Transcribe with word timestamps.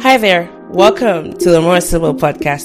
Hi 0.00 0.16
there, 0.16 0.50
welcome 0.70 1.34
to 1.34 1.50
the 1.50 1.60
More 1.60 1.82
Sibyl 1.82 2.14
Podcast. 2.14 2.64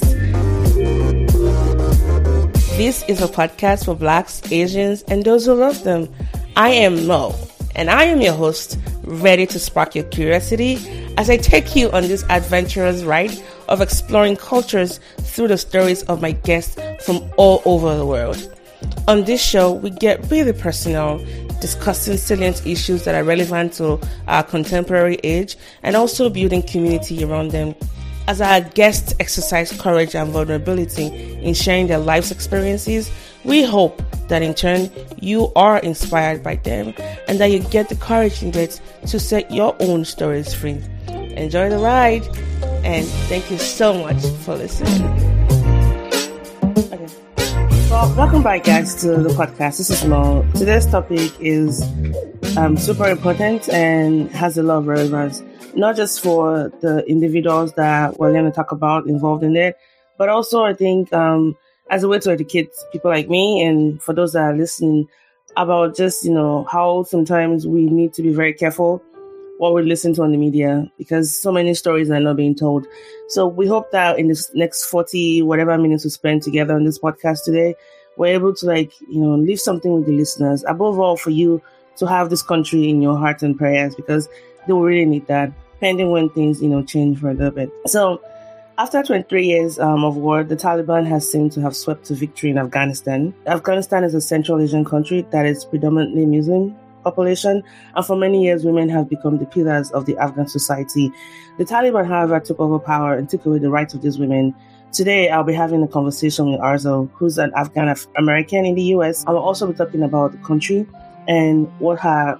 This 2.78 3.02
is 3.06 3.20
a 3.20 3.28
podcast 3.28 3.84
for 3.84 3.94
Blacks, 3.94 4.40
Asians, 4.50 5.02
and 5.02 5.22
those 5.22 5.44
who 5.44 5.52
love 5.52 5.84
them. 5.84 6.08
I 6.56 6.70
am 6.70 7.06
Mo, 7.06 7.34
and 7.76 7.90
I 7.90 8.04
am 8.04 8.22
your 8.22 8.32
host, 8.32 8.78
ready 9.02 9.46
to 9.48 9.58
spark 9.58 9.94
your 9.94 10.04
curiosity 10.04 10.78
as 11.18 11.28
I 11.28 11.36
take 11.36 11.76
you 11.76 11.90
on 11.90 12.04
this 12.04 12.24
adventurous 12.30 13.02
ride 13.02 13.36
of 13.68 13.82
exploring 13.82 14.36
cultures 14.36 14.98
through 15.18 15.48
the 15.48 15.58
stories 15.58 16.04
of 16.04 16.22
my 16.22 16.32
guests 16.32 16.80
from 17.04 17.30
all 17.36 17.60
over 17.66 17.94
the 17.96 18.06
world. 18.06 18.50
On 19.08 19.24
this 19.24 19.42
show, 19.42 19.72
we 19.72 19.90
get 19.90 20.30
really 20.30 20.54
personal, 20.54 21.18
discussing 21.64 22.18
salient 22.18 22.66
issues 22.66 23.04
that 23.04 23.14
are 23.14 23.24
relevant 23.24 23.72
to 23.72 23.98
our 24.28 24.42
contemporary 24.42 25.18
age 25.24 25.56
and 25.82 25.96
also 25.96 26.28
building 26.28 26.62
community 26.62 27.24
around 27.24 27.52
them. 27.52 27.74
As 28.28 28.42
our 28.42 28.60
guests 28.60 29.14
exercise 29.18 29.72
courage 29.80 30.14
and 30.14 30.30
vulnerability 30.30 31.06
in 31.42 31.54
sharing 31.54 31.86
their 31.86 32.00
life's 32.00 32.30
experiences, 32.30 33.10
we 33.44 33.64
hope 33.64 34.02
that 34.28 34.42
in 34.42 34.52
turn 34.52 34.90
you 35.20 35.50
are 35.56 35.78
inspired 35.78 36.42
by 36.42 36.56
them 36.56 36.92
and 37.28 37.40
that 37.40 37.46
you 37.46 37.60
get 37.60 37.88
the 37.88 37.96
courage 37.96 38.42
needed 38.42 38.78
to 39.06 39.18
set 39.18 39.50
your 39.50 39.74
own 39.80 40.04
stories 40.04 40.52
free. 40.52 40.82
Enjoy 41.08 41.70
the 41.70 41.78
ride 41.78 42.26
and 42.84 43.06
thank 43.30 43.50
you 43.50 43.56
so 43.56 43.94
much 43.94 44.22
for 44.44 44.54
listening. 44.54 45.00
Okay. 46.92 47.23
Welcome 47.94 48.42
back, 48.42 48.64
guys, 48.64 48.92
to 49.02 49.18
the 49.18 49.28
podcast. 49.28 49.78
This 49.78 49.88
is 49.88 50.04
Mo. 50.04 50.44
Today's 50.56 50.84
topic 50.84 51.30
is 51.40 51.80
um, 52.56 52.76
super 52.76 53.06
important 53.06 53.68
and 53.68 54.28
has 54.32 54.58
a 54.58 54.64
lot 54.64 54.78
of 54.78 54.88
relevance, 54.88 55.44
not 55.76 55.94
just 55.94 56.20
for 56.20 56.72
the 56.80 57.04
individuals 57.06 57.72
that 57.74 58.18
we're 58.18 58.32
going 58.32 58.46
to 58.46 58.50
talk 58.50 58.72
about 58.72 59.06
involved 59.06 59.44
in 59.44 59.54
it, 59.54 59.78
but 60.18 60.28
also 60.28 60.64
I 60.64 60.74
think 60.74 61.12
um, 61.12 61.56
as 61.88 62.02
a 62.02 62.08
way 62.08 62.18
to 62.18 62.32
educate 62.32 62.70
people 62.90 63.12
like 63.12 63.28
me 63.28 63.62
and 63.62 64.02
for 64.02 64.12
those 64.12 64.32
that 64.32 64.42
are 64.42 64.56
listening 64.56 65.08
about 65.56 65.96
just, 65.96 66.24
you 66.24 66.32
know, 66.32 66.64
how 66.64 67.04
sometimes 67.04 67.64
we 67.64 67.82
need 67.86 68.12
to 68.14 68.22
be 68.22 68.34
very 68.34 68.52
careful 68.52 69.04
what 69.64 69.74
we 69.74 69.82
listen 69.82 70.12
to 70.12 70.22
on 70.22 70.30
the 70.30 70.36
media 70.36 70.86
because 70.98 71.34
so 71.34 71.50
many 71.50 71.72
stories 71.72 72.10
are 72.10 72.20
not 72.20 72.36
being 72.36 72.54
told. 72.54 72.86
So 73.28 73.46
we 73.46 73.66
hope 73.66 73.90
that 73.92 74.18
in 74.18 74.28
this 74.28 74.54
next 74.54 74.84
40, 74.84 75.40
whatever 75.40 75.78
minutes 75.78 76.04
we 76.04 76.10
spend 76.10 76.42
together 76.42 76.74
on 76.74 76.84
this 76.84 76.98
podcast 76.98 77.44
today, 77.44 77.74
we're 78.18 78.34
able 78.34 78.54
to 78.56 78.66
like, 78.66 78.92
you 79.08 79.20
know, 79.20 79.36
leave 79.36 79.58
something 79.58 79.94
with 79.94 80.04
the 80.04 80.12
listeners. 80.12 80.64
Above 80.68 81.00
all, 81.00 81.16
for 81.16 81.30
you 81.30 81.62
to 81.96 82.06
have 82.06 82.28
this 82.28 82.42
country 82.42 82.90
in 82.90 83.00
your 83.00 83.16
heart 83.16 83.42
and 83.42 83.56
prayers 83.56 83.94
because 83.94 84.28
they 84.66 84.74
will 84.74 84.82
really 84.82 85.06
need 85.06 85.26
that, 85.28 85.50
pending 85.80 86.10
when 86.10 86.28
things, 86.28 86.62
you 86.62 86.68
know, 86.68 86.82
change 86.82 87.18
for 87.18 87.30
a 87.30 87.34
little 87.34 87.50
bit. 87.50 87.70
So 87.86 88.20
after 88.76 89.02
23 89.02 89.46
years 89.46 89.78
um, 89.78 90.04
of 90.04 90.16
war, 90.16 90.44
the 90.44 90.56
Taliban 90.56 91.06
has 91.06 91.30
seemed 91.30 91.52
to 91.52 91.62
have 91.62 91.74
swept 91.74 92.04
to 92.06 92.14
victory 92.14 92.50
in 92.50 92.58
Afghanistan. 92.58 93.32
Afghanistan 93.46 94.04
is 94.04 94.14
a 94.14 94.20
Central 94.20 94.60
Asian 94.60 94.84
country 94.84 95.22
that 95.30 95.46
is 95.46 95.64
predominantly 95.64 96.26
Muslim 96.26 96.76
population, 97.04 97.62
and 97.94 98.06
for 98.06 98.16
many 98.16 98.42
years, 98.42 98.64
women 98.64 98.88
have 98.88 99.08
become 99.08 99.38
the 99.38 99.46
pillars 99.46 99.90
of 99.92 100.06
the 100.06 100.16
Afghan 100.18 100.48
society. 100.48 101.12
The 101.58 101.64
Taliban, 101.64 102.06
however, 102.06 102.40
took 102.40 102.58
over 102.58 102.78
power 102.78 103.14
and 103.14 103.28
took 103.28 103.46
away 103.46 103.58
the 103.58 103.70
rights 103.70 103.94
of 103.94 104.02
these 104.02 104.18
women. 104.18 104.54
Today, 104.92 105.28
I'll 105.28 105.44
be 105.44 105.52
having 105.52 105.82
a 105.82 105.88
conversation 105.88 106.50
with 106.50 106.60
Arzo, 106.60 107.10
who's 107.14 107.38
an 107.38 107.52
Afghan 107.56 107.94
American 108.16 108.64
in 108.64 108.74
the 108.74 108.82
US. 108.94 109.24
I 109.26 109.30
will 109.32 109.40
also 109.40 109.66
be 109.66 109.74
talking 109.74 110.02
about 110.02 110.32
the 110.32 110.38
country 110.38 110.86
and 111.28 111.68
what 111.78 112.00
her 112.00 112.38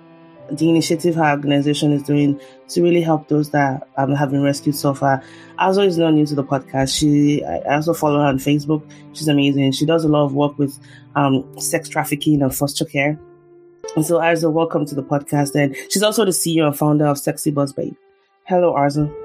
the 0.50 0.68
initiative 0.68 1.14
her 1.14 1.30
organization 1.30 1.92
is 1.92 2.02
doing 2.02 2.40
to 2.68 2.82
really 2.82 3.00
help 3.00 3.28
those 3.28 3.50
that 3.50 3.88
um, 3.96 4.12
have 4.14 4.30
been 4.30 4.42
rescued 4.42 4.76
so 4.76 4.94
far. 4.94 5.22
Arzo 5.58 5.86
is 5.86 5.98
not 5.98 6.12
new 6.12 6.26
to 6.26 6.34
the 6.34 6.44
podcast. 6.44 6.96
She, 6.96 7.44
I 7.44 7.76
also 7.76 7.94
follow 7.94 8.20
her 8.20 8.26
on 8.26 8.38
Facebook. 8.38 8.88
She's 9.14 9.28
amazing. 9.28 9.72
She 9.72 9.86
does 9.86 10.04
a 10.04 10.08
lot 10.08 10.24
of 10.24 10.34
work 10.34 10.58
with 10.58 10.78
um, 11.16 11.44
sex 11.58 11.88
trafficking 11.88 12.42
and 12.42 12.54
foster 12.54 12.84
care. 12.84 13.18
And 13.96 14.04
so, 14.04 14.18
Arzo, 14.18 14.50
welcome 14.50 14.84
to 14.86 14.94
the 14.94 15.04
podcast. 15.04 15.54
And 15.54 15.76
she's 15.88 16.02
also 16.02 16.24
the 16.24 16.32
CEO 16.32 16.66
and 16.66 16.76
founder 16.76 17.06
of 17.06 17.16
Sexy 17.16 17.52
Buzz 17.52 17.72
Babe. 17.72 17.94
Hello, 18.44 18.74
Arzo. 18.74 19.23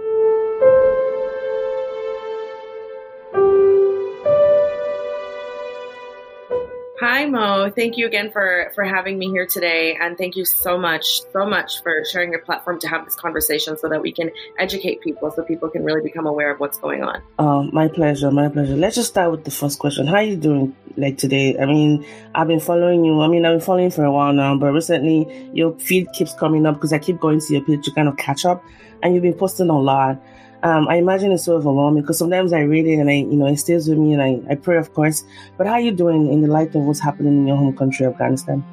Hi 7.01 7.25
Mo, 7.25 7.71
thank 7.73 7.95
you 7.95 8.05
again 8.05 8.29
for 8.29 8.73
for 8.75 8.83
having 8.83 9.17
me 9.17 9.29
here 9.29 9.45
today, 9.45 9.97
and 10.01 10.17
thank 10.17 10.35
you 10.35 10.43
so 10.43 10.77
much, 10.77 11.21
so 11.31 11.45
much 11.45 11.81
for 11.81 12.03
sharing 12.03 12.31
your 12.31 12.41
platform 12.41 12.77
to 12.81 12.89
have 12.89 13.05
this 13.05 13.15
conversation, 13.15 13.77
so 13.77 13.87
that 13.87 14.01
we 14.01 14.11
can 14.11 14.29
educate 14.57 14.99
people, 14.99 15.31
so 15.31 15.41
people 15.43 15.69
can 15.69 15.85
really 15.85 16.01
become 16.01 16.25
aware 16.25 16.51
of 16.51 16.59
what's 16.59 16.77
going 16.77 17.01
on. 17.01 17.21
Um, 17.37 17.69
my 17.71 17.87
pleasure, 17.87 18.29
my 18.31 18.49
pleasure. 18.49 18.75
Let's 18.75 18.97
just 18.97 19.07
start 19.07 19.31
with 19.31 19.45
the 19.45 19.51
first 19.51 19.79
question. 19.79 20.07
How 20.07 20.15
are 20.15 20.23
you 20.23 20.35
doing, 20.35 20.75
like 20.97 21.17
today? 21.17 21.57
I 21.57 21.65
mean, 21.65 22.05
I've 22.35 22.47
been 22.47 22.59
following 22.59 23.05
you. 23.05 23.21
I 23.21 23.29
mean, 23.29 23.45
I've 23.45 23.53
been 23.53 23.65
following 23.65 23.91
for 23.91 24.03
a 24.03 24.11
while 24.11 24.33
now, 24.33 24.57
but 24.57 24.73
recently 24.73 25.49
your 25.53 25.79
feed 25.79 26.11
keeps 26.11 26.33
coming 26.33 26.65
up 26.65 26.75
because 26.75 26.91
I 26.91 26.99
keep 26.99 27.21
going 27.21 27.39
to 27.39 27.53
your 27.53 27.63
page 27.63 27.85
to 27.85 27.91
kind 27.91 28.09
of 28.09 28.17
catch 28.17 28.43
up, 28.43 28.61
and 29.01 29.13
you've 29.13 29.23
been 29.23 29.35
posting 29.35 29.69
a 29.69 29.79
lot 29.79 30.21
um, 30.63 30.87
I 30.87 30.95
imagine 30.95 31.31
it's 31.31 31.43
so 31.43 31.55
overwhelming 31.55 32.03
because 32.03 32.17
sometimes 32.17 32.53
I 32.53 32.61
read 32.61 32.85
it 32.85 32.95
and 32.95 33.09
I, 33.09 33.13
you 33.13 33.35
know, 33.35 33.45
it 33.47 33.57
stays 33.57 33.87
with 33.87 33.97
me 33.97 34.13
and 34.13 34.21
I, 34.21 34.39
I 34.51 34.55
pray, 34.55 34.77
of 34.77 34.93
course. 34.93 35.23
But 35.57 35.67
how 35.67 35.73
are 35.73 35.79
you 35.79 35.91
doing 35.91 36.31
in 36.31 36.41
the 36.41 36.47
light 36.47 36.75
of 36.75 36.83
what's 36.83 36.99
happening 36.99 37.33
in 37.33 37.47
your 37.47 37.57
home 37.57 37.75
country, 37.75 38.05
Afghanistan? 38.05 38.63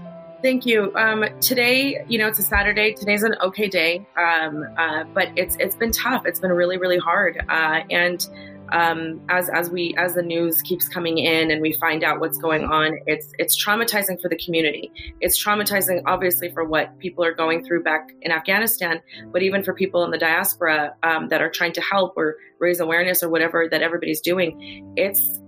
Thank 0.43 0.67
you. 0.67 0.95
Um, 0.97 1.25
today, 1.41 2.05
you 2.09 2.19
know, 2.19 2.29
it's 2.29 2.39
a 2.39 2.43
Saturday. 2.43 2.93
Today's 2.93 3.23
an 3.23 3.35
okay 3.43 3.69
day, 3.69 4.07
um, 4.17 4.65
uh, 4.77 5.05
but 5.15 5.29
it's 5.35 5.57
it's 5.57 5.75
been 5.75 5.91
tough. 5.93 6.27
It's 6.27 6.39
been 6.39 6.53
really, 6.53 6.77
really 6.77 6.99
hard. 6.99 7.43
Uh, 7.49 7.81
and 7.91 8.29
um, 8.73 9.21
as 9.29 9.49
as 9.51 9.71
we 9.71 9.95
as 9.97 10.15
the 10.15 10.23
news 10.23 10.63
keeps 10.63 10.89
coming 10.89 11.19
in 11.19 11.51
and 11.51 11.61
we 11.63 11.73
find 11.75 12.05
out 12.05 12.21
what's 12.21 12.39
going 12.39 12.65
on, 12.65 12.99
it's 13.07 13.33
it's 13.39 13.63
traumatizing 13.63 14.21
for 14.21 14.29
the 14.29 14.37
community. 14.37 14.91
It's 15.21 15.43
traumatizing, 15.43 16.03
obviously, 16.07 16.51
for 16.53 16.65
what 16.65 16.99
people 16.99 17.25
are 17.25 17.35
going 17.35 17.65
through 17.65 17.83
back 17.83 18.09
in 18.23 18.33
Afghanistan, 18.33 19.01
but 19.33 19.43
even 19.43 19.63
for 19.63 19.75
people 19.75 20.05
in 20.05 20.11
the 20.11 20.19
diaspora 20.19 20.95
um, 21.03 21.29
that 21.29 21.41
are 21.41 21.51
trying 21.51 21.73
to 21.75 21.81
help 21.81 22.15
or 22.17 22.37
raise 22.59 22.81
awareness 22.81 23.23
or 23.23 23.29
whatever 23.29 23.69
that 23.71 23.83
everybody's 23.83 24.21
doing. 24.21 24.93
It's 24.97 25.41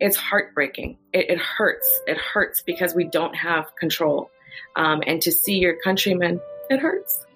it's 0.00 0.16
heartbreaking. 0.16 0.96
It, 1.12 1.30
it 1.30 1.38
hurts. 1.38 1.88
It 2.06 2.16
hurts 2.16 2.62
because 2.62 2.94
we 2.94 3.04
don't 3.04 3.34
have 3.34 3.66
control, 3.76 4.30
um, 4.76 5.02
and 5.06 5.20
to 5.22 5.32
see 5.32 5.58
your 5.58 5.76
countrymen, 5.82 6.40
it 6.70 6.80
hurts. 6.80 7.26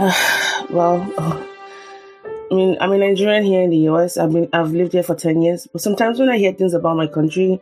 well, 0.70 1.12
I 1.18 2.54
mean, 2.54 2.78
I'm 2.80 2.90
a 2.92 2.96
Nigerian 2.96 3.44
here 3.44 3.60
in 3.60 3.68
the 3.68 3.76
US. 3.90 4.16
I've 4.16 4.32
been, 4.32 4.48
I've 4.50 4.72
lived 4.72 4.94
here 4.94 5.02
for 5.02 5.14
10 5.14 5.42
years. 5.42 5.68
But 5.70 5.82
sometimes 5.82 6.18
when 6.18 6.30
I 6.30 6.38
hear 6.38 6.54
things 6.54 6.72
about 6.72 6.96
my 6.96 7.06
country, 7.06 7.60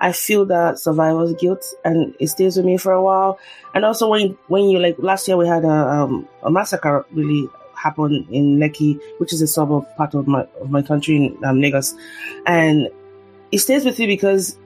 I 0.00 0.12
feel 0.12 0.46
that 0.46 0.78
survivor's 0.78 1.34
guilt 1.34 1.62
and 1.84 2.14
it 2.18 2.28
stays 2.28 2.56
with 2.56 2.64
me 2.64 2.78
for 2.78 2.92
a 2.92 3.02
while. 3.02 3.38
And 3.74 3.84
also 3.84 4.08
when, 4.08 4.38
when 4.48 4.70
you 4.70 4.78
like, 4.78 4.96
last 4.98 5.28
year 5.28 5.36
we 5.36 5.46
had 5.46 5.64
a, 5.64 5.68
um, 5.68 6.26
a 6.42 6.50
massacre 6.50 7.04
really 7.12 7.50
happen 7.76 8.26
in 8.30 8.56
Lekki, 8.56 8.98
which 9.18 9.34
is 9.34 9.42
a 9.42 9.46
suburb 9.46 9.84
part 9.98 10.14
of 10.14 10.26
my, 10.26 10.48
of 10.62 10.70
my 10.70 10.80
country 10.80 11.16
in 11.16 11.44
um, 11.44 11.60
Lagos. 11.60 11.94
And 12.46 12.88
it 13.52 13.58
stays 13.58 13.84
with 13.84 13.98
me 13.98 14.06
because 14.06 14.58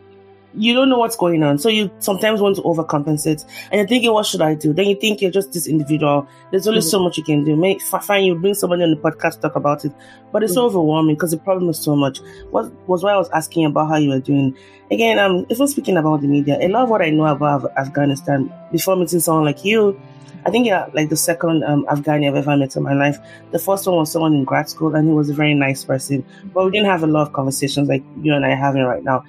you 0.54 0.74
don't 0.74 0.88
know 0.88 0.98
what's 0.98 1.16
going 1.16 1.42
on. 1.42 1.58
So 1.58 1.68
you 1.68 1.90
sometimes 1.98 2.40
want 2.40 2.56
to 2.56 2.62
overcompensate 2.62 3.44
and 3.70 3.78
you're 3.78 3.86
thinking, 3.86 4.12
what 4.12 4.26
should 4.26 4.40
I 4.40 4.54
do? 4.54 4.72
Then 4.72 4.86
you 4.86 4.96
think 4.96 5.20
you're 5.20 5.30
just 5.30 5.52
this 5.52 5.66
individual. 5.66 6.26
There's 6.50 6.66
only 6.66 6.80
mm-hmm. 6.80 6.88
so 6.88 7.00
much 7.00 7.18
you 7.18 7.24
can 7.24 7.44
do. 7.44 7.56
May 7.56 7.78
fine, 7.78 8.24
you 8.24 8.34
bring 8.34 8.54
somebody 8.54 8.82
on 8.82 8.90
the 8.90 8.96
podcast 8.96 9.34
to 9.34 9.40
talk 9.42 9.56
about 9.56 9.84
it, 9.84 9.92
but 10.32 10.42
it's 10.42 10.52
mm-hmm. 10.52 10.62
overwhelming 10.62 11.16
because 11.16 11.30
the 11.30 11.38
problem 11.38 11.68
is 11.68 11.78
so 11.78 11.94
much. 11.94 12.20
What 12.50 12.72
was 12.88 13.02
why 13.02 13.12
I 13.12 13.16
was 13.16 13.30
asking 13.30 13.66
about 13.66 13.88
how 13.88 13.96
you 13.96 14.10
were 14.10 14.20
doing. 14.20 14.56
Again, 14.90 15.18
um, 15.18 15.44
if 15.50 15.58
we're 15.58 15.66
speaking 15.66 15.98
about 15.98 16.22
the 16.22 16.28
media, 16.28 16.58
a 16.60 16.68
lot 16.68 16.84
of 16.84 16.90
what 16.90 17.02
I 17.02 17.10
know 17.10 17.26
about 17.26 17.70
Afghanistan 17.76 18.52
before 18.72 18.96
meeting 18.96 19.20
someone 19.20 19.44
like 19.44 19.64
you, 19.64 20.00
I 20.46 20.50
think 20.50 20.66
you're 20.66 20.88
like 20.94 21.10
the 21.10 21.16
second 21.16 21.62
um, 21.64 21.84
Afghani 21.86 22.26
I've 22.26 22.36
ever 22.36 22.56
met 22.56 22.74
in 22.74 22.82
my 22.82 22.94
life. 22.94 23.18
The 23.50 23.58
first 23.58 23.86
one 23.86 23.96
was 23.96 24.10
someone 24.10 24.32
in 24.32 24.44
grad 24.44 24.70
school, 24.70 24.94
and 24.94 25.06
he 25.06 25.12
was 25.12 25.28
a 25.28 25.34
very 25.34 25.52
nice 25.52 25.84
person, 25.84 26.24
but 26.54 26.64
we 26.64 26.70
didn't 26.70 26.86
have 26.86 27.02
a 27.02 27.06
lot 27.06 27.26
of 27.26 27.34
conversations 27.34 27.88
like 27.88 28.02
you 28.22 28.32
and 28.32 28.46
I 28.46 28.52
are 28.52 28.56
having 28.56 28.82
right 28.82 29.04
now 29.04 29.24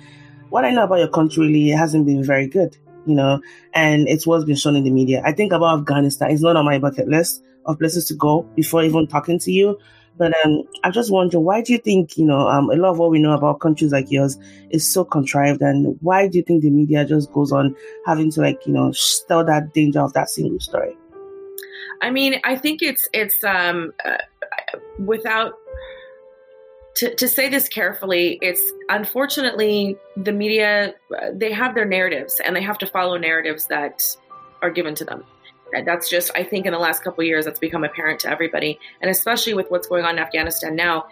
what 0.49 0.65
I 0.65 0.71
know 0.71 0.83
about 0.83 0.99
your 0.99 1.09
country 1.09 1.47
really 1.47 1.69
hasn't 1.69 2.05
been 2.05 2.23
very 2.23 2.47
good, 2.47 2.77
you 3.05 3.15
know, 3.15 3.41
and 3.73 4.07
it's 4.07 4.27
what's 4.27 4.45
been 4.45 4.55
shown 4.55 4.75
in 4.75 4.83
the 4.83 4.91
media. 4.91 5.21
I 5.25 5.31
think 5.31 5.53
about 5.53 5.79
Afghanistan. 5.79 6.31
It's 6.31 6.41
not 6.41 6.55
on 6.55 6.65
my 6.65 6.79
bucket 6.79 7.07
list 7.07 7.43
of 7.65 7.79
places 7.79 8.05
to 8.05 8.15
go 8.15 8.43
before 8.55 8.83
even 8.83 9.07
talking 9.07 9.39
to 9.39 9.51
you. 9.51 9.77
But 10.17 10.33
um, 10.43 10.63
I 10.83 10.91
just 10.91 11.11
wonder, 11.11 11.39
why 11.39 11.61
do 11.61 11.71
you 11.71 11.79
think, 11.79 12.17
you 12.17 12.25
know, 12.25 12.49
um, 12.49 12.69
a 12.69 12.75
lot 12.75 12.91
of 12.91 12.97
what 12.99 13.09
we 13.09 13.19
know 13.19 13.31
about 13.31 13.61
countries 13.61 13.93
like 13.93 14.11
yours 14.11 14.37
is 14.69 14.85
so 14.85 15.05
contrived? 15.05 15.61
And 15.61 15.97
why 16.01 16.27
do 16.27 16.37
you 16.37 16.43
think 16.43 16.61
the 16.61 16.69
media 16.69 17.05
just 17.05 17.31
goes 17.31 17.53
on 17.53 17.73
having 18.05 18.29
to, 18.31 18.41
like, 18.41 18.67
you 18.67 18.73
know, 18.73 18.91
tell 19.29 19.45
that 19.45 19.73
danger 19.73 20.01
of 20.01 20.11
that 20.13 20.29
single 20.29 20.59
story? 20.59 20.97
I 22.01 22.11
mean, 22.11 22.41
I 22.43 22.57
think 22.57 22.81
it's, 22.81 23.07
it's, 23.13 23.41
um, 23.45 23.93
uh, 24.03 24.17
without 24.97 25.53
to, 26.99 27.15
to 27.15 27.29
say 27.29 27.47
this 27.47 27.69
carefully, 27.69 28.37
it's 28.41 28.73
unfortunately 28.89 29.97
the 30.17 30.33
media, 30.33 30.93
they 31.31 31.53
have 31.53 31.73
their 31.73 31.85
narratives 31.85 32.41
and 32.43 32.53
they 32.53 32.61
have 32.61 32.77
to 32.79 32.85
follow 32.85 33.15
narratives 33.17 33.67
that 33.67 34.03
are 34.61 34.69
given 34.69 34.95
to 34.95 35.05
them. 35.05 35.23
And 35.71 35.87
that's 35.87 36.09
just, 36.09 36.29
I 36.35 36.43
think, 36.43 36.65
in 36.65 36.73
the 36.73 36.79
last 36.79 37.01
couple 37.01 37.23
years, 37.23 37.45
that's 37.45 37.57
become 37.59 37.85
apparent 37.85 38.19
to 38.21 38.29
everybody. 38.29 38.77
And 39.01 39.09
especially 39.09 39.53
with 39.53 39.67
what's 39.69 39.87
going 39.87 40.03
on 40.03 40.17
in 40.17 40.19
Afghanistan 40.19 40.75
now, 40.75 41.07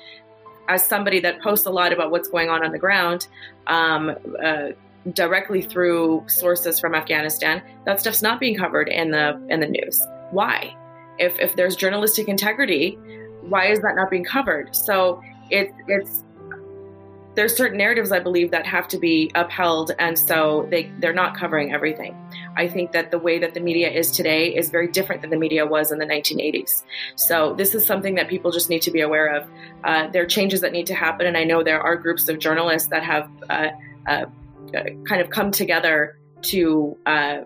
as 0.67 0.85
somebody 0.85 1.21
that 1.21 1.41
posts 1.41 1.65
a 1.65 1.69
lot 1.69 1.93
about 1.93 2.11
what's 2.11 2.27
going 2.27 2.49
on 2.49 2.65
on 2.65 2.73
the 2.73 2.79
ground, 2.79 3.29
um, 3.67 4.13
uh, 4.43 4.69
directly 5.13 5.61
through 5.61 6.21
sources 6.27 6.81
from 6.81 6.95
Afghanistan, 6.95 7.61
that 7.85 8.01
stuff's 8.01 8.21
not 8.21 8.41
being 8.41 8.57
covered 8.57 8.89
in 8.89 9.11
the 9.11 9.41
in 9.49 9.61
the 9.61 9.67
news. 9.67 10.05
Why? 10.31 10.75
If 11.17 11.39
if 11.39 11.55
there's 11.55 11.77
journalistic 11.77 12.27
integrity, 12.27 12.97
why 13.41 13.67
is 13.67 13.79
that 13.79 13.95
not 13.95 14.09
being 14.09 14.25
covered? 14.25 14.75
So 14.75 15.21
it, 15.49 15.71
it's 15.87 16.23
there's 17.37 17.55
certain 17.55 17.77
narratives 17.77 18.11
I 18.11 18.19
believe 18.19 18.49
that 18.49 18.65
have 18.65 18.87
to 18.87 18.97
be 18.97 19.29
upheld, 19.35 19.91
and 19.99 20.17
so 20.17 20.67
they 20.71 20.91
they're 20.97 21.13
not 21.13 21.37
covering 21.37 21.71
everything. 21.71 22.17
I 22.57 22.67
think 22.67 22.93
that 22.93 23.11
the 23.11 23.19
way 23.19 23.37
that 23.37 23.53
the 23.53 23.59
media 23.59 23.91
is 23.91 24.09
today 24.09 24.55
is 24.55 24.71
very 24.71 24.87
different 24.87 25.21
than 25.21 25.29
the 25.29 25.37
media 25.37 25.63
was 25.63 25.91
in 25.91 25.99
the 25.99 26.05
1980s. 26.07 26.83
So 27.15 27.53
this 27.53 27.75
is 27.75 27.85
something 27.85 28.15
that 28.15 28.27
people 28.27 28.49
just 28.49 28.71
need 28.71 28.81
to 28.81 28.91
be 28.91 29.01
aware 29.01 29.27
of. 29.27 29.47
Uh, 29.83 30.07
there 30.09 30.23
are 30.23 30.25
changes 30.25 30.61
that 30.61 30.71
need 30.71 30.87
to 30.87 30.95
happen, 30.95 31.27
and 31.27 31.37
I 31.37 31.43
know 31.43 31.61
there 31.61 31.79
are 31.79 31.95
groups 31.95 32.27
of 32.27 32.39
journalists 32.39 32.89
that 32.89 33.03
have 33.03 33.29
uh, 33.51 33.69
uh, 34.07 34.25
kind 34.73 35.21
of 35.21 35.29
come 35.29 35.51
together 35.51 36.17
to 36.41 36.97
uh, 37.05 37.41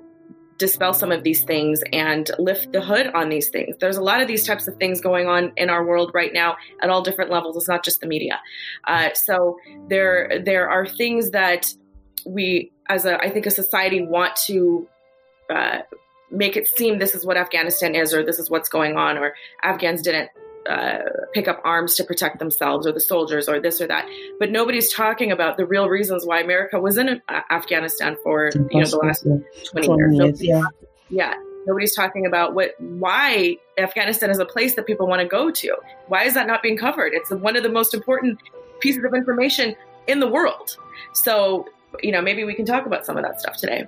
dispel 0.61 0.93
some 0.93 1.11
of 1.11 1.23
these 1.23 1.43
things 1.43 1.83
and 1.91 2.29
lift 2.37 2.71
the 2.71 2.81
hood 2.81 3.07
on 3.07 3.29
these 3.29 3.49
things. 3.49 3.75
There's 3.79 3.97
a 3.97 4.01
lot 4.01 4.21
of 4.21 4.27
these 4.27 4.45
types 4.45 4.67
of 4.67 4.77
things 4.77 5.01
going 5.01 5.27
on 5.27 5.51
in 5.57 5.71
our 5.71 5.83
world 5.83 6.11
right 6.13 6.31
now 6.31 6.55
at 6.83 6.89
all 6.89 7.01
different 7.01 7.31
levels. 7.31 7.57
It's 7.57 7.67
not 7.67 7.83
just 7.83 7.99
the 7.99 8.07
media. 8.07 8.39
Uh, 8.85 9.09
so 9.15 9.57
there 9.89 10.39
there 10.45 10.69
are 10.69 10.85
things 10.85 11.31
that 11.31 11.73
we, 12.25 12.71
as 12.87 13.05
a 13.05 13.17
I 13.25 13.29
think 13.31 13.45
a 13.45 13.51
society, 13.51 14.05
want 14.05 14.35
to. 14.47 14.87
Uh, 15.49 15.79
make 16.33 16.55
it 16.55 16.65
seem 16.65 16.97
this 16.97 17.13
is 17.13 17.25
what 17.25 17.35
Afghanistan 17.35 17.93
is, 17.93 18.13
or 18.13 18.23
this 18.23 18.39
is 18.39 18.49
what's 18.49 18.69
going 18.69 18.95
on, 18.95 19.17
or 19.17 19.33
Afghans 19.63 20.01
didn't 20.01 20.29
uh, 20.69 20.99
pick 21.33 21.47
up 21.47 21.61
arms 21.63 21.95
to 21.95 22.03
protect 22.03 22.39
themselves 22.39 22.85
or 22.85 22.91
the 22.91 22.99
soldiers 22.99 23.49
or 23.49 23.59
this 23.59 23.81
or 23.81 23.87
that. 23.87 24.07
But 24.39 24.51
nobody's 24.51 24.93
talking 24.93 25.31
about 25.31 25.57
the 25.57 25.65
real 25.65 25.89
reasons 25.89 26.25
why 26.25 26.41
America 26.41 26.79
was 26.79 26.97
in 26.97 27.09
uh, 27.09 27.41
Afghanistan 27.49 28.15
for 28.23 28.51
you 28.53 28.79
know 28.79 28.85
the 28.85 28.97
last 28.97 29.23
twenty 29.23 29.87
years. 29.87 30.15
Nobody, 30.15 30.47
yeah. 30.47 30.63
yeah, 31.09 31.33
nobody's 31.65 31.95
talking 31.95 32.25
about 32.25 32.53
what 32.53 32.75
why 32.79 33.57
Afghanistan 33.77 34.29
is 34.29 34.39
a 34.39 34.45
place 34.45 34.75
that 34.75 34.85
people 34.85 35.07
want 35.07 35.21
to 35.21 35.27
go 35.27 35.51
to. 35.51 35.75
Why 36.07 36.25
is 36.25 36.33
that 36.35 36.47
not 36.47 36.61
being 36.61 36.77
covered? 36.77 37.13
It's 37.13 37.31
one 37.31 37.55
of 37.55 37.63
the 37.63 37.71
most 37.71 37.93
important 37.93 38.39
pieces 38.79 39.03
of 39.03 39.13
information 39.13 39.75
in 40.07 40.19
the 40.19 40.27
world. 40.27 40.77
So 41.13 41.67
you 42.03 42.11
know 42.11 42.21
maybe 42.21 42.43
we 42.43 42.53
can 42.53 42.65
talk 42.65 42.85
about 42.85 43.05
some 43.05 43.17
of 43.17 43.23
that 43.23 43.39
stuff 43.39 43.57
today. 43.57 43.87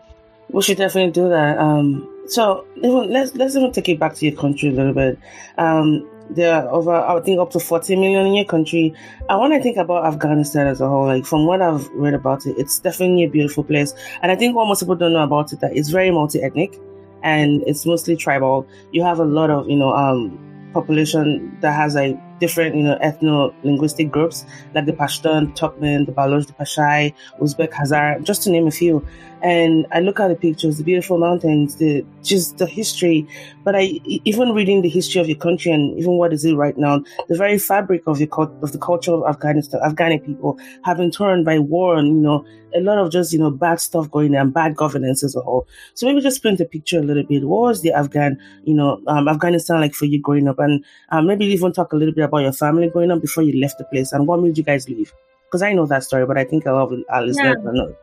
We 0.50 0.62
should 0.62 0.78
definitely 0.78 1.12
do 1.12 1.30
that. 1.30 1.58
Um, 1.58 2.10
so 2.28 2.66
let's 2.78 3.36
let's 3.36 3.56
even 3.56 3.72
take 3.72 3.90
it 3.90 4.00
back 4.00 4.16
to 4.16 4.26
your 4.26 4.36
country 4.36 4.70
a 4.70 4.72
little 4.72 4.94
bit. 4.94 5.20
Um, 5.58 6.08
there 6.36 6.54
are 6.54 6.70
over, 6.70 6.94
I 6.94 7.20
think, 7.22 7.40
up 7.40 7.52
to 7.52 7.60
40 7.60 7.96
million 7.96 8.28
in 8.28 8.34
your 8.36 8.46
country. 8.46 8.94
I 9.30 9.36
want 9.36 9.54
to 9.54 9.62
think 9.62 9.78
about 9.78 10.06
Afghanistan 10.06 10.68
as 10.68 10.82
a 10.82 10.88
whole. 10.88 11.06
Like 11.06 11.26
from 11.26 11.46
what 11.46 11.62
I've 11.62 11.88
read 11.92 12.14
about 12.14 12.46
it, 12.46 12.58
it's 12.58 12.80
definitely 12.80 13.24
a 13.24 13.30
beautiful 13.30 13.64
place. 13.64 13.94
And 14.22 14.32
I 14.32 14.36
think 14.36 14.56
what 14.56 14.68
most 14.68 14.82
people 14.82 14.96
don't 14.96 15.14
know 15.14 15.24
about 15.24 15.54
it 15.54 15.60
that 15.62 15.76
it's 15.76 15.90
very 15.90 16.12
multi-ethnic 16.12 16.80
and 17.22 17.64
it's 17.66 17.86
mostly 17.86 18.16
tribal. 18.16 18.68
You 18.92 19.04
have 19.04 19.20
a 19.20 19.26
lot 19.26 19.50
of, 19.50 19.70
you 19.70 19.76
know, 19.76 19.94
um, 19.94 20.40
population 20.74 21.56
that 21.62 21.74
has 21.74 21.96
like 21.96 22.20
different, 22.40 22.76
you 22.76 22.84
know, 22.84 22.98
ethno-linguistic 23.02 24.12
groups 24.12 24.46
like 24.74 24.86
the 24.86 24.94
Pashtun, 24.94 25.56
Turkmen, 25.56 26.06
the 26.06 26.12
Baloch, 26.12 26.48
the 26.48 26.54
Pashai, 26.54 27.14
Uzbek, 27.40 27.72
Hazara, 27.72 28.24
just 28.24 28.44
to 28.44 28.52
name 28.52 28.68
a 28.68 28.72
few. 28.72 29.06
And 29.42 29.86
I 29.92 30.00
look 30.00 30.22
at 30.22 30.30
the 30.30 30.36
pictures, 30.36 30.78
the 30.78 30.86
beautiful 30.86 31.18
mountains, 31.18 31.76
the 31.76 32.06
just 32.22 32.58
the 32.60 32.66
history. 32.66 33.28
But 33.66 33.76
I 33.76 34.00
even 34.06 34.54
reading 34.54 34.82
the 34.82 34.90
history 34.90 35.20
of 35.20 35.28
your 35.28 35.38
country 35.38 35.72
and 35.72 36.00
even 36.00 36.14
what 36.14 36.32
is 36.32 36.46
it 36.46 36.54
right 36.54 36.78
now, 36.78 37.04
the 37.28 37.36
very 37.36 37.58
fabric 37.60 38.04
of 38.08 38.20
the 38.20 38.30
of 38.62 38.72
the 38.72 38.78
culture 38.80 39.14
of 39.14 39.26
Afghanistan, 39.28 39.82
Afghani 39.84 40.26
people 40.26 40.58
have 40.84 40.96
been 40.98 41.12
torn 41.12 41.44
by 41.44 41.60
war 41.60 41.98
and 41.98 42.08
you 42.08 42.22
know 42.22 42.46
a 42.76 42.80
lot 42.80 42.98
of 42.98 43.12
just 43.12 43.34
you 43.34 43.40
know 43.40 43.52
bad 43.52 43.80
stuff 43.80 44.10
going 44.10 44.36
on, 44.36 44.52
bad 44.52 44.76
governance 44.76 45.24
as 45.24 45.36
a 45.36 45.42
whole. 45.42 45.68
So 45.94 46.08
maybe 46.08 46.22
just 46.22 46.42
paint 46.42 46.60
a 46.60 46.66
picture 46.66 47.00
a 47.00 47.04
little 47.04 47.24
bit. 47.24 47.44
What 47.44 47.62
was 47.62 47.82
the 47.82 47.92
Afghan, 47.92 48.40
you 48.64 48.74
know, 48.74 49.02
um, 49.08 49.28
Afghanistan 49.28 49.80
like 49.80 49.94
for 49.94 50.06
you 50.06 50.22
growing 50.22 50.48
up, 50.48 50.60
and 50.60 50.84
um, 51.10 51.28
maybe 51.28 51.46
even 51.46 51.74
talk 51.74 51.94
a 51.94 51.96
little 51.96 52.14
bit 52.14 52.23
about 52.24 52.40
your 52.40 52.54
family 52.54 52.90
growing 52.90 53.12
up 53.12 53.22
before 53.22 53.44
you 53.44 53.60
left 53.60 53.78
the 53.78 53.86
place 53.86 54.12
and 54.12 54.28
what 54.28 54.42
made 54.42 54.58
you 54.58 54.64
guys 54.64 54.88
leave? 54.90 55.14
Because 55.46 55.62
I 55.62 55.74
know 55.74 55.86
that 55.86 56.04
story, 56.04 56.26
but 56.26 56.38
I 56.38 56.46
think 56.46 56.66
a 56.66 56.72
lot 56.72 56.92
of 56.92 57.00
our 57.10 57.22
listeners 57.22 57.58
yeah. 57.64 57.72
know. 57.72 57.96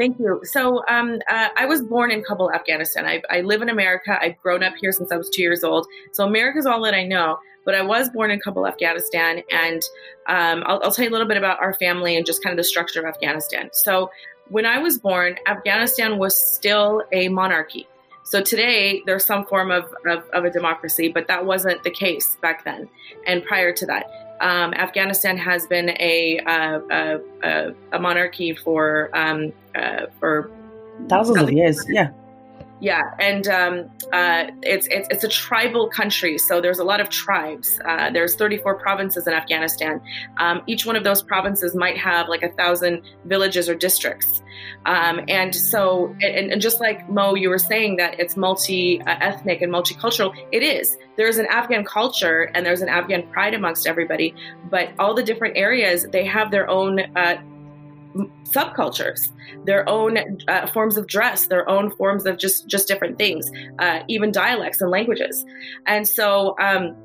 Thank 0.00 0.18
you. 0.18 0.40
So, 0.44 0.82
um, 0.88 1.20
uh, 1.28 1.48
I 1.58 1.66
was 1.66 1.82
born 1.82 2.10
in 2.10 2.22
Kabul, 2.22 2.50
Afghanistan. 2.52 3.04
I, 3.04 3.20
I, 3.28 3.42
live 3.42 3.60
in 3.60 3.68
America. 3.68 4.18
I've 4.18 4.40
grown 4.40 4.62
up 4.62 4.72
here 4.80 4.92
since 4.92 5.12
I 5.12 5.18
was 5.18 5.28
two 5.28 5.42
years 5.42 5.62
old. 5.62 5.86
So, 6.12 6.24
America's 6.24 6.64
all 6.64 6.80
that 6.84 6.94
I 6.94 7.04
know. 7.04 7.38
But 7.66 7.74
I 7.74 7.82
was 7.82 8.08
born 8.08 8.30
in 8.30 8.40
Kabul, 8.40 8.66
Afghanistan. 8.66 9.42
And 9.50 9.82
um, 10.26 10.62
I'll, 10.64 10.80
I'll 10.82 10.90
tell 10.90 11.04
you 11.04 11.10
a 11.10 11.12
little 11.12 11.28
bit 11.28 11.36
about 11.36 11.60
our 11.60 11.74
family 11.74 12.16
and 12.16 12.24
just 12.24 12.42
kind 12.42 12.52
of 12.52 12.56
the 12.56 12.64
structure 12.64 13.00
of 13.00 13.04
Afghanistan. 13.04 13.68
So, 13.74 14.10
when 14.48 14.64
I 14.64 14.78
was 14.78 14.98
born, 14.98 15.36
Afghanistan 15.46 16.16
was 16.16 16.34
still 16.34 17.02
a 17.12 17.28
monarchy. 17.28 17.86
So 18.30 18.40
today 18.40 19.02
there's 19.06 19.24
some 19.24 19.44
form 19.44 19.72
of, 19.72 19.92
of, 20.06 20.22
of, 20.32 20.44
a 20.44 20.50
democracy, 20.50 21.08
but 21.08 21.26
that 21.26 21.44
wasn't 21.44 21.82
the 21.82 21.90
case 21.90 22.36
back 22.40 22.64
then. 22.64 22.88
And 23.26 23.44
prior 23.44 23.72
to 23.72 23.86
that, 23.86 24.38
um, 24.40 24.72
Afghanistan 24.74 25.36
has 25.36 25.66
been 25.66 25.90
a, 25.98 26.38
uh, 26.46 27.18
a, 27.42 27.74
a 27.90 27.98
monarchy 27.98 28.54
for 28.54 29.10
um, 29.14 29.52
uh, 29.74 30.06
for 30.20 30.48
thousands 31.08 31.42
of 31.42 31.50
years. 31.50 31.84
Yeah. 31.88 32.10
Yeah, 32.80 33.02
and 33.18 33.46
um, 33.46 33.90
uh, 34.10 34.46
it's, 34.62 34.86
it's 34.90 35.06
it's 35.10 35.22
a 35.22 35.28
tribal 35.28 35.90
country, 35.90 36.38
so 36.38 36.62
there's 36.62 36.78
a 36.78 36.84
lot 36.84 37.00
of 37.00 37.10
tribes. 37.10 37.78
Uh, 37.84 38.10
there's 38.10 38.36
34 38.36 38.78
provinces 38.78 39.26
in 39.26 39.34
Afghanistan. 39.34 40.00
Um, 40.38 40.62
each 40.66 40.86
one 40.86 40.96
of 40.96 41.04
those 41.04 41.22
provinces 41.22 41.74
might 41.74 41.98
have 41.98 42.28
like 42.28 42.42
a 42.42 42.50
thousand 42.52 43.02
villages 43.26 43.68
or 43.68 43.74
districts, 43.74 44.42
um, 44.86 45.20
and 45.28 45.54
so 45.54 46.16
and, 46.22 46.52
and, 46.52 46.62
just 46.62 46.80
like 46.80 47.08
Mo, 47.10 47.34
you 47.34 47.50
were 47.50 47.58
saying 47.58 47.96
that 47.96 48.18
it's 48.18 48.34
multi-ethnic 48.34 49.60
and 49.60 49.70
multicultural. 49.70 50.34
It 50.50 50.62
is. 50.62 50.96
There's 51.16 51.36
an 51.36 51.46
Afghan 51.50 51.84
culture 51.84 52.50
and 52.54 52.64
there's 52.64 52.80
an 52.80 52.88
Afghan 52.88 53.28
pride 53.28 53.52
amongst 53.52 53.86
everybody, 53.86 54.34
but 54.70 54.88
all 54.98 55.12
the 55.12 55.22
different 55.22 55.58
areas 55.58 56.06
they 56.10 56.24
have 56.24 56.50
their 56.50 56.68
own 56.70 57.00
uh, 57.14 57.42
subcultures, 58.44 59.30
their 59.64 59.88
own 59.88 60.18
uh, 60.48 60.66
forms 60.68 60.96
of 60.96 61.06
dress, 61.06 61.46
their 61.46 61.68
own 61.68 61.90
forms 61.92 62.26
of 62.26 62.38
just 62.38 62.66
just 62.66 62.88
different 62.88 63.18
things, 63.18 63.50
uh, 63.78 64.00
even 64.08 64.32
dialects 64.32 64.80
and 64.80 64.90
languages. 64.90 65.44
And 65.86 66.06
so 66.06 66.56
um, 66.60 66.96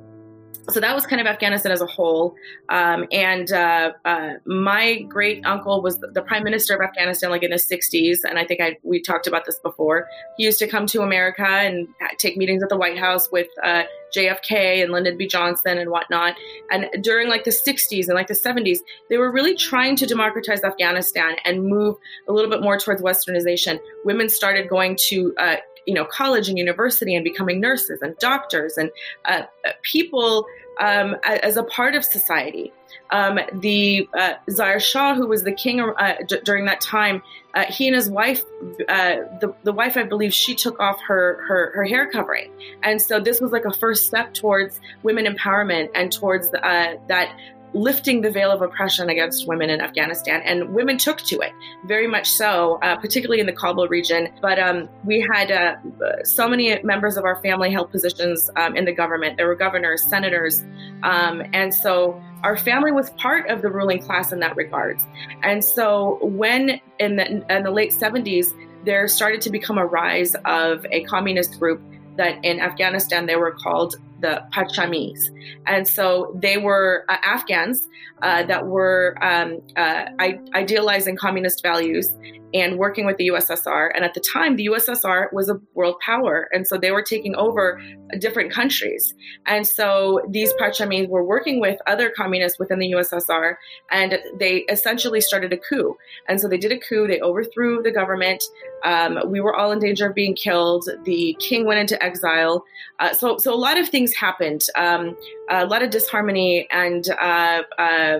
so 0.69 0.79
that 0.79 0.95
was 0.95 1.05
kind 1.05 1.21
of 1.21 1.27
Afghanistan 1.27 1.71
as 1.71 1.81
a 1.81 1.85
whole. 1.85 2.35
Um, 2.69 3.05
and 3.11 3.51
uh, 3.51 3.91
uh, 4.03 4.33
my 4.45 5.01
great 5.03 5.45
uncle 5.45 5.81
was 5.81 5.99
the 5.99 6.21
prime 6.21 6.43
minister 6.43 6.75
of 6.75 6.81
Afghanistan, 6.81 7.29
like 7.29 7.43
in 7.43 7.51
the 7.51 7.57
60s. 7.57 8.19
And 8.27 8.39
I 8.39 8.45
think 8.45 8.61
I, 8.61 8.77
we 8.83 9.01
talked 9.01 9.27
about 9.27 9.45
this 9.45 9.59
before. 9.59 10.07
He 10.37 10.45
used 10.45 10.59
to 10.59 10.67
come 10.67 10.87
to 10.87 11.01
America 11.01 11.45
and 11.45 11.87
take 12.17 12.37
meetings 12.37 12.63
at 12.63 12.69
the 12.69 12.77
White 12.77 12.97
House 12.97 13.31
with 13.31 13.47
uh, 13.63 13.83
JFK 14.15 14.81
and 14.81 14.91
Lyndon 14.91 15.17
B. 15.17 15.27
Johnson 15.27 15.77
and 15.77 15.91
whatnot. 15.91 16.35
And 16.71 16.87
during 17.03 17.29
like 17.29 17.43
the 17.43 17.51
60s 17.51 18.07
and 18.07 18.15
like 18.15 18.27
the 18.27 18.33
70s, 18.33 18.79
they 19.09 19.17
were 19.17 19.31
really 19.31 19.55
trying 19.55 19.95
to 19.97 20.05
democratize 20.05 20.63
Afghanistan 20.63 21.35
and 21.45 21.65
move 21.65 21.95
a 22.27 22.33
little 22.33 22.49
bit 22.49 22.61
more 22.61 22.79
towards 22.79 23.01
westernization. 23.01 23.79
Women 24.03 24.29
started 24.29 24.69
going 24.69 24.97
to 25.07 25.33
uh, 25.37 25.57
you 25.85 25.93
know 25.93 26.05
college 26.05 26.49
and 26.49 26.57
university 26.57 27.15
and 27.15 27.23
becoming 27.23 27.59
nurses 27.59 28.01
and 28.01 28.17
doctors 28.17 28.77
and 28.77 28.91
uh, 29.25 29.43
people 29.83 30.45
um, 30.79 31.15
as 31.23 31.57
a 31.57 31.63
part 31.63 31.95
of 31.95 32.03
society. 32.03 32.71
Um, 33.11 33.39
the 33.53 34.09
uh, 34.17 34.33
Zahir 34.49 34.79
Shah, 34.79 35.15
who 35.15 35.27
was 35.27 35.43
the 35.43 35.51
king 35.51 35.79
uh, 35.79 36.15
d- 36.27 36.39
during 36.43 36.65
that 36.65 36.81
time, 36.81 37.21
uh, 37.53 37.65
he 37.65 37.87
and 37.87 37.95
his 37.95 38.09
wife, 38.09 38.43
uh, 38.89 39.17
the, 39.39 39.53
the 39.63 39.71
wife, 39.71 39.95
I 39.95 40.03
believe, 40.03 40.33
she 40.33 40.55
took 40.55 40.79
off 40.79 40.99
her, 41.01 41.43
her, 41.47 41.71
her 41.75 41.83
hair 41.83 42.09
covering, 42.11 42.51
and 42.83 43.01
so 43.01 43.19
this 43.19 43.39
was 43.39 43.51
like 43.51 43.65
a 43.65 43.73
first 43.73 44.07
step 44.07 44.33
towards 44.33 44.79
women 45.03 45.25
empowerment 45.25 45.89
and 45.93 46.11
towards 46.11 46.47
uh, 46.47 46.95
that 47.07 47.37
lifting 47.73 48.21
the 48.21 48.31
veil 48.31 48.51
of 48.51 48.61
oppression 48.61 49.09
against 49.09 49.47
women 49.47 49.69
in 49.69 49.81
Afghanistan. 49.81 50.41
And 50.45 50.73
women 50.73 50.97
took 50.97 51.17
to 51.23 51.39
it 51.39 51.51
very 51.85 52.07
much 52.07 52.29
so, 52.29 52.79
uh, 52.81 52.95
particularly 52.97 53.41
in 53.41 53.45
the 53.45 53.53
Kabul 53.53 53.87
region. 53.87 54.29
But 54.41 54.59
um, 54.59 54.87
we 55.03 55.25
had 55.33 55.51
uh, 55.51 55.75
so 56.23 56.47
many 56.47 56.81
members 56.83 57.17
of 57.17 57.25
our 57.25 57.41
family 57.41 57.71
held 57.71 57.91
positions 57.91 58.49
um, 58.55 58.75
in 58.75 58.85
the 58.85 58.93
government. 58.93 59.37
There 59.37 59.47
were 59.47 59.55
governors, 59.55 60.03
senators. 60.03 60.63
Um, 61.03 61.43
and 61.53 61.73
so 61.73 62.21
our 62.43 62.55
family 62.55 62.91
was 62.91 63.09
part 63.11 63.49
of 63.49 63.61
the 63.61 63.69
ruling 63.69 64.01
class 64.01 64.31
in 64.31 64.39
that 64.39 64.55
regard. 64.55 65.01
And 65.43 65.63
so 65.63 66.19
when 66.21 66.79
in 66.99 67.17
the, 67.17 67.45
in 67.53 67.63
the 67.63 67.71
late 67.71 67.91
70s, 67.91 68.53
there 68.85 69.07
started 69.07 69.41
to 69.41 69.49
become 69.49 69.77
a 69.77 69.85
rise 69.85 70.35
of 70.45 70.85
a 70.91 71.03
communist 71.05 71.59
group 71.59 71.81
that 72.17 72.43
in 72.45 72.59
Afghanistan 72.59 73.25
they 73.25 73.35
were 73.35 73.51
called 73.51 73.95
the 74.21 74.43
Parchamis. 74.53 75.19
And 75.65 75.87
so 75.87 76.37
they 76.41 76.57
were 76.57 77.05
uh, 77.09 77.17
Afghans 77.23 77.87
uh, 78.21 78.43
that 78.43 78.65
were 78.65 79.17
um, 79.21 79.61
uh, 79.75 80.05
idealizing 80.53 81.17
communist 81.17 81.61
values 81.61 82.11
and 82.53 82.77
working 82.77 83.05
with 83.05 83.17
the 83.17 83.27
USSR. 83.27 83.89
And 83.93 84.05
at 84.05 84.13
the 84.13 84.21
time, 84.21 84.55
the 84.55 84.67
USSR 84.67 85.33
was 85.33 85.49
a 85.49 85.59
world 85.73 85.99
power. 85.99 86.47
And 86.53 86.65
so 86.65 86.77
they 86.77 86.91
were 86.91 87.01
taking 87.01 87.35
over 87.35 87.81
different 88.17 88.51
countries. 88.51 89.13
And 89.45 89.67
so 89.67 90.21
these 90.29 90.53
Parchamis 90.53 91.09
were 91.09 91.23
working 91.23 91.59
with 91.59 91.77
other 91.85 92.09
communists 92.09 92.57
within 92.57 92.79
the 92.79 92.91
USSR 92.91 93.55
and 93.91 94.17
they 94.39 94.59
essentially 94.69 95.19
started 95.19 95.51
a 95.51 95.57
coup. 95.57 95.97
And 96.29 96.39
so 96.39 96.47
they 96.47 96.57
did 96.57 96.71
a 96.71 96.79
coup, 96.79 97.07
they 97.07 97.19
overthrew 97.19 97.83
the 97.83 97.91
government. 97.91 98.41
Um, 98.85 99.19
we 99.29 99.41
were 99.41 99.55
all 99.55 99.71
in 99.71 99.79
danger 99.79 100.07
of 100.07 100.15
being 100.15 100.35
killed. 100.35 100.87
The 101.03 101.35
king 101.39 101.65
went 101.65 101.79
into 101.79 102.01
exile. 102.01 102.63
Uh, 102.99 103.13
so, 103.13 103.37
so 103.37 103.53
a 103.53 103.57
lot 103.57 103.77
of 103.77 103.89
things 103.89 104.13
happened, 104.13 104.61
um, 104.77 105.17
a 105.49 105.65
lot 105.65 105.83
of 105.83 105.89
disharmony, 105.89 106.67
and 106.71 107.09
uh, 107.19 107.63
uh, 107.77 108.19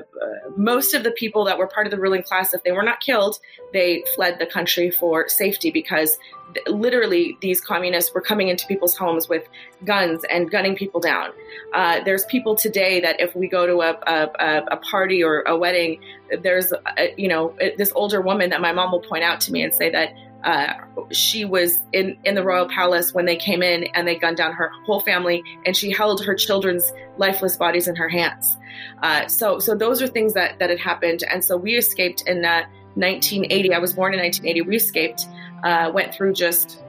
most 0.57 0.93
of 0.93 1.03
the 1.03 1.11
people 1.11 1.45
that 1.45 1.57
were 1.57 1.67
part 1.67 1.87
of 1.87 1.91
the 1.91 1.99
ruling 1.99 2.23
class, 2.23 2.53
if 2.53 2.63
they 2.63 2.71
were 2.71 2.83
not 2.83 2.99
killed, 2.99 3.39
they 3.71 4.03
fled 4.15 4.37
the 4.39 4.45
country 4.45 4.91
for 4.91 5.29
safety 5.29 5.71
because 5.71 6.17
literally 6.67 7.37
these 7.41 7.59
communists 7.59 8.13
were 8.13 8.21
coming 8.21 8.47
into 8.47 8.65
people's 8.67 8.95
homes 8.95 9.27
with 9.27 9.47
guns 9.83 10.23
and 10.29 10.49
gunning 10.49 10.75
people 10.75 10.99
down. 10.99 11.29
Uh, 11.73 12.03
there's 12.03 12.25
people 12.25 12.55
today 12.55 12.99
that 13.01 13.19
if 13.19 13.35
we 13.35 13.47
go 13.47 13.65
to 13.65 13.81
a, 13.81 13.97
a, 14.07 14.63
a 14.71 14.77
party 14.77 15.23
or 15.23 15.41
a 15.41 15.57
wedding, 15.57 16.01
there's 16.41 16.71
a, 16.71 17.13
you 17.17 17.27
know 17.27 17.55
this 17.77 17.91
older 17.95 18.21
woman 18.21 18.49
that 18.49 18.61
my 18.61 18.71
mom 18.71 18.91
will 18.91 19.01
point 19.01 19.23
out 19.23 19.39
to 19.41 19.51
me 19.51 19.61
and 19.61 19.73
say 19.73 19.89
that 19.89 20.09
uh, 20.45 20.73
she 21.11 21.43
was 21.43 21.79
in, 21.91 22.15
in 22.23 22.35
the 22.35 22.43
royal 22.43 22.69
palace 22.69 23.13
when 23.13 23.25
they 23.25 23.35
came 23.35 23.63
in 23.63 23.85
and 23.95 24.07
they 24.07 24.15
gunned 24.15 24.37
down 24.37 24.53
her 24.53 24.71
whole 24.85 24.99
family 24.99 25.43
and 25.65 25.75
she 25.75 25.91
held 25.91 26.23
her 26.23 26.35
children's 26.35 26.93
lifeless 27.17 27.57
bodies 27.57 27.87
in 27.87 27.95
her 27.95 28.07
hands. 28.07 28.55
Uh, 29.01 29.27
so, 29.27 29.57
so 29.57 29.75
those 29.75 30.03
are 30.03 30.07
things 30.07 30.35
that, 30.35 30.59
that 30.59 30.69
had 30.69 30.79
happened. 30.79 31.23
And 31.23 31.43
so 31.43 31.57
we 31.57 31.75
escaped 31.75 32.23
in 32.27 32.43
1980. 32.43 33.73
I 33.73 33.79
was 33.79 33.93
born 33.93 34.13
in 34.13 34.19
1980. 34.19 34.61
We 34.69 34.75
escaped, 34.75 35.25
uh, 35.63 35.91
went 35.91 36.13
through 36.13 36.33
just, 36.33 36.83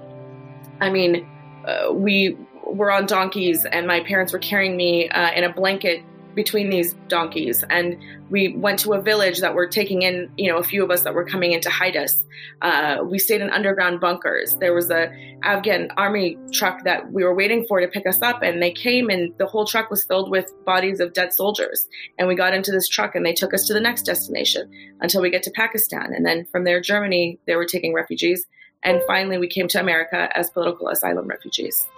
I 0.83 0.91
mean, 0.91 1.27
uh, 1.67 1.93
we 1.93 2.37
were 2.63 2.93
on 2.93 3.07
donkeys 3.07 3.65
and 3.65 3.87
my 3.87 4.01
parents 4.01 4.35
were 4.35 4.39
carrying 4.39 4.77
me 4.77 5.05
in 5.05 5.45
a 5.45 5.53
blanket 5.53 6.03
between 6.37 6.69
these 6.71 6.95
donkeys. 7.09 7.65
And 7.71 7.97
we 8.31 8.55
went 8.57 8.79
to 8.81 8.93
a 8.93 9.01
village 9.01 9.41
that 9.41 9.55
were 9.55 9.67
taking 9.67 10.03
in 10.03 10.31
you 10.37 10.53
know 10.53 10.59
a 10.59 10.63
few 10.63 10.85
of 10.85 10.91
us 10.91 11.03
that 11.03 11.15
were 11.15 11.25
coming 11.25 11.53
in 11.53 11.61
to 11.63 11.71
hide 11.71 11.97
us. 11.97 12.25
Uh, 12.63 12.99
we 13.05 13.19
stayed 13.19 13.41
in 13.41 13.51
underground 13.51 14.01
bunkers. 14.01 14.55
There 14.57 14.75
was 14.75 14.91
a 14.91 15.11
afghan 15.43 15.91
army 15.97 16.37
truck 16.53 16.85
that 16.85 17.11
we 17.11 17.25
were 17.25 17.35
waiting 17.35 17.67
for 17.67 17.81
to 17.81 17.89
pick 17.89 18.07
us 18.07 18.23
up 18.23 18.43
and 18.43 18.63
they 18.63 18.71
came 18.71 19.11
and 19.11 19.37
the 19.39 19.47
whole 19.47 19.65
truck 19.65 19.91
was 19.91 20.05
filled 20.05 20.31
with 20.31 20.53
bodies 20.65 21.01
of 21.01 21.15
dead 21.15 21.33
soldiers. 21.33 21.89
And 22.19 22.29
we 22.29 22.35
got 22.37 22.55
into 22.55 22.71
this 22.71 22.89
truck 22.89 23.15
and 23.15 23.25
they 23.25 23.35
took 23.35 23.55
us 23.55 23.67
to 23.67 23.75
the 23.75 23.81
next 23.81 24.03
destination 24.03 24.71
until 25.01 25.23
we 25.23 25.31
get 25.31 25.43
to 25.45 25.51
pakistan. 25.51 26.13
And 26.13 26.25
then 26.25 26.47
from 26.53 26.65
there 26.65 26.81
germany 26.81 27.41
they 27.47 27.57
were 27.57 27.67
taking 27.67 27.95
refugees. 27.95 28.47
And 28.83 29.01
finally 29.07 29.39
we 29.39 29.49
came 29.49 29.69
to 29.69 29.81
america 29.81 30.29
as 30.37 30.51
political 30.51 30.89
asylum 30.89 31.27
refugees 31.27 31.89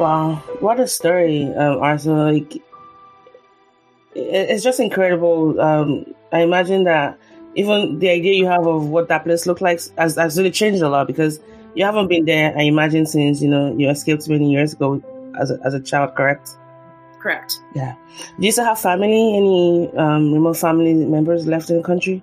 Wow, 0.00 0.36
what 0.60 0.80
a 0.80 0.88
story, 0.88 1.44
um, 1.44 1.76
Arzo! 1.76 2.32
Like, 2.32 2.62
it's 4.14 4.64
just 4.64 4.80
incredible. 4.80 5.60
Um, 5.60 6.06
I 6.32 6.40
imagine 6.40 6.84
that 6.84 7.18
even 7.54 7.98
the 7.98 8.08
idea 8.08 8.32
you 8.32 8.46
have 8.46 8.66
of 8.66 8.86
what 8.88 9.08
that 9.08 9.24
place 9.24 9.46
looked 9.46 9.60
like 9.60 9.78
has, 9.98 10.16
has 10.16 10.38
really 10.38 10.52
changed 10.52 10.80
a 10.80 10.88
lot 10.88 11.06
because 11.06 11.38
you 11.74 11.84
haven't 11.84 12.08
been 12.08 12.24
there. 12.24 12.56
I 12.56 12.62
imagine 12.62 13.04
since 13.04 13.42
you 13.42 13.48
know 13.50 13.76
you 13.76 13.90
escaped 13.90 14.26
many 14.26 14.50
years 14.50 14.72
ago 14.72 15.02
as 15.38 15.50
a, 15.50 15.58
as 15.66 15.74
a 15.74 15.80
child, 15.80 16.14
correct? 16.14 16.48
Correct. 17.18 17.60
Yeah. 17.74 17.94
Do 18.38 18.46
you 18.46 18.52
still 18.52 18.64
have 18.64 18.80
family? 18.80 19.36
Any 19.36 19.90
um, 19.98 20.32
remote 20.32 20.56
family 20.56 20.94
members 20.94 21.46
left 21.46 21.68
in 21.68 21.76
the 21.76 21.82
country? 21.82 22.22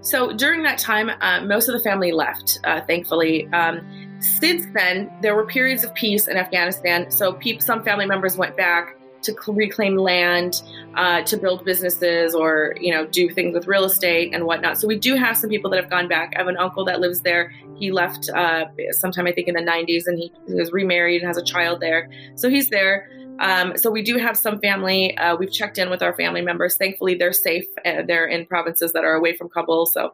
So 0.00 0.32
during 0.32 0.62
that 0.62 0.78
time, 0.78 1.10
uh, 1.20 1.42
most 1.44 1.68
of 1.68 1.74
the 1.74 1.80
family 1.80 2.10
left. 2.10 2.58
Uh, 2.64 2.80
thankfully. 2.80 3.52
Um, 3.52 3.82
since 4.22 4.66
then, 4.72 5.10
there 5.20 5.34
were 5.34 5.44
periods 5.44 5.82
of 5.82 5.92
peace 5.94 6.28
in 6.28 6.36
Afghanistan. 6.36 7.10
So 7.10 7.32
pe- 7.32 7.58
some 7.58 7.82
family 7.82 8.06
members 8.06 8.36
went 8.36 8.56
back 8.56 8.96
to 9.22 9.34
reclaim 9.48 9.96
land, 9.96 10.62
uh, 10.96 11.22
to 11.22 11.36
build 11.36 11.64
businesses, 11.64 12.34
or 12.34 12.74
you 12.80 12.92
know 12.92 13.06
do 13.06 13.28
things 13.30 13.54
with 13.54 13.66
real 13.66 13.84
estate 13.84 14.34
and 14.34 14.44
whatnot. 14.44 14.78
So 14.78 14.86
we 14.86 14.98
do 14.98 15.16
have 15.16 15.36
some 15.36 15.50
people 15.50 15.70
that 15.70 15.80
have 15.80 15.90
gone 15.90 16.08
back. 16.08 16.32
I 16.36 16.38
have 16.38 16.48
an 16.48 16.56
uncle 16.56 16.84
that 16.84 17.00
lives 17.00 17.22
there. 17.22 17.52
He 17.76 17.90
left 17.90 18.28
uh, 18.30 18.66
sometime 18.92 19.26
I 19.26 19.32
think 19.32 19.48
in 19.48 19.54
the 19.54 19.60
90s, 19.60 20.06
and 20.06 20.18
he, 20.18 20.32
he 20.46 20.54
was 20.54 20.72
remarried 20.72 21.22
and 21.22 21.28
has 21.28 21.36
a 21.36 21.44
child 21.44 21.80
there. 21.80 22.08
So 22.36 22.48
he's 22.48 22.68
there. 22.70 23.08
Um, 23.40 23.76
so 23.76 23.90
we 23.90 24.02
do 24.02 24.18
have 24.18 24.36
some 24.36 24.60
family. 24.60 25.16
Uh, 25.16 25.36
we've 25.36 25.52
checked 25.52 25.78
in 25.78 25.90
with 25.90 26.02
our 26.02 26.14
family 26.14 26.42
members. 26.42 26.76
Thankfully, 26.76 27.14
they're 27.16 27.32
safe. 27.32 27.66
Uh, 27.84 28.02
they're 28.06 28.26
in 28.26 28.46
provinces 28.46 28.92
that 28.92 29.04
are 29.04 29.14
away 29.14 29.36
from 29.36 29.48
Kabul, 29.48 29.86
so 29.86 30.12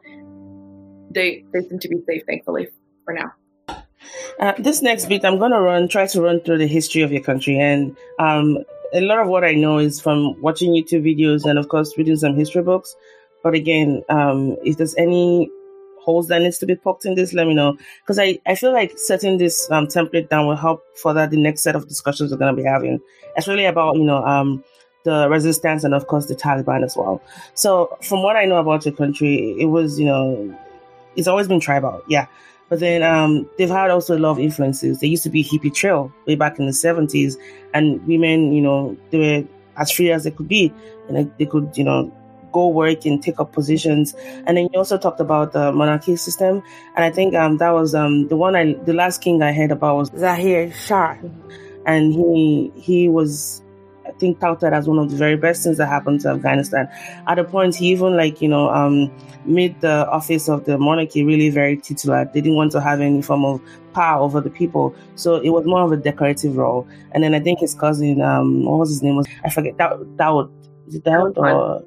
they 1.11 1.45
they 1.53 1.61
seem 1.61 1.79
to 1.79 1.87
be 1.87 1.97
safe. 2.07 2.23
Thankfully, 2.25 2.69
for 3.05 3.13
now. 3.13 3.33
Uh, 4.39 4.53
this 4.57 4.81
next 4.81 5.07
bit, 5.07 5.25
I'm 5.25 5.37
going 5.37 5.51
to 5.51 5.59
run, 5.59 5.87
try 5.87 6.07
to 6.07 6.21
run 6.21 6.41
through 6.41 6.59
the 6.59 6.67
history 6.67 7.01
of 7.01 7.11
your 7.11 7.21
country. 7.21 7.59
And 7.59 7.95
um, 8.19 8.59
a 8.93 9.01
lot 9.01 9.19
of 9.19 9.27
what 9.27 9.43
I 9.43 9.53
know 9.53 9.77
is 9.77 10.01
from 10.01 10.39
watching 10.41 10.71
YouTube 10.71 11.03
videos 11.03 11.45
and, 11.45 11.59
of 11.59 11.69
course, 11.69 11.97
reading 11.97 12.15
some 12.15 12.35
history 12.35 12.61
books. 12.63 12.95
But 13.43 13.53
again, 13.53 14.03
um, 14.09 14.57
if 14.63 14.77
there's 14.77 14.95
any 14.95 15.49
holes 16.01 16.27
that 16.27 16.41
needs 16.41 16.57
to 16.59 16.65
be 16.65 16.75
poked 16.75 17.05
in 17.05 17.15
this, 17.15 17.33
let 17.33 17.47
me 17.47 17.53
know. 17.53 17.77
Because 18.01 18.19
I, 18.19 18.39
I 18.45 18.55
feel 18.55 18.73
like 18.73 18.97
setting 18.97 19.37
this 19.37 19.69
um, 19.71 19.87
template 19.87 20.29
down 20.29 20.47
will 20.47 20.55
help 20.55 20.83
further 20.97 21.27
the 21.27 21.41
next 21.41 21.61
set 21.61 21.75
of 21.75 21.87
discussions 21.87 22.31
we're 22.31 22.37
going 22.37 22.55
to 22.55 22.61
be 22.61 22.67
having. 22.67 22.99
It's 23.35 23.47
really 23.47 23.65
about, 23.65 23.95
you 23.95 24.03
know, 24.03 24.25
um, 24.25 24.63
the 25.03 25.29
resistance 25.29 25.83
and, 25.83 25.93
of 25.93 26.07
course, 26.07 26.25
the 26.25 26.35
Taliban 26.35 26.83
as 26.83 26.95
well. 26.97 27.21
So, 27.53 27.97
from 28.01 28.23
what 28.23 28.35
I 28.35 28.45
know 28.45 28.57
about 28.57 28.85
your 28.85 28.95
country, 28.95 29.55
it 29.59 29.65
was, 29.65 29.99
you 29.99 30.05
know, 30.05 30.57
it's 31.15 31.27
always 31.27 31.47
been 31.47 31.59
tribal. 31.59 32.01
Yeah. 32.07 32.27
But 32.69 32.79
then 32.79 33.03
um, 33.03 33.49
they've 33.57 33.69
had 33.69 33.89
also 33.89 34.15
a 34.15 34.19
lot 34.19 34.31
of 34.31 34.39
influences. 34.39 34.99
There 34.99 35.09
used 35.09 35.23
to 35.23 35.29
be 35.29 35.43
hippie 35.43 35.73
trail 35.73 36.13
way 36.27 36.35
back 36.35 36.59
in 36.59 36.65
the 36.65 36.71
70s, 36.71 37.35
and 37.73 38.05
women, 38.07 38.53
you 38.53 38.61
know, 38.61 38.95
they 39.09 39.17
were 39.17 39.47
as 39.77 39.91
free 39.91 40.11
as 40.11 40.23
they 40.23 40.31
could 40.31 40.47
be, 40.47 40.71
and 41.07 41.31
they 41.37 41.45
could, 41.45 41.75
you 41.75 41.83
know, 41.83 42.13
go 42.51 42.67
work 42.67 43.05
and 43.05 43.21
take 43.21 43.39
up 43.39 43.51
positions. 43.51 44.13
And 44.45 44.57
then 44.57 44.69
you 44.71 44.79
also 44.79 44.97
talked 44.97 45.19
about 45.19 45.51
the 45.53 45.71
monarchy 45.71 46.15
system, 46.15 46.61
and 46.95 47.05
I 47.05 47.11
think 47.11 47.33
um, 47.35 47.57
that 47.57 47.71
was 47.71 47.95
um, 47.95 48.27
the 48.27 48.35
one 48.35 48.55
I, 48.55 48.73
the 48.73 48.93
last 48.93 49.21
king 49.21 49.41
I 49.41 49.51
heard 49.51 49.71
about 49.71 49.95
was 49.95 50.11
Zahir 50.17 50.71
Shah, 50.71 51.15
and 51.85 52.13
he 52.13 52.71
he 52.75 53.09
was 53.09 53.63
I 54.09 54.11
think 54.13 54.39
touted 54.39 54.73
as 54.73 54.87
one 54.87 54.99
of 54.99 55.09
the 55.09 55.15
very 55.15 55.37
best 55.37 55.63
things 55.63 55.77
that 55.77 55.87
happened 55.87 56.21
to 56.21 56.29
Afghanistan. 56.29 56.89
At 57.27 57.39
a 57.39 57.43
point, 57.43 57.75
he 57.75 57.87
even 57.91 58.15
like 58.17 58.41
you 58.41 58.47
know 58.47 58.69
um, 58.69 59.11
made 59.45 59.79
the 59.81 60.09
office 60.09 60.49
of 60.49 60.65
the 60.65 60.77
monarchy 60.77 61.23
really 61.23 61.49
very 61.49 61.77
titular. 61.77 62.25
They 62.25 62.41
didn't 62.41 62.57
want 62.57 62.71
to 62.73 62.81
have 62.81 63.01
any 63.01 63.21
form 63.21 63.45
of 63.45 63.61
power 63.93 64.21
over 64.21 64.41
the 64.41 64.49
people, 64.49 64.95
so 65.15 65.35
it 65.37 65.49
was 65.49 65.65
more 65.65 65.81
of 65.81 65.91
a 65.91 65.97
decorative 65.97 66.57
role. 66.57 66.87
And 67.11 67.23
then 67.23 67.33
I 67.35 67.39
think 67.39 67.59
his 67.59 67.75
cousin, 67.75 68.21
um, 68.21 68.65
what 68.65 68.79
was 68.79 68.89
his 68.89 69.03
name? 69.03 69.15
Was 69.15 69.27
I 69.43 69.49
forget 69.49 69.77
that 69.77 69.91
Dawood? 70.17 70.51
Is 70.87 70.95
it 70.95 71.03
Dawood 71.03 71.37
or? 71.37 71.85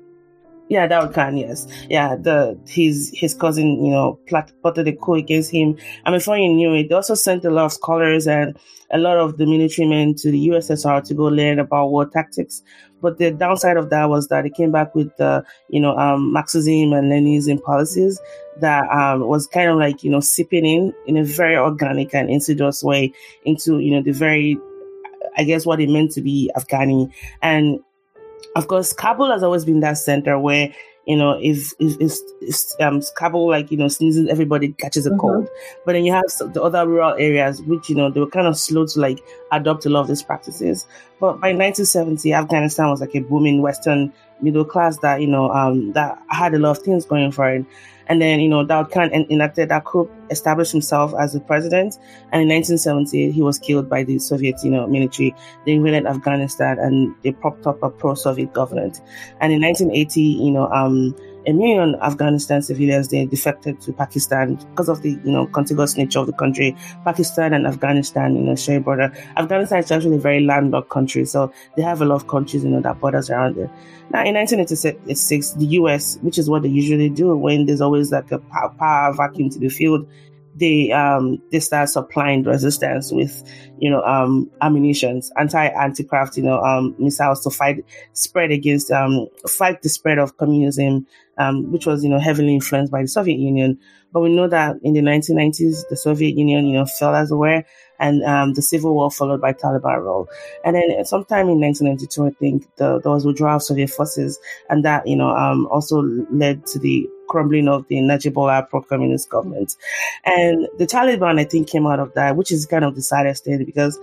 Yeah, 0.68 0.88
Dawood 0.88 1.12
Khan, 1.12 1.36
yes. 1.36 1.66
Yeah, 1.90 2.16
the 2.16 2.58
his 2.66 3.12
his 3.14 3.34
cousin, 3.34 3.84
you 3.84 3.90
know, 3.90 4.18
plotted 4.26 4.88
a 4.88 4.92
coup 4.94 5.14
against 5.16 5.50
him. 5.50 5.76
And 6.06 6.14
before 6.14 6.38
you 6.38 6.48
knew 6.48 6.72
it, 6.72 6.88
they 6.88 6.94
also 6.94 7.14
sent 7.14 7.44
a 7.44 7.50
lot 7.50 7.66
of 7.66 7.72
scholars 7.74 8.26
and 8.26 8.58
a 8.92 8.98
lot 8.98 9.16
of 9.16 9.38
the 9.38 9.46
military 9.46 9.88
men 9.88 10.14
to 10.16 10.30
the 10.30 10.48
USSR 10.48 11.02
to 11.04 11.14
go 11.14 11.24
learn 11.24 11.58
about 11.58 11.90
war 11.90 12.06
tactics. 12.06 12.62
But 13.00 13.18
the 13.18 13.30
downside 13.30 13.76
of 13.76 13.90
that 13.90 14.08
was 14.08 14.28
that 14.28 14.46
it 14.46 14.54
came 14.54 14.70
back 14.70 14.94
with 14.94 15.14
the, 15.16 15.44
you 15.68 15.80
know, 15.80 15.96
um, 15.96 16.32
Marxism 16.32 16.92
and 16.92 17.10
Leninism 17.10 17.62
policies 17.62 18.20
that 18.60 18.88
um, 18.90 19.26
was 19.26 19.46
kind 19.46 19.70
of 19.70 19.76
like, 19.78 20.04
you 20.04 20.10
know, 20.10 20.20
sipping 20.20 20.64
in 20.64 20.94
in 21.06 21.16
a 21.16 21.24
very 21.24 21.56
organic 21.56 22.14
and 22.14 22.30
insidious 22.30 22.82
way 22.82 23.12
into, 23.44 23.78
you 23.80 23.90
know, 23.90 24.02
the 24.02 24.12
very, 24.12 24.56
I 25.36 25.44
guess, 25.44 25.66
what 25.66 25.80
it 25.80 25.88
meant 25.88 26.12
to 26.12 26.20
be 26.20 26.50
Afghani. 26.56 27.12
And 27.40 27.80
of 28.54 28.68
course, 28.68 28.92
Kabul 28.92 29.30
has 29.30 29.42
always 29.42 29.64
been 29.64 29.80
that 29.80 29.98
center 29.98 30.38
where 30.38 30.72
you 31.06 31.16
know, 31.16 31.38
is 31.40 31.74
if, 31.78 32.00
if, 32.00 32.18
if 32.40 32.80
um, 32.80 33.02
Kabul 33.16 33.48
like 33.48 33.70
you 33.70 33.76
know 33.76 33.88
sneezes, 33.88 34.28
everybody 34.28 34.72
catches 34.72 35.06
a 35.06 35.10
mm-hmm. 35.10 35.20
cold. 35.20 35.48
But 35.84 35.92
then 35.92 36.04
you 36.04 36.12
have 36.12 36.24
the 36.52 36.62
other 36.62 36.86
rural 36.86 37.14
areas, 37.14 37.60
which 37.62 37.88
you 37.88 37.96
know 37.96 38.10
they 38.10 38.20
were 38.20 38.28
kind 38.28 38.46
of 38.46 38.56
slow 38.56 38.86
to 38.86 39.00
like 39.00 39.20
adopt 39.50 39.86
a 39.86 39.88
lot 39.88 40.02
of 40.02 40.08
these 40.08 40.22
practices. 40.22 40.86
But 41.18 41.40
by 41.40 41.48
1970, 41.48 42.32
Afghanistan 42.32 42.88
was 42.88 43.00
like 43.00 43.14
a 43.14 43.20
booming 43.20 43.62
Western 43.62 44.12
middle 44.40 44.64
class 44.64 44.98
that 44.98 45.20
you 45.20 45.26
know 45.26 45.50
um, 45.50 45.92
that 45.92 46.20
had 46.28 46.54
a 46.54 46.58
lot 46.58 46.76
of 46.76 46.84
things 46.84 47.04
going 47.04 47.32
for 47.32 47.48
it. 47.48 47.66
And 48.08 48.20
then, 48.20 48.40
you 48.40 48.48
know, 48.48 48.64
Daud 48.64 48.90
Khan 48.90 49.12
enacted 49.12 49.68
that 49.68 49.84
coup, 49.84 50.10
established 50.30 50.72
himself 50.72 51.14
as 51.18 51.32
the 51.32 51.40
president. 51.40 51.98
And 52.32 52.42
in 52.42 52.48
1970, 52.48 53.32
he 53.32 53.42
was 53.42 53.58
killed 53.58 53.88
by 53.88 54.02
the 54.02 54.18
Soviet, 54.18 54.56
you 54.62 54.70
know, 54.70 54.86
military. 54.86 55.34
They 55.64 55.72
invaded 55.72 56.06
Afghanistan 56.06 56.78
and 56.78 57.14
they 57.22 57.32
propped 57.32 57.66
up 57.66 57.82
a 57.82 57.90
pro-Soviet 57.90 58.52
government. 58.52 59.00
And 59.40 59.52
in 59.52 59.60
1980, 59.60 60.20
you 60.20 60.50
know, 60.50 60.68
um, 60.70 61.14
a 61.46 61.52
million 61.52 61.96
Afghanistan 62.02 62.62
civilians 62.62 63.08
they 63.08 63.24
defected 63.26 63.80
to 63.80 63.92
Pakistan 63.92 64.54
because 64.54 64.88
of 64.88 65.02
the 65.02 65.10
you 65.10 65.32
know 65.32 65.46
contiguous 65.46 65.96
nature 65.96 66.20
of 66.20 66.26
the 66.26 66.32
country. 66.32 66.76
Pakistan 67.04 67.52
and 67.52 67.66
Afghanistan, 67.66 68.36
you 68.36 68.42
know, 68.42 68.54
share 68.56 68.80
border. 68.80 69.12
Afghanistan 69.36 69.78
is 69.80 69.90
actually 69.90 70.16
a 70.16 70.20
very 70.20 70.40
landlocked 70.40 70.90
country, 70.90 71.24
so 71.24 71.52
they 71.76 71.82
have 71.82 72.00
a 72.00 72.04
lot 72.04 72.16
of 72.16 72.28
countries 72.28 72.64
you 72.64 72.70
know 72.70 72.80
that 72.80 73.00
borders 73.00 73.30
around 73.30 73.56
it. 73.58 73.70
Now, 74.10 74.24
in 74.24 74.34
1986, 74.34 75.52
the 75.52 75.66
U.S., 75.66 76.18
which 76.22 76.38
is 76.38 76.48
what 76.48 76.62
they 76.62 76.68
usually 76.68 77.08
do 77.08 77.34
when 77.36 77.66
there's 77.66 77.80
always 77.80 78.12
like 78.12 78.30
a 78.30 78.38
power 78.38 79.14
vacuum 79.14 79.48
to 79.50 79.58
be 79.58 79.68
filled, 79.68 80.06
they 80.54 80.92
um 80.92 81.40
they 81.50 81.60
start 81.60 81.88
supplying 81.88 82.42
resistance 82.42 83.10
with 83.10 83.42
you 83.82 83.90
know 83.90 84.00
um 84.04 84.48
ammunitions 84.60 85.32
anti 85.36 85.66
anti-craft 85.66 86.36
you 86.36 86.42
know 86.44 86.62
um 86.62 86.94
missiles 86.98 87.42
to 87.42 87.50
fight 87.50 87.84
spread 88.12 88.52
against 88.52 88.92
um 88.92 89.26
fight 89.48 89.82
the 89.82 89.88
spread 89.88 90.18
of 90.18 90.36
communism 90.36 91.04
um 91.38 91.70
which 91.72 91.84
was 91.84 92.04
you 92.04 92.08
know 92.08 92.20
heavily 92.20 92.54
influenced 92.54 92.92
by 92.92 93.02
the 93.02 93.08
Soviet 93.08 93.38
Union 93.38 93.76
but 94.12 94.20
we 94.20 94.34
know 94.34 94.46
that 94.46 94.76
in 94.84 94.92
the 94.94 95.00
1990s 95.00 95.88
the 95.90 95.96
Soviet 95.96 96.36
Union 96.36 96.64
you 96.66 96.74
know 96.74 96.86
fell 96.86 97.16
as 97.16 97.32
aware 97.32 97.66
and 98.02 98.22
um, 98.24 98.52
the 98.54 98.62
civil 98.62 98.94
war 98.94 99.10
followed 99.10 99.40
by 99.40 99.52
Taliban 99.52 100.02
rule. 100.02 100.28
And 100.64 100.74
then 100.74 101.04
sometime 101.04 101.48
in 101.48 101.60
1992, 101.60 102.26
I 102.26 102.30
think 102.30 102.76
the, 102.76 103.00
there 103.00 103.12
was 103.12 103.24
withdrawal 103.24 103.56
of 103.56 103.62
Soviet 103.62 103.90
forces, 103.90 104.38
and 104.68 104.84
that 104.84 105.06
you 105.06 105.16
know 105.16 105.28
um, 105.28 105.66
also 105.68 106.02
led 106.30 106.66
to 106.66 106.80
the 106.80 107.08
crumbling 107.28 107.68
of 107.68 107.86
the 107.88 107.96
Najibullah 107.96 108.68
pro-communist 108.68 109.30
government. 109.30 109.76
And 110.24 110.68
the 110.78 110.86
Taliban, 110.86 111.40
I 111.40 111.44
think, 111.44 111.68
came 111.68 111.86
out 111.86 112.00
of 112.00 112.12
that, 112.14 112.36
which 112.36 112.52
is 112.52 112.66
kind 112.66 112.84
of 112.84 112.94
the 112.94 113.00
saddest 113.02 113.44
thing 113.44 113.64
because 113.72 113.98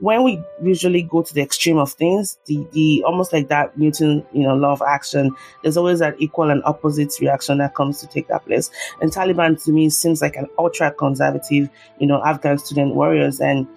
when 0.00 0.22
we 0.24 0.42
usually 0.62 1.02
go 1.02 1.22
to 1.22 1.34
the 1.34 1.42
extreme 1.42 1.76
of 1.76 1.92
things, 1.92 2.38
the, 2.46 2.66
the 2.72 3.02
almost 3.06 3.32
like 3.32 3.48
that 3.48 3.76
Newton, 3.78 4.24
you 4.32 4.42
know, 4.42 4.54
law 4.54 4.72
of 4.72 4.82
action, 4.82 5.30
there's 5.62 5.76
always 5.76 5.98
that 5.98 6.16
equal 6.18 6.50
and 6.50 6.62
opposite 6.64 7.12
reaction 7.20 7.58
that 7.58 7.74
comes 7.74 8.00
to 8.00 8.06
take 8.06 8.26
that 8.28 8.44
place. 8.46 8.70
And 9.02 9.12
Taliban 9.12 9.62
to 9.64 9.72
me 9.72 9.90
seems 9.90 10.22
like 10.22 10.36
an 10.36 10.46
ultra 10.58 10.90
conservative, 10.90 11.68
you 11.98 12.06
know, 12.06 12.24
Afghan 12.24 12.58
student 12.58 12.94
warriors. 12.94 13.40
And 13.40 13.68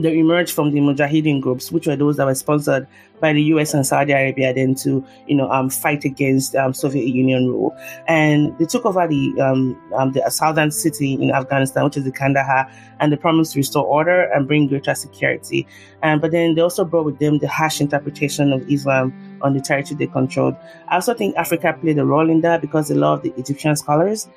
they 0.00 0.18
emerged 0.18 0.52
from 0.54 0.70
the 0.70 0.80
Mujahideen 0.80 1.40
groups, 1.40 1.70
which 1.70 1.86
were 1.86 1.96
those 1.96 2.16
that 2.16 2.26
were 2.26 2.34
sponsored 2.34 2.86
by 3.20 3.32
the 3.32 3.42
US 3.54 3.74
and 3.74 3.86
Saudi 3.86 4.12
Arabia 4.12 4.54
then 4.54 4.74
to, 4.76 5.04
you 5.26 5.34
know, 5.34 5.50
um, 5.50 5.70
fight 5.70 6.04
against 6.04 6.54
um, 6.54 6.72
Soviet 6.72 7.06
Union 7.06 7.48
rule. 7.48 7.76
And 8.06 8.56
they 8.58 8.64
took 8.64 8.86
over 8.86 9.06
the, 9.08 9.40
um, 9.40 9.80
um, 9.94 10.12
the 10.12 10.28
southern 10.30 10.70
city 10.70 11.14
in 11.14 11.30
Afghanistan, 11.32 11.84
which 11.84 11.96
is 11.96 12.04
the 12.04 12.12
Kandahar, 12.12 12.70
and 13.00 13.12
they 13.12 13.16
promised 13.16 13.52
to 13.52 13.58
restore 13.58 13.84
order 13.84 14.22
and 14.32 14.46
bring 14.46 14.68
greater 14.68 14.94
security. 14.94 15.66
And, 16.02 16.20
but 16.20 16.30
then 16.30 16.54
they 16.54 16.60
also 16.60 16.84
brought 16.84 17.04
with 17.04 17.18
them 17.18 17.38
the 17.38 17.48
harsh 17.48 17.80
interpretation 17.80 18.52
of 18.52 18.68
Islam 18.70 19.12
on 19.42 19.54
the 19.54 19.60
territory 19.60 19.96
they 19.96 20.06
controlled. 20.06 20.56
I 20.88 20.96
also 20.96 21.14
think 21.14 21.36
Africa 21.36 21.76
played 21.80 21.98
a 21.98 22.04
role 22.04 22.28
in 22.30 22.40
that 22.42 22.60
because 22.60 22.90
a 22.90 22.94
lot 22.94 23.14
of 23.14 23.22
the 23.22 23.32
Egyptian 23.36 23.76
scholars 23.76 24.28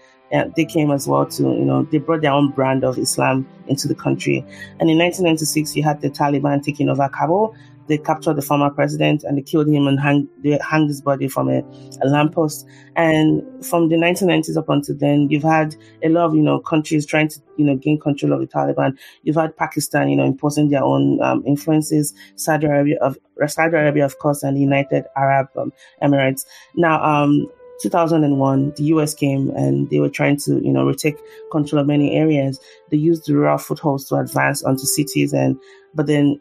they 0.56 0.66
came 0.66 0.92
as 0.92 1.08
well 1.08 1.26
to, 1.26 1.44
you 1.44 1.66
know, 1.66 1.84
they 1.84 1.98
brought 1.98 2.22
their 2.22 2.32
own 2.32 2.52
brand 2.52 2.84
of 2.84 2.98
Islam 2.98 3.48
into 3.68 3.88
the 3.88 3.96
country. 3.96 4.40
And 4.80 4.90
in 4.90 4.98
1996, 4.98 5.76
you 5.76 5.84
had 5.84 6.02
the 6.02 6.10
Taliban 6.10 6.64
taking 6.64 6.90
over 6.90 7.08
Kabul. 7.10 7.56
They 7.88 7.98
captured 7.98 8.36
the 8.36 8.42
former 8.42 8.70
president 8.70 9.24
and 9.24 9.38
they 9.38 9.42
killed 9.42 9.68
him 9.68 9.88
and 9.88 10.00
hang, 10.00 10.30
they 10.44 10.58
hanged 10.66 10.88
his 10.88 11.02
body 11.02 11.28
from 11.28 11.50
a, 11.50 11.62
a 12.02 12.08
lamppost. 12.08 12.66
And 12.96 13.44
from 13.66 13.90
the 13.90 13.98
1990s 13.98 14.56
up 14.56 14.70
until 14.70 14.96
then, 14.96 15.30
you've 15.30 15.44
had 15.44 15.76
a 16.02 16.08
lot 16.08 16.28
of, 16.28 16.36
you 16.36 16.42
know, 16.42 16.60
countries 16.60 17.06
trying 17.06 17.28
to, 17.30 17.42
you 17.58 17.66
know, 17.66 17.76
gain 17.76 18.00
control 18.00 18.32
of 18.32 18.40
the 18.40 18.48
Taliban. 18.48 18.98
You've 19.24 19.36
had 19.36 19.58
Pakistan, 19.58 20.08
you 20.08 20.16
know, 20.16 20.26
imposing 20.26 20.70
their 20.70 20.84
own 20.84 21.22
um, 21.22 21.44
influences, 21.46 22.14
Saudi 22.36 22.68
Arabia, 22.68 22.98
of, 23.02 23.18
Saudi 23.48 23.76
Arabia, 23.76 24.06
of 24.06 24.20
course, 24.20 24.44
and 24.44 24.56
the 24.56 24.62
United 24.62 25.04
Arab 25.18 25.50
um, 25.58 25.74
Emirates. 26.02 26.46
Now, 26.76 27.04
um, 27.04 27.50
2001, 27.82 28.74
the 28.78 28.84
US 28.84 29.14
came 29.14 29.50
and 29.52 29.90
they 29.90 30.00
were 30.00 30.10
trying 30.10 30.38
to, 30.38 30.64
you 30.64 30.72
know, 30.72 30.86
retake 30.86 31.18
control 31.52 31.82
of 31.82 31.88
many 31.88 32.16
areas. 32.16 32.60
They 32.90 32.98
used 32.98 33.26
the 33.26 33.36
rural 33.36 33.58
footholds 33.58 34.08
to 34.10 34.16
advance 34.16 34.64
onto 34.64 34.84
cities, 34.84 35.34
and 35.34 35.58
but 35.94 36.08
then 36.08 36.40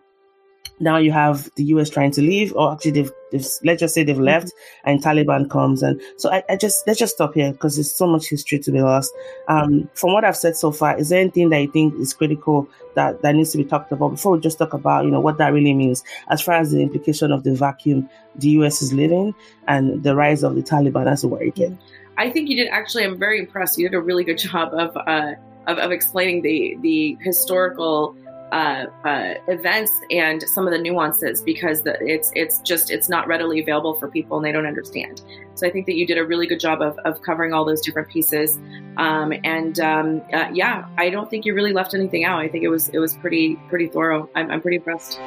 now 0.81 0.97
you 0.97 1.12
have 1.12 1.51
the 1.57 1.64
US 1.64 1.90
trying 1.90 2.11
to 2.12 2.23
leave, 2.23 2.55
or 2.55 2.73
actually 2.73 2.93
they've, 2.93 3.12
they've 3.31 3.47
let's 3.62 3.81
just 3.81 3.95
say 3.95 4.03
they've 4.03 4.19
left, 4.19 4.49
mm-hmm. 4.49 4.90
and 4.90 5.03
Taliban 5.03 5.49
comes, 5.49 5.83
and 5.83 6.01
so 6.16 6.31
I, 6.31 6.43
I 6.49 6.57
just 6.57 6.87
let's 6.87 6.99
just 6.99 7.14
stop 7.14 7.35
here 7.35 7.53
because 7.53 7.77
there's 7.77 7.93
so 7.93 8.07
much 8.07 8.29
history 8.29 8.59
to 8.59 8.73
be 8.73 8.81
lost. 8.81 9.12
Um, 9.49 9.88
from 9.95 10.12
what 10.12 10.25
I've 10.25 10.37
said 10.37 10.57
so 10.57 10.73
far, 10.73 10.99
is 10.99 11.11
there 11.11 11.21
anything 11.21 11.51
that 11.51 11.61
you 11.61 11.71
think 11.71 11.95
is 12.01 12.14
critical 12.14 12.69
that 12.95 13.23
that 13.23 13.35
needs 13.35 13.53
to 13.53 13.59
be 13.59 13.64
talked 13.64 13.93
about 13.93 14.09
before 14.09 14.33
we 14.33 14.40
just 14.40 14.59
talk 14.59 14.73
about 14.73 15.05
you 15.05 15.11
know 15.11 15.21
what 15.21 15.38
that 15.38 15.53
really 15.53 15.75
means 15.75 16.03
as 16.31 16.40
far 16.40 16.55
as 16.55 16.73
the 16.73 16.81
implication 16.81 17.31
of 17.31 17.45
the 17.45 17.55
vacuum 17.55 18.09
the 18.37 18.49
US 18.51 18.83
is 18.83 18.93
living 18.93 19.35
and 19.69 20.03
the 20.03 20.16
rise 20.16 20.43
of 20.43 20.55
the 20.55 20.62
Taliban 20.62 21.11
as 21.11 21.23
a 21.25 21.29
war 21.29 21.43
again? 21.43 21.79
I 22.16 22.31
think 22.31 22.49
you 22.49 22.57
did 22.57 22.69
actually. 22.69 23.05
I'm 23.05 23.19
very 23.19 23.38
impressed. 23.38 23.79
You 23.79 23.88
did 23.88 23.97
a 23.97 24.01
really 24.01 24.25
good 24.25 24.38
job 24.51 24.73
of 24.73 24.97
uh, 24.97 25.35
of, 25.66 25.79
of 25.79 25.93
explaining 25.93 26.43
the 26.43 26.77
the 26.81 27.19
historical 27.21 28.16
uh, 28.53 28.87
uh, 29.05 29.35
events 29.49 29.93
and 30.11 30.43
some 30.43 30.67
of 30.67 30.73
the 30.73 30.79
nuances 30.79 31.43
because 31.43 31.83
the, 31.83 31.97
it's 32.01 32.33
it's 32.35 32.61
just 32.61 32.91
it's 32.91 33.09
not 33.09 33.27
readily 33.27 33.61
available 33.61 33.95
for 33.95 34.09
people 34.09 34.37
and 34.37 34.45
they 34.45 34.53
don't 34.53 34.67
understand. 34.67 35.23
So 35.55 35.67
I 35.67 35.71
think 35.71 35.87
that 35.87 35.95
you 35.95 36.07
did 36.07 36.19
a 36.19 36.25
really 36.25 36.47
good 36.47 36.61
job 36.61 36.81
of, 36.81 36.99
of 37.05 37.23
covering 37.23 37.53
all 37.53 37.65
those 37.65 37.81
different 37.81 38.09
pieces. 38.09 38.59
Um, 38.97 39.33
and 39.45 39.79
um, 39.81 40.23
uh, 40.33 40.49
yeah, 40.53 40.87
I 40.97 41.11
don't 41.11 41.29
think 41.29 41.45
you 41.45 41.55
really 41.55 41.73
left 41.73 41.95
anything 41.95 42.25
out. 42.25 42.41
I 42.41 42.49
think 42.49 42.65
it 42.65 42.69
was 42.69 42.89
it 42.89 42.99
was 42.99 43.15
pretty 43.15 43.57
pretty 43.69 43.89
thorough. 43.89 44.29
I'm, 44.35 44.51
I'm 44.51 44.61
pretty 44.61 44.77
impressed. 44.79 45.19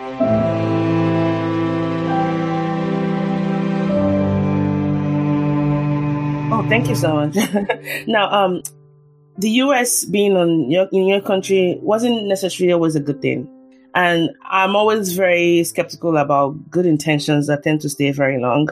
Oh, 6.55 6.65
thank 6.69 6.87
you 6.87 6.95
so 6.95 7.15
much. 7.15 7.35
now, 8.07 8.31
um, 8.31 8.61
the 9.37 9.49
US 9.49 10.05
being 10.05 10.37
on 10.37 10.69
your, 10.69 10.87
in 10.91 11.07
your 11.07 11.21
country 11.21 11.79
wasn't 11.81 12.27
necessarily 12.27 12.73
always 12.73 12.95
a 12.95 12.99
good 12.99 13.21
thing. 13.21 13.49
And 13.95 14.31
I'm 14.45 14.75
always 14.75 15.13
very 15.13 15.63
skeptical 15.63 16.17
about 16.17 16.69
good 16.69 16.85
intentions 16.85 17.47
that 17.47 17.63
tend 17.63 17.81
to 17.81 17.89
stay 17.89 18.11
very 18.11 18.39
long. 18.39 18.69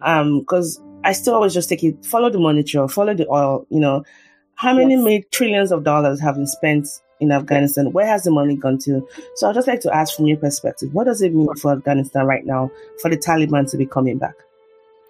Um, 0.00 0.44
cause 0.44 0.80
I 1.04 1.12
still 1.12 1.34
always 1.34 1.54
just 1.54 1.68
take 1.68 1.84
it, 1.84 2.04
follow 2.04 2.30
the 2.30 2.38
money 2.38 2.62
trail, 2.62 2.88
follow 2.88 3.14
the 3.14 3.28
oil, 3.28 3.66
you 3.70 3.80
know, 3.80 4.04
how 4.54 4.74
many 4.74 4.94
yes. 4.94 5.04
made 5.04 5.30
trillions 5.30 5.70
of 5.70 5.84
dollars 5.84 6.20
have 6.20 6.34
been 6.34 6.46
spent 6.46 6.88
in 7.20 7.30
Afghanistan? 7.30 7.92
Where 7.92 8.06
has 8.06 8.24
the 8.24 8.32
money 8.32 8.56
gone 8.56 8.78
to? 8.78 9.06
So 9.36 9.48
I'd 9.48 9.54
just 9.54 9.68
like 9.68 9.80
to 9.82 9.94
ask 9.94 10.16
from 10.16 10.26
your 10.26 10.36
perspective, 10.36 10.92
what 10.92 11.04
does 11.04 11.22
it 11.22 11.32
mean 11.32 11.54
for 11.54 11.72
Afghanistan 11.72 12.26
right 12.26 12.44
now 12.44 12.70
for 13.00 13.08
the 13.08 13.16
Taliban 13.16 13.70
to 13.70 13.76
be 13.76 13.86
coming 13.86 14.18
back? 14.18 14.34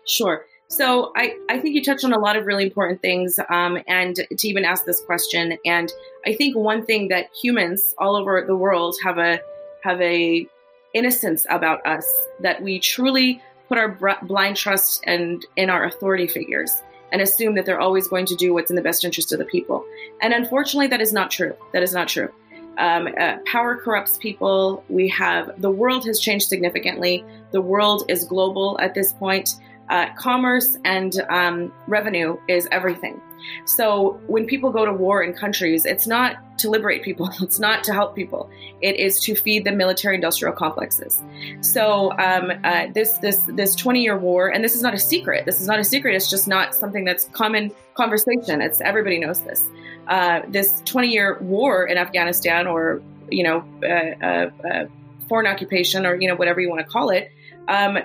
Sure. 0.06 0.44
So 0.68 1.12
I, 1.16 1.38
I 1.48 1.58
think 1.58 1.74
you 1.74 1.82
touched 1.82 2.04
on 2.04 2.12
a 2.12 2.18
lot 2.18 2.36
of 2.36 2.44
really 2.46 2.64
important 2.64 3.00
things 3.00 3.40
um, 3.48 3.78
and 3.86 4.14
to 4.16 4.48
even 4.48 4.64
ask 4.64 4.84
this 4.84 5.00
question. 5.00 5.56
And 5.64 5.90
I 6.26 6.34
think 6.34 6.56
one 6.56 6.84
thing 6.84 7.08
that 7.08 7.30
humans 7.34 7.94
all 7.96 8.16
over 8.16 8.44
the 8.46 8.56
world 8.56 8.96
have 9.02 9.18
a 9.18 9.40
have 9.82 10.00
a 10.00 10.46
innocence 10.92 11.46
about 11.48 11.86
us 11.86 12.06
that 12.40 12.62
we 12.62 12.80
truly 12.80 13.42
put 13.68 13.78
our 13.78 13.96
blind 14.22 14.56
trust 14.56 15.02
and 15.06 15.44
in 15.56 15.70
our 15.70 15.84
authority 15.84 16.26
figures 16.26 16.70
and 17.12 17.22
assume 17.22 17.54
that 17.54 17.64
they're 17.64 17.80
always 17.80 18.08
going 18.08 18.26
to 18.26 18.34
do 18.34 18.52
what's 18.52 18.70
in 18.70 18.76
the 18.76 18.82
best 18.82 19.04
interest 19.04 19.32
of 19.32 19.38
the 19.38 19.44
people. 19.46 19.84
And 20.20 20.34
unfortunately, 20.34 20.88
that 20.88 21.00
is 21.00 21.12
not 21.12 21.30
true. 21.30 21.54
That 21.72 21.82
is 21.82 21.94
not 21.94 22.08
true. 22.08 22.30
Um, 22.76 23.08
uh, 23.18 23.38
power 23.46 23.76
corrupts 23.76 24.18
people. 24.18 24.84
We 24.88 25.08
have 25.08 25.60
the 25.60 25.70
world 25.70 26.04
has 26.04 26.20
changed 26.20 26.48
significantly. 26.48 27.24
The 27.52 27.62
world 27.62 28.04
is 28.08 28.24
global 28.24 28.78
at 28.80 28.94
this 28.94 29.14
point 29.14 29.54
uh, 29.90 30.12
commerce 30.16 30.76
and 30.84 31.20
um, 31.30 31.72
revenue 31.86 32.36
is 32.48 32.68
everything. 32.70 33.20
So 33.64 34.20
when 34.26 34.46
people 34.46 34.70
go 34.70 34.84
to 34.84 34.92
war 34.92 35.22
in 35.22 35.32
countries, 35.32 35.86
it's 35.86 36.06
not 36.06 36.36
to 36.58 36.70
liberate 36.70 37.02
people, 37.02 37.30
it's 37.40 37.58
not 37.58 37.84
to 37.84 37.92
help 37.92 38.14
people. 38.14 38.50
It 38.80 38.96
is 38.96 39.20
to 39.20 39.34
feed 39.34 39.64
the 39.64 39.72
military-industrial 39.72 40.54
complexes. 40.54 41.22
So 41.60 42.12
um, 42.18 42.52
uh, 42.64 42.86
this 42.94 43.18
this 43.18 43.38
this 43.48 43.76
20-year 43.76 44.18
war, 44.18 44.48
and 44.48 44.62
this 44.62 44.74
is 44.74 44.82
not 44.82 44.94
a 44.94 44.98
secret. 44.98 45.46
This 45.46 45.60
is 45.60 45.66
not 45.66 45.78
a 45.78 45.84
secret. 45.84 46.14
It's 46.14 46.30
just 46.30 46.48
not 46.48 46.74
something 46.74 47.04
that's 47.04 47.24
common 47.32 47.72
conversation. 47.94 48.60
It's 48.60 48.80
everybody 48.80 49.18
knows 49.18 49.40
this. 49.40 49.66
Uh, 50.08 50.40
this 50.48 50.82
20-year 50.82 51.38
war 51.40 51.86
in 51.86 51.98
Afghanistan, 51.98 52.66
or 52.66 53.02
you 53.30 53.44
know, 53.44 53.64
uh, 53.82 54.24
uh, 54.24 54.50
uh, 54.66 54.86
foreign 55.28 55.46
occupation, 55.46 56.06
or 56.06 56.14
you 56.14 56.28
know, 56.28 56.34
whatever 56.34 56.60
you 56.60 56.68
want 56.68 56.80
to 56.80 56.90
call 56.90 57.10
it. 57.10 57.30
Um, 57.68 57.98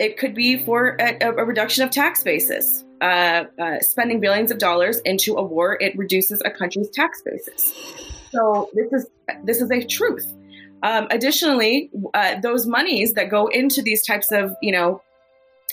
it 0.00 0.16
could 0.16 0.34
be 0.34 0.56
for 0.56 0.96
a, 0.98 1.18
a 1.20 1.44
reduction 1.44 1.84
of 1.84 1.90
tax 1.90 2.24
basis. 2.24 2.84
Uh, 3.02 3.44
uh, 3.58 3.78
spending 3.80 4.18
billions 4.18 4.50
of 4.50 4.58
dollars 4.58 4.98
into 5.04 5.36
a 5.36 5.42
war, 5.42 5.76
it 5.80 5.96
reduces 5.96 6.42
a 6.44 6.50
country's 6.50 6.90
tax 6.90 7.22
basis. 7.22 7.74
So 8.32 8.68
this 8.74 8.92
is 8.92 9.06
this 9.44 9.60
is 9.60 9.70
a 9.70 9.84
truth. 9.84 10.26
Um, 10.82 11.06
additionally, 11.10 11.90
uh, 12.14 12.40
those 12.40 12.66
monies 12.66 13.12
that 13.12 13.30
go 13.30 13.46
into 13.48 13.82
these 13.82 14.04
types 14.04 14.32
of 14.32 14.54
you 14.62 14.72
know 14.72 15.02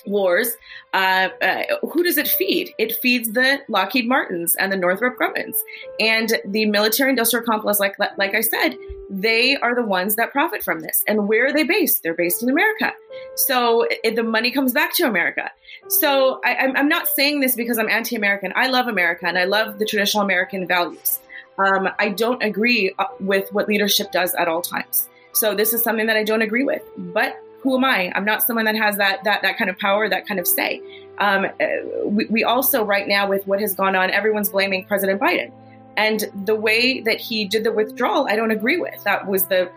wars, 0.08 0.56
uh, 0.93 1.30
uh, 1.41 1.63
who 1.91 2.04
does 2.04 2.17
it 2.17 2.28
feed? 2.28 2.74
It 2.78 2.93
feeds 2.93 3.32
the 3.34 3.62
Lockheed 3.67 4.08
Martins 4.08 4.56
and 4.56 4.72
the 4.72 4.78
Northrop 4.78 5.17
Grummans 5.17 5.56
and 6.00 6.39
the 6.46 6.65
military-industrial 6.65 7.46
complex. 7.46 7.80
Like 7.80 7.96
like 8.17 8.34
I 8.36 8.41
said, 8.41 8.78
they 9.10 9.56
are 9.58 9.76
the 9.76 9.84
ones 9.84 10.15
that 10.15 10.32
profit 10.32 10.63
from 10.63 10.80
this. 10.82 11.04
And 11.08 11.28
where 11.28 11.48
are 11.48 11.54
they 11.54 11.63
based? 11.63 12.04
They're 12.04 12.13
based 12.13 12.43
in 12.43 12.50
America. 12.50 12.93
So 13.36 13.86
it, 13.89 14.15
the 14.15 14.24
money 14.24 14.52
comes 14.52 14.74
back 14.74 14.93
to 14.96 15.04
America. 15.04 15.52
So 15.88 16.41
I, 16.43 16.56
I'm 16.56 16.89
not 16.89 17.08
saying 17.08 17.39
this 17.39 17.56
because 17.56 17.78
I'm 17.78 17.89
anti-American. 17.89 18.54
I 18.56 18.67
love 18.67 18.88
America 18.88 19.26
and 19.28 19.38
I 19.38 19.46
love 19.46 19.80
the 19.80 19.86
traditional 19.86 20.24
American 20.24 20.67
values. 20.67 21.20
Um, 21.58 21.89
I 21.98 22.10
don't 22.10 22.43
agree 22.43 22.93
uh, 23.00 23.06
with 23.20 23.52
what 23.52 23.67
leadership 23.67 24.12
does 24.12 24.36
at 24.36 24.48
all 24.48 24.62
times. 24.62 25.10
So 25.34 25.56
this 25.56 25.74
is 25.74 25.84
something 25.84 26.08
that 26.08 26.17
I 26.17 26.24
don't 26.24 26.41
agree 26.41 26.63
with. 26.63 26.84
But 26.98 27.41
who 27.67 27.75
am 27.75 27.84
I? 27.84 28.13
I'm 28.15 28.23
not 28.23 28.41
someone 28.43 28.63
that 28.63 28.77
has 28.77 28.95
that 28.95 29.25
that 29.25 29.41
that 29.41 29.58
kind 29.58 29.69
of 29.69 29.77
power, 29.77 30.08
that 30.08 30.25
kind 30.25 30.39
of 30.39 30.47
say. 30.47 30.82
Um, 31.17 31.45
uh, 31.45 31.65
we, 32.06 32.25
we 32.27 32.43
also 32.45 32.82
right 32.86 33.06
now 33.08 33.27
with 33.27 33.45
what 33.45 33.60
has 33.60 33.75
gone 33.75 33.93
on, 33.93 34.10
everyone's 34.10 34.49
blaming 34.49 34.86
President 34.86 35.19
Biden, 35.19 35.51
and 35.97 36.32
the 36.45 36.56
way 36.56 37.01
that 37.01 37.19
he 37.19 37.43
did 37.43 37.65
the 37.65 37.73
withdrawal, 37.73 38.25
I 38.30 38.38
don't 38.38 38.51
agree 38.51 38.77
with. 38.77 39.03
That 39.03 39.27
was 39.27 39.47
the 39.47 39.69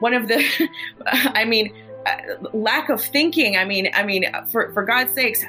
one 0.00 0.14
of 0.14 0.28
the, 0.28 0.42
I 1.06 1.44
mean, 1.44 1.74
uh, 2.06 2.48
lack 2.54 2.88
of 2.88 3.02
thinking. 3.02 3.58
I 3.58 3.66
mean, 3.66 3.90
I 3.92 4.02
mean, 4.02 4.24
for 4.48 4.72
for 4.72 4.82
God's 4.82 5.12
sakes, 5.12 5.44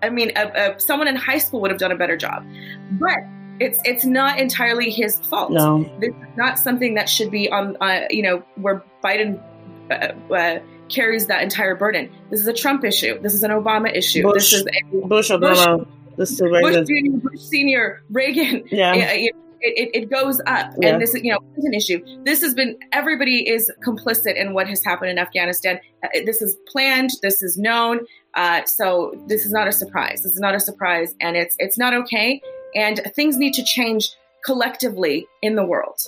I 0.00 0.10
mean, 0.10 0.30
someone 0.78 1.08
in 1.08 1.16
high 1.16 1.38
school 1.38 1.60
would 1.62 1.72
have 1.72 1.80
done 1.80 1.90
a 1.90 1.96
better 1.96 2.16
job, 2.16 2.46
but 2.92 3.18
it's 3.58 3.80
it's 3.84 4.04
not 4.04 4.38
entirely 4.38 4.90
his 4.90 5.18
fault. 5.18 5.50
No, 5.50 5.90
this 5.98 6.10
is 6.10 6.36
not 6.36 6.56
something 6.56 6.94
that 6.94 7.08
should 7.08 7.32
be 7.32 7.50
on. 7.50 7.76
Uh, 7.80 8.02
you 8.10 8.22
know, 8.22 8.44
where 8.54 8.84
Biden 9.02 9.42
uh, 9.90 10.12
uh, 10.32 10.60
carries 10.90 11.26
that 11.26 11.42
entire 11.42 11.74
burden. 11.74 12.10
This 12.30 12.40
is 12.40 12.46
a 12.46 12.52
Trump 12.52 12.84
issue. 12.84 13.20
This 13.20 13.34
is 13.34 13.42
an 13.42 13.50
Obama 13.50 13.94
issue. 13.94 14.22
Bush, 14.22 14.50
this 14.50 14.52
is 14.52 14.66
a 14.66 15.06
Bush 15.06 15.30
Obama. 15.30 15.78
Bush, 15.78 15.88
this 16.16 16.30
is 16.32 16.40
Bush 16.40 16.86
Junior, 16.86 17.18
Bush 17.18 17.40
Senior, 17.40 18.02
Reagan. 18.10 18.64
Yeah. 18.70 18.94
It, 18.94 19.34
it, 19.62 19.90
it, 20.04 20.10
goes 20.10 20.40
up, 20.46 20.72
yeah. 20.78 20.88
and 20.88 21.02
this 21.02 21.14
is 21.14 21.22
you 21.22 21.30
know 21.30 21.38
is 21.58 21.64
an 21.66 21.74
issue. 21.74 22.02
This 22.24 22.40
has 22.40 22.54
been 22.54 22.78
everybody 22.92 23.46
is 23.46 23.70
complicit 23.86 24.36
in 24.36 24.54
what 24.54 24.66
has 24.66 24.82
happened 24.82 25.10
in 25.10 25.18
Afghanistan. 25.18 25.78
Uh, 26.02 26.08
this 26.24 26.40
is 26.40 26.56
planned. 26.66 27.10
This 27.20 27.42
is 27.42 27.58
known. 27.58 28.00
Uh, 28.32 28.64
so 28.64 29.12
this 29.26 29.44
is 29.44 29.52
not 29.52 29.68
a 29.68 29.72
surprise. 29.72 30.22
This 30.22 30.32
is 30.32 30.40
not 30.40 30.54
a 30.54 30.60
surprise, 30.60 31.14
and 31.20 31.36
it's 31.36 31.56
it's 31.58 31.76
not 31.76 31.92
okay. 31.92 32.40
And 32.74 33.02
things 33.14 33.36
need 33.36 33.52
to 33.52 33.62
change 33.62 34.08
collectively 34.46 35.26
in 35.42 35.56
the 35.56 35.64
world. 35.64 36.00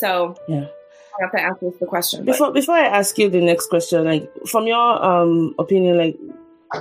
So 0.00 0.34
yeah 0.46 0.66
have 1.20 1.32
to 1.32 1.40
answer 1.40 1.70
the 1.78 1.86
question. 1.86 2.24
Before 2.24 2.48
but. 2.48 2.54
before 2.54 2.74
I 2.74 2.86
ask 2.86 3.16
you 3.18 3.28
the 3.28 3.40
next 3.40 3.66
question, 3.66 4.04
like 4.04 4.30
from 4.46 4.66
your 4.66 5.04
um 5.04 5.54
opinion, 5.58 5.98
like 5.98 6.18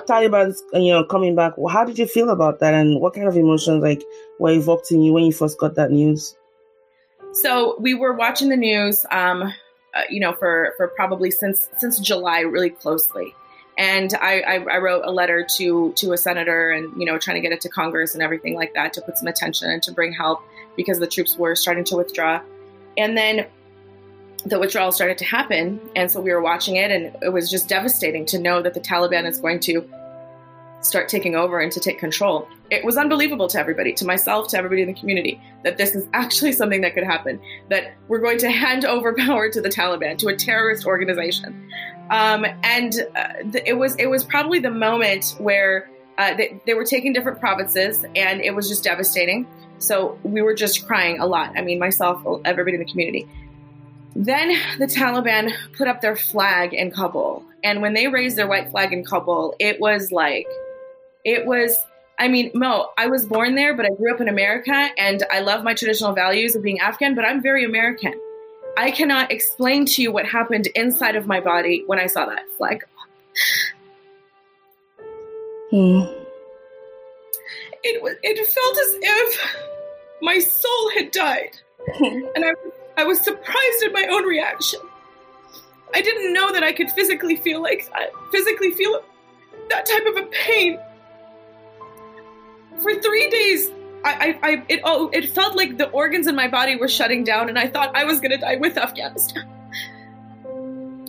Taliban's 0.07 0.63
you 0.73 0.91
know 0.91 1.03
coming 1.03 1.35
back, 1.35 1.53
how 1.69 1.83
did 1.83 1.97
you 1.97 2.07
feel 2.07 2.29
about 2.29 2.59
that, 2.59 2.73
and 2.73 3.01
what 3.01 3.13
kind 3.13 3.27
of 3.27 3.35
emotions 3.35 3.83
like 3.83 4.03
were 4.39 4.51
evoked 4.51 4.91
in 4.91 5.01
you 5.01 5.13
when 5.13 5.23
you 5.23 5.33
first 5.33 5.57
got 5.57 5.75
that 5.75 5.91
news? 5.91 6.35
So 7.33 7.75
we 7.79 7.93
were 7.93 8.13
watching 8.13 8.49
the 8.49 8.57
news, 8.57 9.05
um, 9.11 9.43
uh, 9.43 10.01
you 10.09 10.19
know, 10.19 10.33
for 10.33 10.73
for 10.77 10.87
probably 10.89 11.31
since 11.31 11.69
since 11.77 11.99
July, 11.99 12.41
really 12.41 12.69
closely. 12.69 13.33
And 13.77 14.13
I, 14.15 14.41
I, 14.41 14.53
I, 14.55 14.77
wrote 14.79 15.03
a 15.05 15.11
letter 15.11 15.47
to 15.55 15.93
to 15.93 16.11
a 16.11 16.17
senator, 16.17 16.71
and 16.71 16.91
you 16.99 17.05
know, 17.05 17.17
trying 17.17 17.35
to 17.35 17.41
get 17.41 17.53
it 17.53 17.61
to 17.61 17.69
Congress 17.69 18.13
and 18.13 18.21
everything 18.21 18.55
like 18.55 18.73
that 18.73 18.91
to 18.93 19.01
put 19.01 19.17
some 19.17 19.27
attention 19.27 19.69
and 19.69 19.81
to 19.83 19.93
bring 19.93 20.11
help 20.11 20.41
because 20.75 20.99
the 20.99 21.07
troops 21.07 21.37
were 21.37 21.55
starting 21.55 21.85
to 21.85 21.95
withdraw. 21.95 22.41
And 22.97 23.17
then 23.17 23.47
the 24.45 24.59
withdrawal 24.59 24.91
started 24.91 25.17
to 25.19 25.25
happen. 25.25 25.79
And 25.95 26.11
so 26.11 26.21
we 26.21 26.31
were 26.31 26.41
watching 26.41 26.75
it, 26.75 26.91
and 26.91 27.15
it 27.21 27.33
was 27.33 27.49
just 27.49 27.67
devastating 27.67 28.25
to 28.27 28.39
know 28.39 28.61
that 28.61 28.73
the 28.73 28.79
Taliban 28.79 29.27
is 29.27 29.39
going 29.39 29.59
to 29.61 29.87
start 30.81 31.09
taking 31.09 31.35
over 31.35 31.59
and 31.59 31.71
to 31.71 31.79
take 31.79 31.99
control. 31.99 32.47
It 32.71 32.85
was 32.85 32.97
unbelievable 32.97 33.47
to 33.49 33.59
everybody, 33.59 33.93
to 33.93 34.05
myself, 34.05 34.47
to 34.49 34.57
everybody 34.57 34.81
in 34.81 34.87
the 34.87 34.93
community, 34.93 35.41
that 35.63 35.77
this 35.77 35.95
is 35.95 36.07
actually 36.13 36.51
something 36.59 36.81
that 36.81 36.93
could 36.93 37.03
happen, 37.03 37.39
that 37.69 37.95
we're 38.07 38.19
going 38.19 38.37
to 38.39 38.49
hand 38.49 38.85
over 38.95 39.13
power 39.13 39.49
to 39.49 39.61
the 39.61 39.69
Taliban, 39.69 40.17
to 40.19 40.27
a 40.27 40.35
terrorist 40.35 40.85
organization. 40.85 41.69
Um, 42.09 42.45
and 42.63 42.95
uh, 43.15 43.59
it 43.65 43.77
was 43.77 43.95
it 43.97 44.07
was 44.07 44.23
probably 44.23 44.59
the 44.59 44.71
moment 44.71 45.35
where 45.37 45.89
uh, 46.17 46.33
they, 46.35 46.59
they 46.65 46.73
were 46.73 46.85
taking 46.85 47.13
different 47.13 47.39
provinces, 47.39 48.03
and 48.15 48.41
it 48.41 48.55
was 48.55 48.67
just 48.67 48.83
devastating. 48.83 49.47
So 49.77 50.17
we 50.23 50.41
were 50.41 50.53
just 50.53 50.85
crying 50.87 51.19
a 51.19 51.25
lot. 51.25 51.53
I 51.55 51.61
mean, 51.61 51.79
myself, 51.79 52.21
everybody 52.45 52.75
in 52.75 52.83
the 52.83 52.89
community. 52.89 53.27
Then 54.15 54.49
the 54.79 54.85
Taliban 54.85 55.51
put 55.77 55.87
up 55.87 56.01
their 56.01 56.15
flag 56.15 56.73
in 56.73 56.91
Kabul. 56.91 57.43
And 57.63 57.81
when 57.81 57.93
they 57.93 58.07
raised 58.07 58.37
their 58.37 58.47
white 58.47 58.71
flag 58.71 58.93
in 58.93 59.03
Kabul, 59.03 59.55
it 59.59 59.79
was 59.79 60.11
like, 60.11 60.47
it 61.25 61.45
was, 61.45 61.77
I 62.19 62.27
mean, 62.27 62.51
Mo, 62.53 62.89
I 62.97 63.07
was 63.07 63.25
born 63.25 63.55
there, 63.55 63.75
but 63.75 63.85
I 63.85 63.89
grew 63.89 64.13
up 64.13 64.21
in 64.21 64.27
America 64.27 64.89
and 64.97 65.23
I 65.31 65.41
love 65.41 65.63
my 65.63 65.73
traditional 65.73 66.13
values 66.13 66.55
of 66.55 66.63
being 66.63 66.79
Afghan, 66.79 67.15
but 67.15 67.25
I'm 67.25 67.41
very 67.41 67.65
American. 67.65 68.19
I 68.77 68.91
cannot 68.91 69.31
explain 69.31 69.85
to 69.85 70.01
you 70.01 70.11
what 70.11 70.25
happened 70.25 70.67
inside 70.67 71.15
of 71.15 71.27
my 71.27 71.39
body 71.39 71.83
when 71.87 71.99
I 71.99 72.07
saw 72.07 72.25
that 72.25 72.43
flag. 72.57 72.83
Hmm. 75.71 76.01
It 77.83 78.01
was. 78.01 78.15
It 78.23 78.37
felt 78.45 78.77
as 78.77 78.97
if 79.01 79.55
my 80.21 80.39
soul 80.39 80.91
had 80.97 81.11
died, 81.11 81.57
and 81.99 82.45
I 82.45 82.53
I 82.99 83.05
was 83.05 83.21
surprised 83.21 83.83
at 83.85 83.93
my 83.93 84.07
own 84.11 84.25
reaction. 84.25 84.81
I 85.95 86.01
didn't 86.01 86.33
know 86.33 86.51
that 86.51 86.63
I 86.63 86.73
could 86.73 86.91
physically 86.91 87.37
feel 87.37 87.61
like 87.61 87.89
that, 87.93 88.09
physically 88.29 88.71
feel 88.71 89.01
that 89.69 89.85
type 89.85 90.05
of 90.05 90.17
a 90.17 90.25
pain. 90.27 90.77
For 92.81 92.93
three 93.01 93.29
days, 93.29 93.71
I, 94.03 94.37
I, 94.43 94.49
I 94.49 94.63
it, 94.67 94.81
oh, 94.83 95.09
it 95.13 95.29
felt 95.29 95.55
like 95.55 95.77
the 95.77 95.89
organs 95.91 96.27
in 96.27 96.35
my 96.35 96.49
body 96.49 96.75
were 96.75 96.89
shutting 96.89 97.23
down, 97.23 97.47
and 97.47 97.57
I 97.57 97.67
thought 97.67 97.95
I 97.95 98.03
was 98.03 98.19
going 98.19 98.31
to 98.31 98.37
die 98.37 98.57
with 98.57 98.77
Afghanistan. 98.77 99.47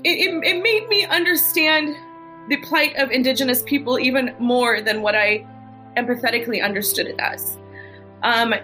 It, 0.05 0.29
it, 0.29 0.45
it 0.45 0.63
made 0.63 0.89
me 0.89 1.07
understand 1.07 1.97
the 2.49 2.57
plight 2.59 2.95
of 2.97 3.11
indigenous 3.11 3.65
people 3.65 3.99
even 3.99 4.33
more 4.39 4.81
than 4.81 5.03
what 5.03 5.17
I 5.17 5.45
empathetically 5.97 6.63
understood 6.63 7.09
it 7.09 7.19
as. 7.19 7.59
Um, 8.23 8.55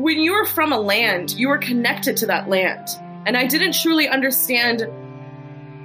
when 0.00 0.18
you 0.18 0.32
are 0.32 0.46
from 0.46 0.72
a 0.72 0.80
land, 0.80 1.32
you 1.32 1.50
are 1.50 1.58
connected 1.58 2.16
to 2.18 2.26
that 2.26 2.48
land. 2.48 2.88
And 3.26 3.36
I 3.36 3.46
didn't 3.46 3.74
truly 3.74 4.08
understand, 4.08 4.88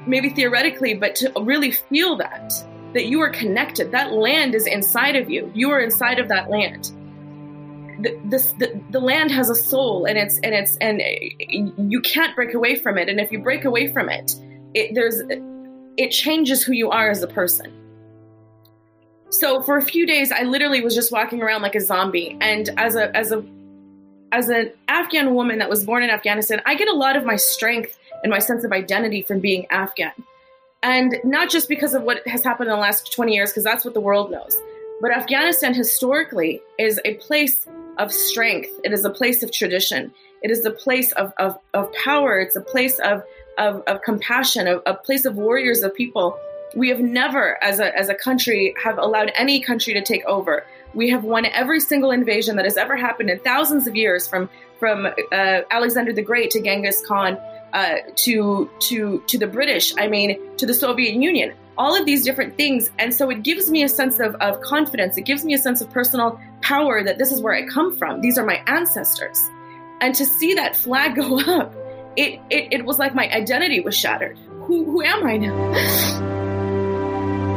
maybe 0.07 0.29
theoretically, 0.29 0.93
but 0.93 1.15
to 1.15 1.31
really 1.41 1.71
feel 1.71 2.15
that, 2.17 2.53
that 2.93 3.07
you 3.07 3.19
are 3.19 3.29
connected. 3.29 3.91
That 3.91 4.13
land 4.13 4.55
is 4.55 4.67
inside 4.67 5.17
of 5.17 5.29
you. 5.29 5.51
You 5.53 5.69
are 5.71 5.81
inside 5.81 6.19
of 6.19 6.29
that 6.29 6.49
land. 6.49 6.91
The, 8.01 8.17
this, 8.25 8.53
the, 8.53 8.81
the 8.91 8.99
land 8.99 9.31
has 9.31 9.49
a 9.49 9.55
soul 9.55 10.05
and 10.05 10.17
it's 10.17 10.37
and 10.39 10.53
it's 10.53 10.77
and 10.77 11.01
you 11.91 12.01
can't 12.01 12.35
break 12.35 12.53
away 12.53 12.75
from 12.75 12.97
it 12.97 13.07
and 13.07 13.21
if 13.21 13.31
you 13.31 13.39
break 13.39 13.63
away 13.63 13.87
from 13.87 14.09
it, 14.09 14.33
it 14.73 14.93
there's 14.93 15.21
it 15.97 16.09
changes 16.09 16.61
who 16.61 16.73
you 16.73 16.89
are 16.89 17.09
as 17.09 17.23
a 17.23 17.27
person 17.27 17.71
so 19.29 19.61
for 19.61 19.77
a 19.77 19.81
few 19.81 20.05
days 20.05 20.29
i 20.33 20.43
literally 20.43 20.81
was 20.81 20.93
just 20.93 21.09
walking 21.09 21.41
around 21.41 21.61
like 21.61 21.73
a 21.73 21.79
zombie 21.79 22.37
and 22.41 22.69
as 22.77 22.97
a 22.97 23.15
as 23.15 23.31
a 23.31 23.43
as 24.35 24.49
an 24.49 24.69
Afghan 24.89 25.33
woman 25.33 25.59
that 25.59 25.69
was 25.69 25.85
born 25.85 26.03
in 26.03 26.09
Afghanistan, 26.09 26.61
I 26.65 26.75
get 26.75 26.89
a 26.89 26.93
lot 26.93 27.15
of 27.15 27.23
my 27.23 27.37
strength 27.37 27.97
and 28.21 28.29
my 28.29 28.39
sense 28.39 28.65
of 28.65 28.73
identity 28.73 29.21
from 29.21 29.39
being 29.39 29.65
Afghan. 29.67 30.11
And 30.83 31.15
not 31.23 31.49
just 31.49 31.69
because 31.69 31.93
of 31.93 32.03
what 32.03 32.27
has 32.27 32.43
happened 32.43 32.69
in 32.69 32.75
the 32.75 32.81
last 32.81 33.13
20 33.13 33.33
years, 33.33 33.51
because 33.51 33.63
that's 33.63 33.85
what 33.85 33.93
the 33.93 34.01
world 34.01 34.31
knows, 34.31 34.61
but 34.99 35.11
Afghanistan 35.11 35.73
historically 35.73 36.61
is 36.77 36.99
a 37.05 37.13
place 37.15 37.65
of 37.97 38.11
strength. 38.11 38.69
It 38.83 38.91
is 38.91 39.05
a 39.05 39.09
place 39.09 39.41
of 39.41 39.53
tradition. 39.53 40.13
It 40.41 40.51
is 40.51 40.65
a 40.65 40.71
place 40.71 41.13
of, 41.13 41.31
of, 41.39 41.57
of 41.73 41.91
power. 41.93 42.37
It's 42.37 42.57
a 42.57 42.61
place 42.61 42.99
of, 42.99 43.23
of, 43.57 43.83
of 43.87 44.01
compassion, 44.01 44.67
a, 44.67 44.77
a 44.85 44.95
place 44.95 45.23
of 45.23 45.37
warriors, 45.37 45.81
of 45.81 45.95
people. 45.95 46.37
We 46.75 46.89
have 46.89 46.99
never, 46.99 47.57
as 47.63 47.79
a, 47.79 47.97
as 47.97 48.09
a 48.09 48.15
country, 48.15 48.75
have 48.83 48.97
allowed 48.97 49.31
any 49.35 49.61
country 49.61 49.93
to 49.93 50.01
take 50.01 50.25
over. 50.25 50.65
We 50.95 51.09
have 51.09 51.23
won 51.23 51.45
every 51.45 51.79
single 51.79 52.11
invasion 52.11 52.55
that 52.55 52.65
has 52.65 52.77
ever 52.77 52.95
happened 52.95 53.29
in 53.29 53.39
thousands 53.39 53.85
of 53.85 53.95
years, 53.95 54.27
from 54.27 54.49
from 54.79 55.05
uh, 55.05 55.61
Alexander 55.71 56.13
the 56.13 56.21
Great 56.21 56.51
to 56.51 56.61
Genghis 56.61 57.05
Khan 57.05 57.37
uh, 57.73 57.97
to 58.15 58.69
to 58.79 59.21
to 59.27 59.37
the 59.37 59.47
British. 59.47 59.93
I 59.97 60.07
mean, 60.07 60.39
to 60.57 60.65
the 60.65 60.73
Soviet 60.73 61.13
Union. 61.13 61.53
All 61.77 61.93
of 61.93 62.05
these 62.05 62.23
different 62.23 62.55
things, 62.55 62.89
and 62.99 63.13
so 63.13 63.29
it 63.29 63.43
gives 63.43 63.69
me 63.69 63.83
a 63.83 63.89
sense 63.89 64.21
of, 64.21 64.33
of 64.35 64.61
confidence. 64.61 65.17
It 65.17 65.23
gives 65.23 65.43
me 65.43 65.53
a 65.53 65.57
sense 65.57 65.81
of 65.81 65.91
personal 65.91 66.39
power 66.61 67.03
that 67.03 67.17
this 67.17 67.33
is 67.33 67.41
where 67.41 67.53
I 67.53 67.67
come 67.67 67.97
from. 67.97 68.21
These 68.21 68.37
are 68.37 68.45
my 68.45 68.63
ancestors, 68.65 69.37
and 69.99 70.15
to 70.15 70.25
see 70.25 70.53
that 70.53 70.77
flag 70.77 71.15
go 71.15 71.37
up, 71.59 71.75
it 72.15 72.39
it, 72.49 72.71
it 72.71 72.85
was 72.85 72.97
like 72.97 73.13
my 73.13 73.29
identity 73.29 73.81
was 73.81 73.93
shattered. 73.93 74.37
Who 74.61 74.85
who 74.85 75.03
am 75.03 75.25
I 75.25 75.35
now? 75.35 75.73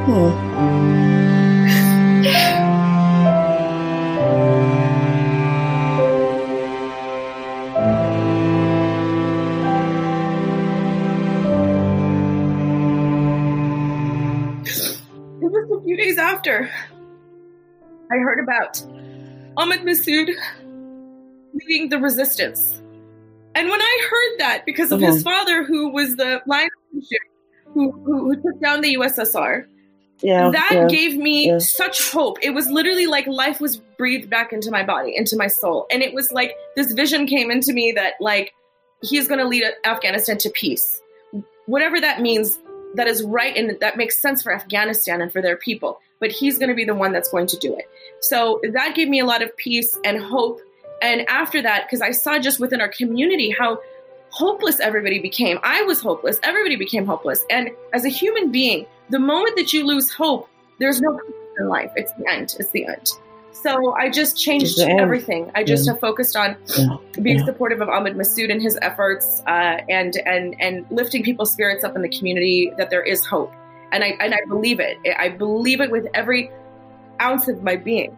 Hmm. 0.07 0.78
After 16.49 16.71
I 18.11 18.17
heard 18.17 18.41
about 18.41 18.83
Ahmed 19.57 19.81
Massoud 19.81 20.31
leading 21.55 21.89
the 21.89 21.99
resistance. 21.99 22.81
And 23.55 23.69
when 23.69 23.81
I 23.81 24.09
heard 24.11 24.41
that, 24.41 24.65
because 24.65 24.93
of 24.93 25.01
his 25.01 25.27
uh-huh. 25.27 25.45
father, 25.45 25.65
who 25.65 25.91
was 25.91 26.17
the 26.17 26.41
line 26.47 26.69
who, 27.75 27.91
who, 27.93 27.93
who 27.93 28.37
took 28.37 28.61
down 28.61 28.81
the 28.81 28.95
USSR, 28.95 29.67
yeah, 30.21 30.51
that 30.51 30.71
yeah, 30.73 30.87
gave 30.89 31.17
me 31.17 31.49
yeah. 31.49 31.59
such 31.59 32.11
hope. 32.11 32.39
It 32.43 32.51
was 32.51 32.69
literally 32.69 33.07
like 33.07 33.27
life 33.27 33.61
was 33.61 33.77
breathed 33.99 34.31
back 34.31 34.53
into 34.53 34.71
my 34.71 34.83
body, 34.83 35.15
into 35.17 35.37
my 35.37 35.49
soul. 35.49 35.87
And 35.91 36.03
it 36.03 36.15
was 36.15 36.33
like 36.33 36.55
this 36.77 36.93
vision 36.93 37.27
came 37.27 37.51
into 37.51 37.73
me 37.73 37.93
that, 37.93 38.15
like, 38.21 38.53
he's 39.03 39.29
going 39.29 39.39
to 39.39 39.47
lead 39.47 39.65
Afghanistan 39.85 40.39
to 40.39 40.51
peace. 40.51 41.01
Whatever 41.67 42.01
that 42.01 42.21
means, 42.21 42.59
that 42.95 43.07
is 43.07 43.23
right 43.23 43.57
and 43.57 43.79
that 43.81 43.97
makes 43.97 44.21
sense 44.21 44.43
for 44.43 44.53
Afghanistan 44.53 45.21
and 45.21 45.31
for 45.33 45.43
their 45.43 45.57
people 45.57 46.01
but 46.21 46.31
he's 46.31 46.59
going 46.59 46.69
to 46.69 46.75
be 46.75 46.85
the 46.85 46.95
one 46.95 47.13
that's 47.13 47.31
going 47.31 47.47
to 47.49 47.57
do 47.59 47.75
it. 47.77 47.89
So 48.21 48.61
that 48.73 48.95
gave 48.95 49.09
me 49.09 49.21
a 49.21 49.25
lot 49.25 49.43
of 49.43 49.57
peace 49.57 49.97
and 50.05 50.21
hope. 50.21 50.61
And 51.01 51.29
after 51.29 51.63
that, 51.63 51.87
because 51.87 52.01
I 52.01 52.11
saw 52.11 52.39
just 52.39 52.59
within 52.59 52.81
our 52.81 52.89
community 52.89 53.51
how 53.51 53.79
hopeless 54.31 54.81
everybody 54.81 55.19
became. 55.19 55.59
I 55.63 55.83
was 55.83 56.01
hopeless. 56.01 56.39
Everybody 56.43 56.77
became 56.77 57.07
hopeless. 57.07 57.45
And 57.51 57.71
as 57.93 58.05
a 58.05 58.09
human 58.09 58.51
being, 58.51 58.87
the 59.11 59.19
moment 59.19 59.57
that 59.57 59.73
you 59.73 59.87
lose 59.87 60.13
hope, 60.13 60.49
there's 60.79 61.01
no 61.01 61.21
in 61.59 61.69
life. 61.69 61.91
It's 61.97 62.13
the 62.15 62.31
end. 62.31 62.55
It's 62.59 62.71
the 62.71 62.87
end. 62.87 63.11
So 63.53 63.93
I 63.95 64.09
just 64.09 64.39
changed 64.39 64.79
everything. 64.79 65.51
I 65.55 65.65
just 65.65 65.85
yeah. 65.85 65.93
have 65.93 66.01
focused 66.01 66.37
on 66.37 66.57
yeah. 66.77 66.97
being 67.21 67.39
yeah. 67.39 67.45
supportive 67.45 67.81
of 67.81 67.89
Ahmed 67.89 68.15
Massoud 68.15 68.53
and 68.53 68.63
his 68.63 68.79
efforts, 68.83 69.43
uh, 69.49 69.81
and 69.89 70.17
and 70.27 70.55
and 70.61 70.87
lifting 70.91 71.25
people's 71.25 71.53
spirits 71.53 71.83
up 71.83 71.97
in 71.97 72.03
the 72.03 72.09
community 72.09 72.73
that 72.79 72.91
there 72.91 73.03
is 73.03 73.25
hope 73.27 73.53
and 73.93 74.05
I 74.05 74.09
and 74.21 74.35
I 74.35 74.41
believe 74.49 74.81
it. 74.81 74.99
I 75.19 75.29
believe 75.29 75.81
it 75.81 75.91
with 75.91 76.07
every 76.15 76.51
ounce 77.21 77.49
of 77.49 77.63
my 77.63 77.77
being. 77.77 78.17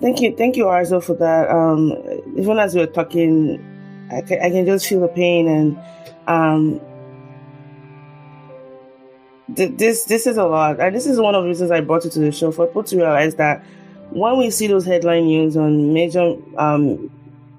Thank 0.00 0.20
you, 0.20 0.36
thank 0.36 0.56
you, 0.56 0.64
Arzo, 0.64 1.02
for 1.02 1.14
that. 1.14 1.50
Um, 1.50 1.92
even 2.36 2.58
as 2.58 2.74
we 2.74 2.80
were 2.80 2.86
talking, 2.86 3.58
I 4.12 4.20
can, 4.20 4.40
I 4.40 4.50
can 4.50 4.64
just 4.64 4.86
feel 4.86 5.00
the 5.00 5.08
pain, 5.08 5.48
and 5.48 5.78
um, 6.28 6.80
th- 9.54 9.76
this 9.76 10.04
this 10.04 10.26
is 10.26 10.36
a 10.36 10.44
lot, 10.44 10.80
and 10.80 10.94
this 10.94 11.06
is 11.06 11.18
one 11.18 11.34
of 11.34 11.42
the 11.42 11.48
reasons 11.48 11.70
I 11.70 11.80
brought 11.80 12.04
you 12.04 12.10
to 12.10 12.18
the 12.20 12.32
show 12.32 12.52
for 12.52 12.66
people 12.66 12.84
to 12.84 12.96
realize 12.96 13.34
that 13.36 13.64
when 14.10 14.38
we 14.38 14.50
see 14.50 14.66
those 14.66 14.86
headline 14.86 15.26
news 15.26 15.56
on 15.56 15.92
major 15.92 16.36
um, 16.56 17.10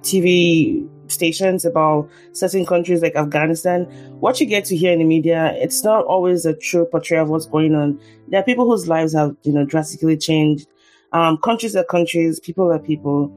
TV 0.01 0.87
stations 1.09 1.65
about 1.65 2.09
certain 2.31 2.65
countries 2.65 3.01
like 3.01 3.15
Afghanistan, 3.15 3.83
what 4.19 4.39
you 4.39 4.45
get 4.45 4.65
to 4.65 4.77
hear 4.77 4.91
in 4.91 4.99
the 4.99 5.05
media, 5.05 5.53
it's 5.57 5.83
not 5.83 6.05
always 6.05 6.45
a 6.45 6.53
true 6.53 6.85
portrayal 6.85 7.23
of 7.23 7.29
what's 7.29 7.45
going 7.45 7.75
on. 7.75 7.99
There 8.27 8.39
are 8.39 8.43
people 8.43 8.65
whose 8.65 8.87
lives 8.87 9.13
have, 9.13 9.35
you 9.43 9.53
know, 9.53 9.65
drastically 9.65 10.17
changed. 10.17 10.67
Um, 11.11 11.37
countries 11.37 11.75
are 11.75 11.83
countries, 11.83 12.39
people 12.39 12.71
are 12.71 12.79
people. 12.79 13.35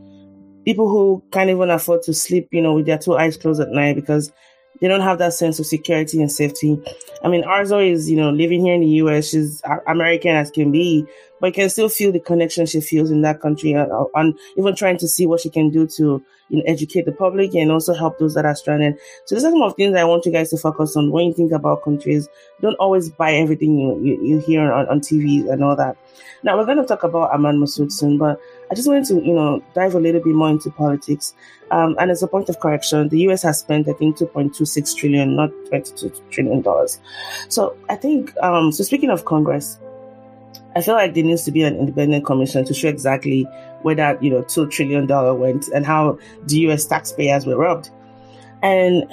People 0.65 0.89
who 0.89 1.23
can't 1.33 1.51
even 1.51 1.71
afford 1.71 2.03
to 2.03 2.15
sleep, 2.15 2.49
you 2.53 2.63
know, 2.63 2.75
with 2.75 2.87
their 2.87 2.99
two 2.99 3.17
eyes 3.17 3.37
closed 3.37 3.61
at 3.61 3.71
night 3.71 3.97
because 3.97 4.33
they 4.81 4.89
don't 4.89 5.01
have 5.01 5.19
that 5.19 5.35
sense 5.35 5.59
of 5.59 5.67
security 5.67 6.21
and 6.21 6.31
safety. 6.31 6.83
I 7.23 7.29
mean, 7.29 7.45
Arzo 7.45 7.89
is, 7.89 8.11
you 8.11 8.17
know, 8.17 8.31
living 8.31 8.65
here 8.65 8.75
in 8.75 8.81
the 8.81 8.89
US. 9.03 9.29
She's 9.29 9.63
American 9.87 10.35
as 10.35 10.51
can 10.51 10.73
be, 10.73 11.07
but 11.41 11.49
you 11.49 11.53
can 11.53 11.71
still 11.71 11.89
feel 11.89 12.11
the 12.11 12.21
connection 12.21 12.67
she 12.67 12.81
feels 12.81 13.11
in 13.11 13.23
that 13.23 13.41
country 13.41 13.73
and, 13.73 13.91
and 14.15 14.39
even 14.57 14.75
trying 14.75 14.99
to 14.99 15.09
see 15.09 15.27
what 15.27 15.41
she 15.41 15.51
can 15.51 15.71
do 15.71 15.87
to 15.87 16.25
you 16.49 16.59
know, 16.59 16.63
educate 16.67 17.05
the 17.05 17.13
public 17.13 17.55
and 17.55 17.71
also 17.71 17.95
help 17.95 18.19
those 18.19 18.35
that 18.35 18.45
are 18.45 18.55
stranded. 18.55 18.99
So 19.25 19.35
these 19.35 19.45
are 19.45 19.51
some 19.51 19.63
of 19.63 19.73
the 19.73 19.77
things 19.77 19.97
I 19.97 20.05
want 20.05 20.27
you 20.27 20.33
guys 20.33 20.51
to 20.51 20.57
focus 20.59 20.97
on 20.97 21.11
when 21.11 21.27
you 21.27 21.35
think 21.35 21.53
about 21.53 21.85
countries. 21.85 22.29
Don't 22.61 22.77
always 22.77 23.09
buy 23.09 23.35
everything 23.35 23.79
you, 23.79 24.01
you, 24.03 24.25
you 24.25 24.39
hear 24.41 24.73
on, 24.73 24.89
on 24.89 25.01
TV 25.01 25.49
and 25.51 25.63
all 25.63 25.77
that. 25.77 25.97
Now 26.43 26.57
we're 26.57 26.67
going 26.67 26.79
to 26.79 26.87
talk 26.87 27.05
about 27.05 27.33
Ahmed 27.33 27.55
Massoud 27.55 27.93
soon, 27.93 28.19
but 28.19 28.41
I 28.73 28.75
just 28.75 28.89
wanted 28.89 29.05
to, 29.09 29.17
you 29.17 29.35
know, 29.35 29.63
dive 29.75 29.95
a 29.95 30.01
little 30.01 30.23
bit 30.23 30.35
more 30.35 30.49
into 30.49 30.71
politics. 30.71 31.35
Um, 31.71 31.95
and 32.01 32.11
as 32.11 32.23
a 32.23 32.27
point 32.27 32.49
of 32.49 32.59
correction, 32.59 33.11
the 33.11 33.19
US 33.29 33.43
has 33.43 33.59
spent, 33.59 33.87
I 33.87 33.93
think, 33.93 34.17
2.26 34.17 34.97
trillion, 34.97 35.37
not 35.37 35.51
22 35.69 36.11
trillion 36.31 36.63
dollars. 36.63 36.99
So 37.51 37.77
I 37.91 37.97
think, 37.97 38.35
um, 38.39 38.73
so 38.73 38.83
speaking 38.83 39.11
of 39.11 39.27
Congress, 39.27 39.79
I 40.75 40.81
feel 40.81 40.95
like 40.95 41.13
there 41.13 41.23
needs 41.23 41.45
to 41.45 41.51
be 41.51 41.65
an 41.65 41.77
independent 41.77 42.25
commission 42.25 42.65
to 42.65 42.73
show 42.73 42.89
exactly 42.89 43.43
where 43.83 43.95
that, 43.95 44.23
you 44.23 44.31
know, 44.31 44.41
$2 44.41 44.71
trillion 44.71 45.07
went 45.39 45.69
and 45.69 45.85
how 45.85 46.19
the 46.47 46.57
US 46.69 46.87
taxpayers 46.87 47.45
were 47.45 47.59
robbed. 47.59 47.91
And 48.63 49.05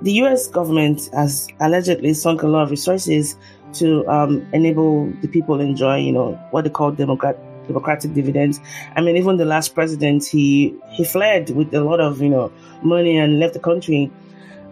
the 0.00 0.12
US 0.22 0.48
government 0.48 1.10
has 1.12 1.46
allegedly 1.60 2.14
sunk 2.14 2.42
a 2.42 2.48
lot 2.48 2.62
of 2.62 2.70
resources 2.70 3.36
to 3.74 4.08
um, 4.08 4.48
enable 4.54 5.10
the 5.20 5.28
people 5.28 5.60
enjoy, 5.60 5.98
you 5.98 6.12
know, 6.12 6.32
what 6.52 6.64
they 6.64 6.70
call 6.70 6.90
democrat- 6.90 7.38
democratic 7.68 8.12
dividends. 8.14 8.60
I 8.96 9.00
mean, 9.00 9.16
even 9.16 9.36
the 9.36 9.44
last 9.44 9.74
president, 9.74 10.24
he 10.24 10.74
he 10.90 11.04
fled 11.04 11.50
with 11.50 11.72
a 11.72 11.82
lot 11.82 12.00
of, 12.00 12.20
you 12.20 12.28
know, 12.28 12.52
money 12.82 13.16
and 13.16 13.38
left 13.38 13.54
the 13.54 13.60
country. 13.60 14.10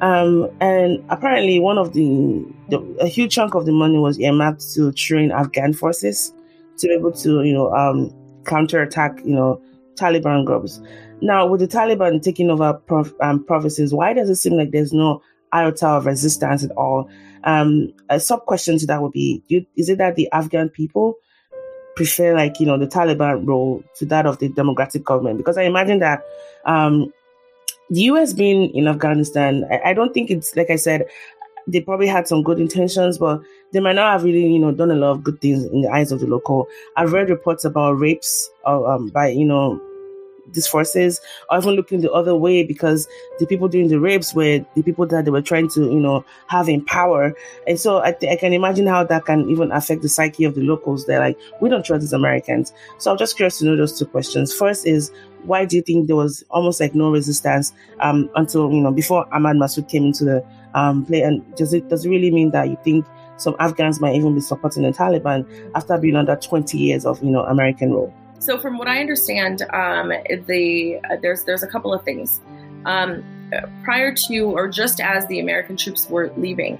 Um, 0.00 0.50
and 0.60 1.02
apparently, 1.08 1.58
one 1.58 1.78
of 1.78 1.92
the, 1.94 2.44
the, 2.68 2.78
a 3.00 3.06
huge 3.06 3.32
chunk 3.32 3.54
of 3.54 3.64
the 3.64 3.72
money 3.72 3.98
was 3.98 4.18
earmarked 4.18 4.74
to 4.74 4.92
train 4.92 5.30
Afghan 5.30 5.72
forces 5.72 6.34
to 6.78 6.88
be 6.88 6.94
able 6.94 7.12
to, 7.12 7.42
you 7.42 7.54
know, 7.54 7.72
um, 7.72 8.12
counterattack, 8.44 9.20
you 9.24 9.34
know, 9.34 9.60
Taliban 9.94 10.44
groups. 10.44 10.80
Now, 11.22 11.46
with 11.46 11.60
the 11.60 11.68
Taliban 11.68 12.22
taking 12.22 12.50
over 12.50 12.74
prof, 12.74 13.14
um, 13.22 13.42
provinces, 13.44 13.94
why 13.94 14.12
does 14.12 14.28
it 14.28 14.36
seem 14.36 14.52
like 14.54 14.70
there's 14.70 14.92
no 14.92 15.22
iota 15.54 15.88
of 15.88 16.04
resistance 16.04 16.62
at 16.62 16.70
all? 16.72 17.08
Um, 17.44 17.92
a 18.10 18.20
sub 18.20 18.44
question 18.44 18.78
to 18.78 18.86
that 18.86 19.00
would 19.00 19.12
be: 19.12 19.42
you, 19.48 19.64
Is 19.76 19.88
it 19.88 19.96
that 19.96 20.16
the 20.16 20.30
Afghan 20.32 20.68
people 20.68 21.16
prefer, 21.96 22.34
like, 22.34 22.60
you 22.60 22.66
know, 22.66 22.78
the 22.78 22.86
Taliban 22.86 23.46
role 23.46 23.82
to 23.96 24.06
that 24.06 24.26
of 24.26 24.38
the 24.38 24.48
democratic 24.50 25.04
government? 25.04 25.38
Because 25.38 25.58
I 25.58 25.62
imagine 25.62 25.98
that 26.00 26.22
um, 26.64 27.12
the 27.90 28.02
US 28.02 28.32
being 28.32 28.70
in 28.74 28.86
Afghanistan, 28.86 29.64
I, 29.70 29.90
I 29.90 29.94
don't 29.94 30.12
think 30.12 30.30
it's 30.30 30.54
like 30.54 30.70
I 30.70 30.76
said, 30.76 31.06
they 31.66 31.80
probably 31.80 32.06
had 32.06 32.28
some 32.28 32.42
good 32.42 32.60
intentions, 32.60 33.18
but 33.18 33.40
they 33.72 33.80
might 33.80 33.96
not 33.96 34.12
have 34.12 34.24
really, 34.24 34.46
you 34.46 34.58
know, 34.58 34.70
done 34.70 34.90
a 34.90 34.94
lot 34.94 35.10
of 35.10 35.24
good 35.24 35.40
things 35.40 35.64
in 35.64 35.82
the 35.82 35.88
eyes 35.88 36.12
of 36.12 36.20
the 36.20 36.26
local. 36.26 36.68
I've 36.96 37.12
read 37.12 37.28
reports 37.28 37.64
about 37.64 37.98
rapes 37.98 38.48
um, 38.64 39.08
by, 39.08 39.28
you 39.28 39.44
know, 39.44 39.80
these 40.52 40.66
forces, 40.66 41.20
or 41.50 41.58
even 41.58 41.74
looking 41.74 42.00
the 42.00 42.12
other 42.12 42.34
way 42.34 42.62
because 42.64 43.08
the 43.38 43.46
people 43.46 43.68
doing 43.68 43.88
the 43.88 44.00
rapes 44.00 44.34
were 44.34 44.64
the 44.74 44.82
people 44.82 45.06
that 45.06 45.24
they 45.24 45.30
were 45.30 45.42
trying 45.42 45.68
to, 45.70 45.82
you 45.82 46.00
know, 46.00 46.24
have 46.48 46.68
in 46.68 46.84
power. 46.84 47.34
And 47.66 47.78
so 47.78 48.00
I, 48.00 48.12
th- 48.12 48.32
I 48.32 48.36
can 48.36 48.52
imagine 48.52 48.86
how 48.86 49.04
that 49.04 49.24
can 49.24 49.48
even 49.50 49.72
affect 49.72 50.02
the 50.02 50.08
psyche 50.08 50.44
of 50.44 50.54
the 50.54 50.62
locals. 50.62 51.06
They're 51.06 51.20
like, 51.20 51.38
we 51.60 51.68
don't 51.68 51.84
trust 51.84 52.02
these 52.02 52.12
Americans. 52.12 52.72
So 52.98 53.10
I'm 53.10 53.18
just 53.18 53.36
curious 53.36 53.58
to 53.58 53.64
know 53.64 53.76
those 53.76 53.98
two 53.98 54.06
questions. 54.06 54.52
First 54.54 54.86
is, 54.86 55.10
why 55.44 55.64
do 55.64 55.76
you 55.76 55.82
think 55.82 56.06
there 56.06 56.16
was 56.16 56.44
almost 56.50 56.80
like 56.80 56.94
no 56.94 57.10
resistance 57.10 57.72
um, 58.00 58.28
until 58.34 58.70
you 58.72 58.80
know 58.80 58.90
before 58.90 59.32
Ahmad 59.32 59.56
Massoud 59.56 59.88
came 59.88 60.04
into 60.04 60.24
the 60.24 60.44
um, 60.74 61.04
play? 61.06 61.22
And 61.22 61.42
does 61.56 61.72
it 61.72 61.88
does 61.88 62.04
it 62.04 62.10
really 62.10 62.30
mean 62.30 62.50
that 62.50 62.68
you 62.68 62.76
think 62.82 63.06
some 63.36 63.54
Afghans 63.60 64.00
might 64.00 64.14
even 64.14 64.34
be 64.34 64.40
supporting 64.40 64.82
the 64.82 64.90
Taliban 64.90 65.46
after 65.74 65.98
being 65.98 66.16
under 66.16 66.36
20 66.36 66.78
years 66.78 67.04
of 67.06 67.22
you 67.22 67.30
know 67.30 67.44
American 67.44 67.92
rule? 67.92 68.12
So, 68.38 68.58
from 68.58 68.78
what 68.78 68.88
I 68.88 69.00
understand, 69.00 69.62
um, 69.72 70.12
the 70.46 71.00
uh, 71.10 71.16
there's 71.20 71.44
there's 71.44 71.62
a 71.62 71.66
couple 71.66 71.92
of 71.92 72.04
things. 72.04 72.40
Um, 72.84 73.24
prior 73.84 74.14
to 74.14 74.38
or 74.44 74.68
just 74.68 75.00
as 75.00 75.26
the 75.26 75.40
American 75.40 75.76
troops 75.76 76.08
were 76.08 76.32
leaving, 76.36 76.78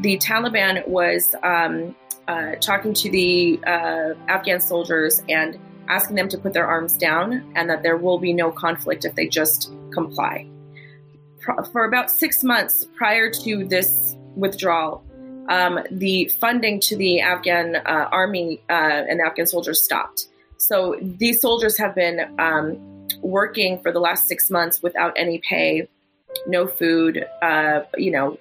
the 0.00 0.18
Taliban 0.18 0.86
was 0.86 1.34
um, 1.42 1.94
uh, 2.28 2.54
talking 2.56 2.94
to 2.94 3.10
the 3.10 3.60
uh, 3.66 4.14
Afghan 4.28 4.60
soldiers 4.60 5.22
and 5.28 5.58
asking 5.88 6.16
them 6.16 6.28
to 6.28 6.38
put 6.38 6.52
their 6.52 6.66
arms 6.66 6.96
down 6.96 7.52
and 7.56 7.68
that 7.68 7.82
there 7.82 7.96
will 7.96 8.18
be 8.18 8.32
no 8.32 8.50
conflict 8.50 9.04
if 9.04 9.14
they 9.14 9.26
just 9.26 9.72
comply. 9.92 10.48
For 11.72 11.84
about 11.84 12.10
six 12.10 12.44
months 12.44 12.86
prior 12.94 13.28
to 13.30 13.66
this 13.66 14.16
withdrawal, 14.36 15.04
um, 15.48 15.80
the 15.90 16.28
funding 16.40 16.78
to 16.80 16.96
the 16.96 17.20
Afghan 17.20 17.76
uh, 17.76 18.08
army 18.12 18.62
uh, 18.70 19.02
and 19.08 19.18
the 19.18 19.26
Afghan 19.26 19.46
soldiers 19.46 19.82
stopped. 19.82 20.28
So 20.62 20.96
these 21.02 21.40
soldiers 21.40 21.76
have 21.78 21.92
been 21.96 22.20
um, 22.38 23.08
working 23.20 23.82
for 23.82 23.90
the 23.90 23.98
last 23.98 24.28
six 24.28 24.48
months 24.48 24.80
without 24.80 25.12
any 25.16 25.38
pay, 25.38 25.88
no 26.46 26.68
food. 26.68 27.26
Uh, 27.42 27.80
you 27.96 28.12
know, 28.12 28.38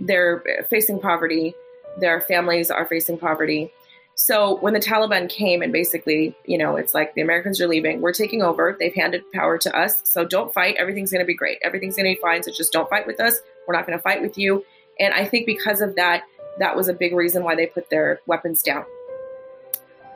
they're 0.00 0.66
facing 0.68 0.98
poverty. 0.98 1.54
Their 2.00 2.20
families 2.22 2.68
are 2.72 2.84
facing 2.84 3.16
poverty. 3.16 3.70
So 4.16 4.58
when 4.58 4.74
the 4.74 4.80
Taliban 4.80 5.28
came 5.28 5.62
and 5.62 5.72
basically, 5.72 6.34
you 6.46 6.58
know, 6.58 6.74
it's 6.74 6.94
like 6.94 7.14
the 7.14 7.22
Americans 7.22 7.60
are 7.60 7.68
leaving, 7.68 8.00
we're 8.00 8.12
taking 8.12 8.42
over. 8.42 8.76
They've 8.78 8.94
handed 8.94 9.22
power 9.32 9.56
to 9.58 9.78
us. 9.78 10.00
So 10.04 10.24
don't 10.24 10.52
fight. 10.52 10.74
Everything's 10.78 11.12
going 11.12 11.22
to 11.22 11.26
be 11.26 11.34
great. 11.34 11.58
Everything's 11.62 11.94
going 11.94 12.10
to 12.10 12.16
be 12.16 12.20
fine. 12.20 12.42
So 12.42 12.50
just 12.50 12.72
don't 12.72 12.90
fight 12.90 13.06
with 13.06 13.20
us. 13.20 13.38
We're 13.68 13.74
not 13.74 13.86
going 13.86 13.96
to 13.96 14.02
fight 14.02 14.20
with 14.20 14.36
you. 14.36 14.64
And 14.98 15.14
I 15.14 15.26
think 15.26 15.46
because 15.46 15.80
of 15.80 15.94
that, 15.94 16.24
that 16.58 16.76
was 16.76 16.88
a 16.88 16.92
big 16.92 17.14
reason 17.14 17.44
why 17.44 17.54
they 17.54 17.66
put 17.66 17.88
their 17.88 18.20
weapons 18.26 18.62
down. 18.62 18.84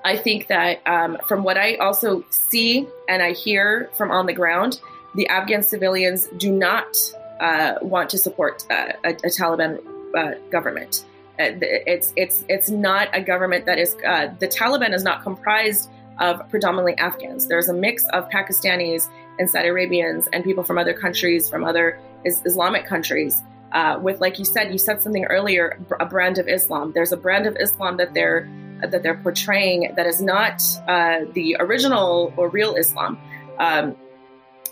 I 0.07 0.17
think 0.17 0.47
that 0.47 0.87
um, 0.87 1.19
from 1.27 1.43
what 1.43 1.59
I 1.59 1.75
also 1.77 2.25
see 2.31 2.87
and 3.09 3.21
I 3.21 3.33
hear 3.33 3.91
from 3.97 4.13
on 4.13 4.27
the 4.27 4.33
ground, 4.33 4.81
the 5.17 5.29
Afghan 5.29 5.65
civilians 5.65 6.29
do 6.37 6.53
not 6.53 6.97
uh, 7.41 7.75
want 7.83 8.09
to 8.11 8.19
support 8.19 8.65
uh, 8.71 8.93
a, 9.03 9.11
a, 9.11 9.31
Taliban 9.39 9.85
uh, 10.17 10.39
government. 10.49 11.05
Uh, 11.41 11.59
it's 11.61 12.13
it's 12.15 12.45
it's 12.49 12.71
not 12.71 13.09
a 13.15 13.21
government 13.21 13.67
that 13.67 13.81
is 13.81 13.97
uh, 14.07 14.29
the 14.39 14.47
Taliban 14.47 14.95
is 14.95 15.03
not 15.03 15.25
comprised 15.25 15.91
of 16.21 16.49
predominantly 16.51 16.97
Afghans. 16.99 17.49
There's 17.49 17.69
a 17.69 17.75
mix 17.75 18.07
of 18.11 18.29
Pakistanis 18.31 19.09
and 19.41 19.51
Saudi 19.51 19.69
Arabians 19.69 20.29
and 20.33 20.45
people 20.45 20.63
from 20.63 20.79
other 20.79 20.95
countries, 20.95 21.51
from 21.51 21.65
other 21.65 21.99
is- 22.25 22.43
Islamic 22.45 22.87
countries. 22.87 23.43
Uh, 23.73 23.99
with, 24.01 24.21
like 24.21 24.39
you 24.39 24.45
said, 24.45 24.71
you 24.71 24.79
said 24.79 25.03
something 25.03 25.25
earlier, 25.25 25.77
a 25.99 26.07
brand 26.07 26.39
of 26.39 26.47
Islam. 26.47 26.93
There's 26.93 27.11
a 27.11 27.17
brand 27.17 27.47
of 27.47 27.57
Islam 27.59 27.97
that 27.97 28.15
they're 28.15 28.49
that 28.81 29.03
they're 29.03 29.19
portraying 29.19 29.93
that 29.97 30.07
is 30.07 30.21
not 30.21 30.63
uh, 30.89 31.21
the 31.33 31.57
original 31.59 32.33
or 32.37 32.49
real 32.49 32.75
Islam. 32.75 33.19
Um, 33.59 33.97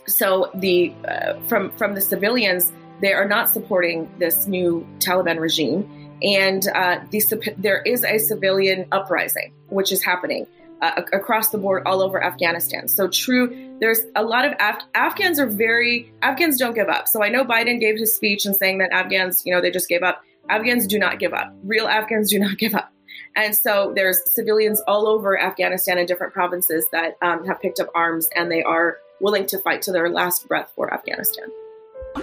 so 0.07 0.51
the 0.55 0.93
uh, 1.09 1.41
from 1.49 1.71
from 1.73 1.95
the 1.95 2.01
civilians, 2.01 2.73
they 3.01 3.13
are 3.13 3.27
not 3.27 3.49
supporting 3.49 4.11
this 4.19 4.47
new 4.47 4.87
Taliban 4.99 5.41
regime, 5.41 6.19
and 6.23 6.67
uh, 6.75 7.01
the, 7.11 7.55
there 7.57 7.83
is 7.83 8.05
a 8.05 8.19
civilian 8.19 8.87
uprising 8.93 9.53
which 9.69 9.93
is 9.93 10.03
happening 10.03 10.47
uh, 10.83 11.03
across 11.13 11.51
the 11.51 11.59
board 11.59 11.83
all 11.87 12.03
over 12.03 12.23
Afghanistan. 12.23 12.89
So 12.89 13.09
true, 13.09 13.77
there's 13.81 14.01
a 14.15 14.23
lot 14.23 14.45
of 14.45 14.53
Af- 14.61 14.85
Afghans 14.95 15.39
are 15.39 15.47
very 15.47 16.13
Afghans 16.23 16.59
don't 16.59 16.75
give 16.75 16.89
up. 16.89 17.09
So 17.09 17.23
I 17.23 17.29
know 17.29 17.45
Biden 17.45 17.81
gave 17.81 17.99
his 17.99 18.15
speech 18.15 18.45
and 18.45 18.55
saying 18.55 18.79
that 18.79 18.93
Afghans, 18.93 19.43
you 19.45 19.55
know, 19.55 19.61
they 19.61 19.71
just 19.71 19.89
gave 19.89 20.03
up. 20.03 20.23
Afghans 20.49 20.87
do 20.87 20.99
not 20.99 21.19
give 21.19 21.33
up. 21.33 21.55
Real 21.63 21.87
Afghans 21.87 22.31
do 22.31 22.39
not 22.39 22.59
give 22.59 22.75
up. 22.75 22.94
And 23.37 23.55
so 23.55 23.93
there's 23.95 24.21
civilians 24.33 24.81
all 24.87 25.07
over 25.07 25.41
Afghanistan 25.41 25.99
in 25.99 26.07
different 26.07 26.33
provinces 26.33 26.87
that 26.93 27.17
um, 27.21 27.47
have 27.47 27.61
picked 27.61 27.81
up 27.81 27.89
arms 27.95 28.29
and 28.35 28.51
they 28.51 28.63
are 28.63 28.99
willing 29.21 29.47
to 29.47 29.59
fight 29.59 29.83
to 29.83 29.93
their 29.93 30.09
last 30.09 30.47
breath 30.47 30.73
for 30.75 30.93
Afghanistan. 30.93 31.49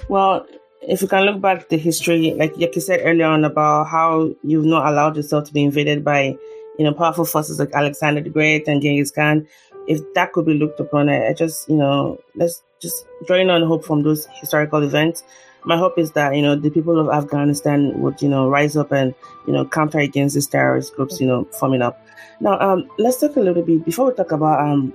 Well, 0.08 0.46
if 0.82 1.02
you 1.02 1.08
can 1.08 1.24
look 1.24 1.42
back 1.42 1.70
the 1.70 1.78
history, 1.78 2.34
like, 2.38 2.58
you 2.58 2.82
said 2.82 3.02
earlier 3.04 3.26
on 3.26 3.44
about 3.44 3.88
how 3.88 4.34
you've 4.44 4.66
not 4.66 4.88
allowed 4.88 5.18
yourself 5.18 5.46
to 5.46 5.54
be 5.54 5.64
invaded 5.64 6.04
by 6.04 6.38
you 6.78 6.86
know, 6.86 6.94
powerful 6.94 7.26
forces 7.26 7.60
like 7.60 7.72
Alexander 7.74 8.22
the 8.22 8.30
Great 8.30 8.68
and 8.68 8.82
Genghis 8.82 9.12
Khan, 9.12 9.48
if 9.88 10.02
that 10.14 10.34
could 10.34 10.46
be 10.46 10.54
looked 10.54 10.80
upon, 10.80 11.10
I, 11.10 11.28
I 11.30 11.34
just, 11.34 11.70
you 11.70 11.76
know, 11.76 12.20
let's 12.36 12.64
just 12.80 13.06
drawing 13.28 13.50
on 13.50 13.62
hope 13.64 13.86
from 13.86 14.04
those 14.04 14.28
historical 14.40 14.82
events. 14.84 15.24
My 15.64 15.78
hope 15.78 15.98
is 15.98 16.12
that, 16.12 16.36
you 16.36 16.42
know, 16.42 16.56
the 16.56 16.70
people 16.70 17.00
of 17.00 17.10
Afghanistan 17.10 18.02
would, 18.02 18.22
you 18.22 18.30
know, 18.30 18.50
rise 18.50 18.76
up 18.76 18.92
and, 18.92 19.14
you 19.46 19.54
know, 19.54 19.66
counter 19.66 20.00
against 20.00 20.36
these 20.36 20.48
terrorist 20.48 20.96
groups, 20.96 21.22
you 21.22 21.28
know, 21.28 21.46
forming 21.60 21.82
up. 21.82 22.06
Now, 22.40 22.60
um, 22.60 22.90
let's 22.98 23.20
talk 23.20 23.36
a 23.36 23.40
little 23.40 23.62
bit 23.62 23.86
before 23.86 24.08
we 24.08 24.14
talk 24.16 24.32
about, 24.32 24.60
um, 24.60 24.94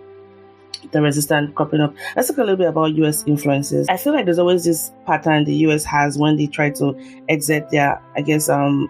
the 0.92 1.00
resistance 1.00 1.52
cropping 1.54 1.80
up. 1.80 1.94
Let's 2.14 2.28
talk 2.28 2.38
a 2.38 2.40
little 2.40 2.56
bit 2.56 2.68
about 2.68 2.94
US 2.94 3.24
influences. 3.26 3.88
I 3.88 3.96
feel 3.96 4.12
like 4.12 4.24
there's 4.24 4.38
always 4.38 4.64
this 4.64 4.92
pattern 5.06 5.44
the 5.44 5.54
US 5.66 5.84
has 5.84 6.18
when 6.18 6.36
they 6.36 6.46
try 6.46 6.70
to 6.70 6.94
exert 7.28 7.70
their, 7.70 8.00
I 8.16 8.22
guess, 8.22 8.48
um, 8.48 8.88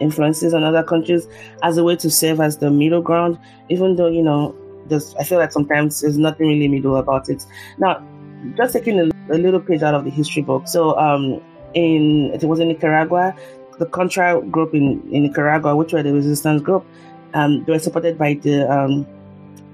influences 0.00 0.54
on 0.54 0.64
other 0.64 0.82
countries 0.82 1.28
as 1.62 1.76
a 1.76 1.84
way 1.84 1.94
to 1.96 2.10
serve 2.10 2.40
as 2.40 2.58
the 2.58 2.70
middle 2.70 3.02
ground, 3.02 3.38
even 3.68 3.96
though, 3.96 4.08
you 4.08 4.22
know, 4.22 4.54
I 5.18 5.24
feel 5.24 5.38
like 5.38 5.52
sometimes 5.52 6.00
there's 6.00 6.18
nothing 6.18 6.48
really 6.48 6.66
middle 6.66 6.96
about 6.96 7.28
it. 7.28 7.44
Now, 7.78 8.04
just 8.56 8.72
taking 8.72 8.98
a, 8.98 9.10
a 9.30 9.38
little 9.38 9.60
page 9.60 9.82
out 9.82 9.94
of 9.94 10.04
the 10.04 10.10
history 10.10 10.42
book. 10.42 10.68
So, 10.68 10.98
um, 10.98 11.40
in, 11.74 12.32
it 12.34 12.44
was 12.44 12.58
in 12.60 12.68
Nicaragua, 12.68 13.34
the 13.78 13.86
Contra 13.86 14.40
group 14.42 14.74
in, 14.74 15.02
in 15.12 15.22
Nicaragua, 15.22 15.74
which 15.76 15.92
were 15.92 16.02
the 16.02 16.12
resistance 16.12 16.62
group, 16.62 16.84
um, 17.34 17.64
they 17.64 17.72
were 17.72 17.78
supported 17.78 18.18
by 18.18 18.34
the, 18.34 18.70
um, 18.70 19.06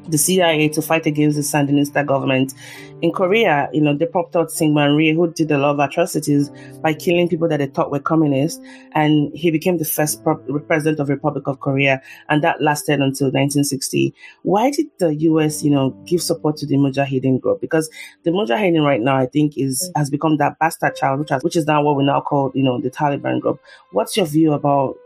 the 0.09 0.19
CIA 0.19 0.69
to 0.71 0.83
fight 0.83 1.07
against 1.07 1.37
the 1.37 1.42
Sandinista 1.42 2.07
government. 2.07 2.55
In 3.03 3.12
Korea, 3.12 3.69
you 3.73 3.81
know, 3.83 3.95
they 3.95 4.07
popped 4.07 4.37
out 4.37 4.49
Syngman 4.49 4.97
Rhee, 4.97 5.12
who 5.12 5.31
did 5.33 5.51
a 5.51 5.59
lot 5.59 5.73
of 5.73 5.79
atrocities 5.81 6.51
by 6.81 6.95
killing 6.95 7.29
people 7.29 7.47
that 7.49 7.59
they 7.59 7.66
thought 7.66 7.90
were 7.90 8.01
communists, 8.01 8.61
and 8.92 9.37
he 9.37 9.51
became 9.51 9.77
the 9.77 9.85
first 9.85 10.25
president 10.66 10.99
of 10.99 11.09
Republic 11.09 11.47
of 11.47 11.61
Korea, 11.61 12.01
and 12.29 12.42
that 12.42 12.62
lasted 12.62 13.01
until 13.01 13.27
1960. 13.27 14.14
Why 14.42 14.71
did 14.71 14.87
the 14.99 15.14
U.S., 15.14 15.62
you 15.62 15.71
know, 15.71 15.90
give 16.07 16.23
support 16.23 16.57
to 16.59 16.66
the 16.66 16.77
Mujahideen 16.77 17.40
group? 17.40 17.61
Because 17.61 17.90
the 18.23 18.31
Mujahideen 18.31 18.85
right 18.85 19.01
now, 19.01 19.16
I 19.16 19.27
think, 19.27 19.59
is 19.59 19.90
has 19.95 20.09
become 20.09 20.38
that 20.38 20.59
bastard 20.59 20.97
child, 20.97 21.21
which 21.21 21.31
has, 21.31 21.45
which 21.45 21.57
is 21.57 21.66
now 21.66 21.83
what 21.83 21.97
we 21.97 22.05
now 22.05 22.21
call, 22.23 22.51
you 22.55 22.62
know, 22.62 22.81
the 22.81 22.90
Taliban 22.90 23.40
group. 23.40 23.61
What's 23.92 24.16
your 24.16 24.27
view 24.27 24.55
about 24.55 24.97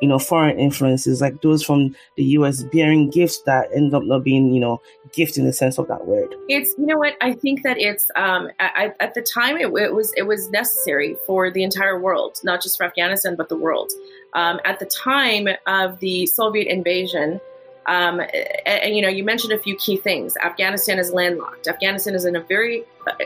you 0.00 0.08
know, 0.08 0.18
foreign 0.18 0.58
influences 0.58 1.20
like 1.20 1.40
those 1.42 1.62
from 1.62 1.94
the 2.16 2.24
US 2.24 2.62
bearing 2.64 3.10
gifts 3.10 3.40
that 3.42 3.68
end 3.74 3.94
up 3.94 4.02
not 4.04 4.24
being, 4.24 4.52
you 4.52 4.60
know, 4.60 4.80
gift 5.12 5.38
in 5.38 5.44
the 5.44 5.52
sense 5.52 5.78
of 5.78 5.88
that 5.88 6.06
word. 6.06 6.34
It's, 6.48 6.74
you 6.78 6.86
know 6.86 6.98
what, 6.98 7.14
I 7.20 7.32
think 7.32 7.62
that 7.62 7.78
it's, 7.78 8.10
um, 8.16 8.48
I, 8.60 8.92
at 9.00 9.14
the 9.14 9.22
time 9.22 9.56
it, 9.56 9.66
it, 9.66 9.94
was, 9.94 10.12
it 10.16 10.26
was 10.26 10.50
necessary 10.50 11.16
for 11.26 11.50
the 11.50 11.62
entire 11.62 11.98
world, 11.98 12.38
not 12.44 12.62
just 12.62 12.76
for 12.76 12.84
Afghanistan, 12.84 13.36
but 13.36 13.48
the 13.48 13.56
world. 13.56 13.92
Um, 14.34 14.60
at 14.64 14.78
the 14.80 14.86
time 14.86 15.48
of 15.66 16.00
the 16.00 16.26
Soviet 16.26 16.66
invasion, 16.66 17.40
um, 17.86 18.20
and, 18.20 18.32
and, 18.66 18.96
you 18.96 19.02
know, 19.02 19.08
you 19.08 19.24
mentioned 19.24 19.52
a 19.52 19.58
few 19.58 19.76
key 19.76 19.96
things. 19.96 20.36
Afghanistan 20.38 20.98
is 20.98 21.12
landlocked. 21.12 21.68
Afghanistan 21.68 22.14
is 22.14 22.24
in 22.24 22.34
a 22.34 22.40
very 22.40 22.84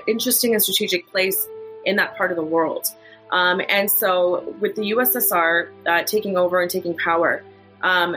interesting 0.08 0.52
and 0.52 0.62
strategic 0.62 1.08
place 1.08 1.46
in 1.84 1.96
that 1.96 2.16
part 2.16 2.30
of 2.30 2.36
the 2.36 2.44
world. 2.44 2.86
Um, 3.30 3.60
and 3.68 3.90
so, 3.90 4.54
with 4.60 4.74
the 4.74 4.92
USSR 4.92 5.68
uh, 5.86 6.02
taking 6.04 6.36
over 6.36 6.60
and 6.60 6.70
taking 6.70 6.96
power, 6.96 7.44
um, 7.82 8.16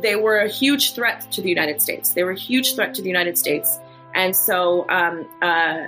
they 0.00 0.16
were 0.16 0.38
a 0.38 0.48
huge 0.48 0.94
threat 0.94 1.30
to 1.32 1.42
the 1.42 1.48
United 1.48 1.80
States. 1.82 2.10
They 2.10 2.24
were 2.24 2.32
a 2.32 2.38
huge 2.38 2.74
threat 2.74 2.94
to 2.94 3.02
the 3.02 3.08
United 3.08 3.36
States. 3.36 3.78
And 4.14 4.34
so, 4.34 4.88
um, 4.88 5.28
uh, 5.42 5.86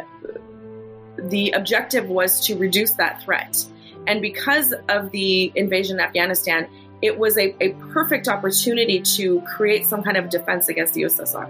the 1.18 1.50
objective 1.52 2.08
was 2.08 2.40
to 2.46 2.56
reduce 2.56 2.92
that 2.92 3.22
threat. 3.22 3.64
And 4.06 4.22
because 4.22 4.74
of 4.88 5.10
the 5.10 5.52
invasion 5.54 5.98
of 5.98 6.06
Afghanistan, 6.06 6.68
it 7.02 7.18
was 7.18 7.36
a, 7.38 7.54
a 7.62 7.70
perfect 7.92 8.28
opportunity 8.28 9.00
to 9.00 9.40
create 9.42 9.86
some 9.86 10.02
kind 10.02 10.16
of 10.16 10.30
defense 10.30 10.68
against 10.68 10.94
the 10.94 11.02
USSR. 11.02 11.48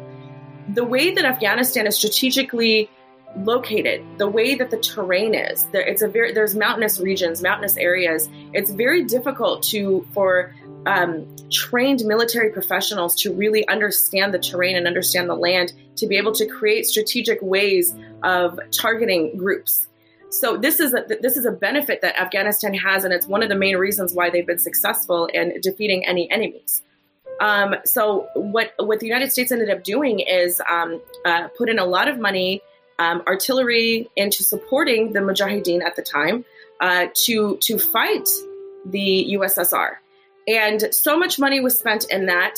The 0.74 0.84
way 0.84 1.14
that 1.14 1.24
Afghanistan 1.24 1.86
is 1.86 1.96
strategically 1.96 2.90
located, 3.36 4.04
the 4.18 4.28
way 4.28 4.54
that 4.54 4.70
the 4.70 4.78
terrain 4.78 5.34
is. 5.34 5.64
There, 5.66 5.82
it's 5.82 6.02
a 6.02 6.08
very 6.08 6.32
there's 6.32 6.54
mountainous 6.54 6.98
regions, 7.00 7.42
mountainous 7.42 7.76
areas. 7.76 8.28
It's 8.52 8.70
very 8.70 9.04
difficult 9.04 9.62
to 9.64 10.06
for 10.12 10.54
um, 10.86 11.26
trained 11.50 12.04
military 12.04 12.50
professionals 12.50 13.14
to 13.22 13.32
really 13.32 13.66
understand 13.68 14.32
the 14.32 14.38
terrain 14.38 14.76
and 14.76 14.86
understand 14.86 15.28
the 15.28 15.34
land 15.34 15.72
to 15.96 16.06
be 16.06 16.16
able 16.16 16.32
to 16.32 16.46
create 16.46 16.86
strategic 16.86 17.38
ways 17.42 17.94
of 18.22 18.58
targeting 18.70 19.36
groups. 19.36 19.86
So 20.30 20.56
this 20.56 20.78
is 20.78 20.94
a 20.94 21.04
this 21.20 21.36
is 21.36 21.46
a 21.46 21.52
benefit 21.52 22.00
that 22.02 22.20
Afghanistan 22.20 22.74
has, 22.74 23.04
and 23.04 23.12
it's 23.14 23.26
one 23.26 23.42
of 23.42 23.48
the 23.48 23.54
main 23.54 23.76
reasons 23.76 24.14
why 24.14 24.30
they've 24.30 24.46
been 24.46 24.58
successful 24.58 25.26
in 25.26 25.60
defeating 25.60 26.06
any 26.06 26.30
enemies. 26.30 26.82
Um, 27.40 27.76
so 27.84 28.28
what 28.34 28.72
what 28.78 29.00
the 29.00 29.06
United 29.06 29.32
States 29.32 29.52
ended 29.52 29.70
up 29.70 29.84
doing 29.84 30.20
is 30.20 30.60
um, 30.68 31.00
uh, 31.24 31.48
put 31.56 31.68
in 31.68 31.78
a 31.78 31.84
lot 31.84 32.08
of 32.08 32.18
money 32.18 32.60
um, 32.98 33.22
artillery 33.26 34.10
into 34.16 34.42
supporting 34.42 35.12
the 35.12 35.20
Mujahideen 35.20 35.82
at 35.82 35.96
the 35.96 36.02
time 36.02 36.44
uh, 36.80 37.06
to 37.24 37.56
to 37.62 37.78
fight 37.78 38.28
the 38.84 39.36
USSR. 39.38 39.96
And 40.46 40.88
so 40.92 41.18
much 41.18 41.38
money 41.38 41.60
was 41.60 41.78
spent 41.78 42.06
in 42.10 42.26
that. 42.26 42.56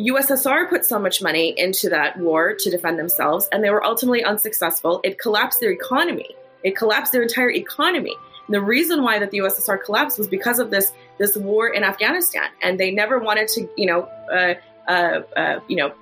USSR 0.00 0.68
put 0.68 0.84
so 0.84 0.98
much 0.98 1.22
money 1.22 1.54
into 1.56 1.88
that 1.90 2.18
war 2.18 2.54
to 2.58 2.70
defend 2.70 2.98
themselves, 2.98 3.48
and 3.52 3.62
they 3.62 3.70
were 3.70 3.84
ultimately 3.84 4.24
unsuccessful. 4.24 5.00
It 5.04 5.18
collapsed 5.18 5.60
their 5.60 5.70
economy. 5.70 6.34
It 6.64 6.76
collapsed 6.76 7.12
their 7.12 7.22
entire 7.22 7.50
economy. 7.50 8.16
And 8.46 8.54
the 8.54 8.60
reason 8.60 9.02
why 9.02 9.18
that 9.18 9.30
the 9.30 9.38
USSR 9.38 9.82
collapsed 9.84 10.18
was 10.18 10.28
because 10.28 10.58
of 10.58 10.70
this 10.70 10.92
this 11.18 11.36
war 11.36 11.68
in 11.68 11.84
Afghanistan, 11.84 12.48
and 12.62 12.80
they 12.80 12.90
never 12.90 13.18
wanted 13.18 13.48
to, 13.48 13.68
you 13.76 13.86
know, 13.86 14.02
uh, 14.32 14.54
uh, 14.88 15.22
uh, 15.36 15.60
you 15.68 15.76
know, 15.76 15.92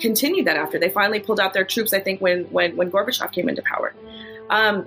continued 0.00 0.46
that 0.46 0.56
after 0.56 0.78
they 0.78 0.90
finally 0.90 1.20
pulled 1.20 1.40
out 1.40 1.52
their 1.52 1.64
troops. 1.64 1.92
I 1.92 2.00
think 2.00 2.20
when 2.20 2.44
when 2.44 2.76
when 2.76 2.90
Gorbachev 2.90 3.32
came 3.32 3.48
into 3.48 3.62
power. 3.62 3.94
Um, 4.48 4.86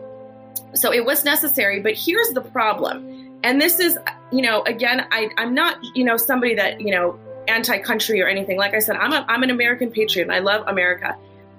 so 0.73 0.91
it 0.91 1.05
was 1.05 1.23
necessary, 1.23 1.79
but 1.79 1.93
here's 1.95 2.31
the 2.31 2.41
problem, 2.41 3.39
and 3.43 3.61
this 3.61 3.79
is 3.79 3.97
you 4.31 4.41
know 4.41 4.63
again 4.63 5.05
I 5.11 5.29
I'm 5.37 5.53
not 5.53 5.77
you 5.95 6.03
know 6.03 6.17
somebody 6.17 6.55
that 6.55 6.81
you 6.81 6.91
know 6.91 7.19
anti-country 7.47 8.21
or 8.21 8.27
anything. 8.27 8.57
Like 8.57 8.73
I 8.73 8.79
said, 8.79 8.95
I'm 8.95 9.11
a, 9.11 9.25
I'm 9.27 9.43
an 9.43 9.49
American 9.49 9.91
patriot 9.91 10.25
and 10.25 10.33
I 10.33 10.39
love 10.39 10.65
America, 10.67 11.17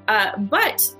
uh, 0.09 0.37
but 0.39 0.95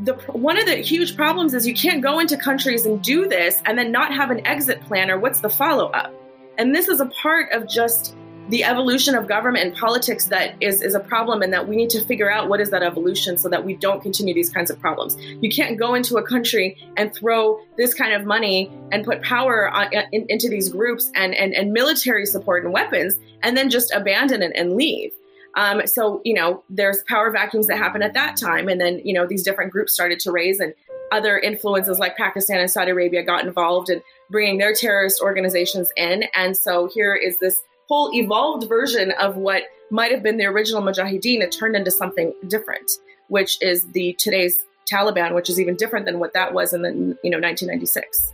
the 0.00 0.14
one 0.32 0.58
of 0.58 0.66
the 0.66 0.76
huge 0.76 1.16
problems 1.16 1.54
is 1.54 1.66
you 1.66 1.74
can't 1.74 2.02
go 2.02 2.18
into 2.18 2.36
countries 2.36 2.84
and 2.84 3.02
do 3.02 3.26
this 3.26 3.62
and 3.64 3.78
then 3.78 3.90
not 3.90 4.12
have 4.12 4.30
an 4.30 4.46
exit 4.46 4.80
plan 4.82 5.10
or 5.10 5.18
what's 5.18 5.40
the 5.40 5.48
follow 5.48 5.86
up. 5.86 6.12
And 6.58 6.74
this 6.74 6.88
is 6.88 7.00
a 7.00 7.06
part 7.06 7.52
of 7.52 7.68
just 7.68 8.14
the 8.48 8.62
evolution 8.62 9.14
of 9.14 9.26
government 9.26 9.66
and 9.66 9.74
politics 9.74 10.26
that 10.26 10.54
is, 10.60 10.80
is 10.80 10.94
a 10.94 11.00
problem 11.00 11.42
and 11.42 11.52
that 11.52 11.66
we 11.66 11.74
need 11.74 11.90
to 11.90 12.04
figure 12.04 12.30
out 12.30 12.48
what 12.48 12.60
is 12.60 12.70
that 12.70 12.82
evolution 12.82 13.36
so 13.36 13.48
that 13.48 13.64
we 13.64 13.74
don't 13.74 14.00
continue 14.00 14.32
these 14.32 14.50
kinds 14.50 14.70
of 14.70 14.78
problems. 14.80 15.16
You 15.18 15.50
can't 15.50 15.78
go 15.78 15.94
into 15.94 16.16
a 16.16 16.22
country 16.22 16.76
and 16.96 17.12
throw 17.12 17.60
this 17.76 17.92
kind 17.92 18.12
of 18.12 18.24
money 18.24 18.70
and 18.92 19.04
put 19.04 19.20
power 19.22 19.68
on, 19.70 19.92
in, 20.12 20.26
into 20.28 20.48
these 20.48 20.68
groups 20.68 21.10
and, 21.14 21.34
and, 21.34 21.54
and 21.54 21.72
military 21.72 22.24
support 22.24 22.64
and 22.64 22.72
weapons 22.72 23.18
and 23.42 23.56
then 23.56 23.68
just 23.68 23.92
abandon 23.92 24.42
it 24.42 24.52
and 24.54 24.76
leave. 24.76 25.12
Um, 25.56 25.86
so, 25.86 26.20
you 26.24 26.34
know, 26.34 26.62
there's 26.68 27.02
power 27.08 27.30
vacuums 27.30 27.66
that 27.66 27.78
happen 27.78 28.02
at 28.02 28.14
that 28.14 28.36
time. 28.36 28.68
And 28.68 28.80
then, 28.80 29.00
you 29.04 29.14
know, 29.14 29.26
these 29.26 29.42
different 29.42 29.72
groups 29.72 29.92
started 29.92 30.20
to 30.20 30.30
raise 30.30 30.60
and 30.60 30.74
other 31.10 31.38
influences 31.38 31.98
like 31.98 32.16
Pakistan 32.16 32.60
and 32.60 32.70
Saudi 32.70 32.90
Arabia 32.90 33.22
got 33.24 33.44
involved 33.44 33.88
in 33.88 34.02
bringing 34.30 34.58
their 34.58 34.74
terrorist 34.74 35.20
organizations 35.22 35.90
in. 35.96 36.24
And 36.34 36.56
so 36.56 36.90
here 36.92 37.14
is 37.14 37.38
this 37.38 37.62
whole 37.88 38.10
evolved 38.14 38.68
version 38.68 39.12
of 39.12 39.36
what 39.36 39.64
might 39.90 40.10
have 40.10 40.22
been 40.22 40.36
the 40.36 40.46
original 40.46 40.82
Mujahideen. 40.82 41.40
It 41.40 41.52
turned 41.52 41.76
into 41.76 41.90
something 41.90 42.32
different, 42.48 42.90
which 43.28 43.60
is 43.62 43.86
the 43.92 44.14
today's 44.18 44.64
Taliban, 44.90 45.34
which 45.34 45.50
is 45.50 45.60
even 45.60 45.76
different 45.76 46.06
than 46.06 46.18
what 46.18 46.32
that 46.34 46.52
was 46.54 46.72
in 46.72 46.82
the 46.82 46.90
you 47.22 47.30
know 47.30 47.38
1996. 47.38 48.32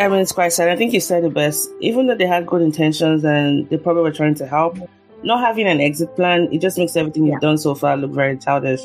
I 0.00 0.08
mean, 0.08 0.20
it's 0.20 0.32
quite 0.32 0.52
sad. 0.52 0.70
I 0.70 0.76
think 0.76 0.94
you 0.94 1.00
said 1.00 1.24
it 1.24 1.34
best. 1.34 1.68
Even 1.80 2.06
though 2.06 2.14
they 2.14 2.26
had 2.26 2.46
good 2.46 2.62
intentions 2.62 3.22
and 3.22 3.68
they 3.68 3.76
probably 3.76 4.02
were 4.02 4.12
trying 4.12 4.34
to 4.36 4.46
help, 4.46 4.78
not 5.22 5.40
having 5.40 5.66
an 5.66 5.80
exit 5.80 6.14
plan, 6.16 6.48
it 6.52 6.60
just 6.60 6.78
makes 6.78 6.96
everything 6.96 7.26
yeah. 7.26 7.32
you've 7.32 7.40
done 7.40 7.58
so 7.58 7.74
far 7.74 7.96
look 7.96 8.12
very 8.12 8.36
childish. 8.36 8.80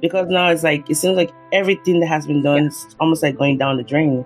Because 0.00 0.28
now 0.28 0.48
it's 0.50 0.64
like, 0.64 0.88
it 0.90 0.96
seems 0.96 1.16
like 1.16 1.32
everything 1.52 2.00
that 2.00 2.06
has 2.06 2.26
been 2.26 2.42
done 2.42 2.62
yeah. 2.62 2.68
is 2.68 2.96
almost 2.98 3.22
like 3.22 3.36
going 3.36 3.58
down 3.58 3.76
the 3.76 3.84
drain. 3.84 4.24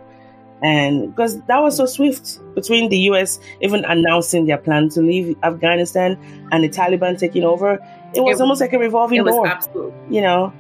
And 0.63 1.15
because 1.15 1.41
that 1.43 1.59
was 1.59 1.77
so 1.77 1.85
swift 1.85 2.41
between 2.55 2.89
the 2.89 2.99
US 3.11 3.39
even 3.61 3.85
announcing 3.85 4.47
their 4.47 4.57
plan 4.57 4.89
to 4.91 5.03
leave 5.03 5.37
Afghanistan 5.43 6.19
and 6.51 6.65
the 6.65 6.69
Taliban 6.69 7.19
taking 7.19 7.45
over, 7.45 7.75
it 8.15 8.23
was 8.23 8.41
it, 8.41 8.43
almost 8.43 8.63
like 8.63 8.73
a 8.73 8.79
revolving 8.79 9.23
door. 9.23 9.47
Absolutely. 9.47 10.17
You 10.17 10.23
know, 10.23 10.53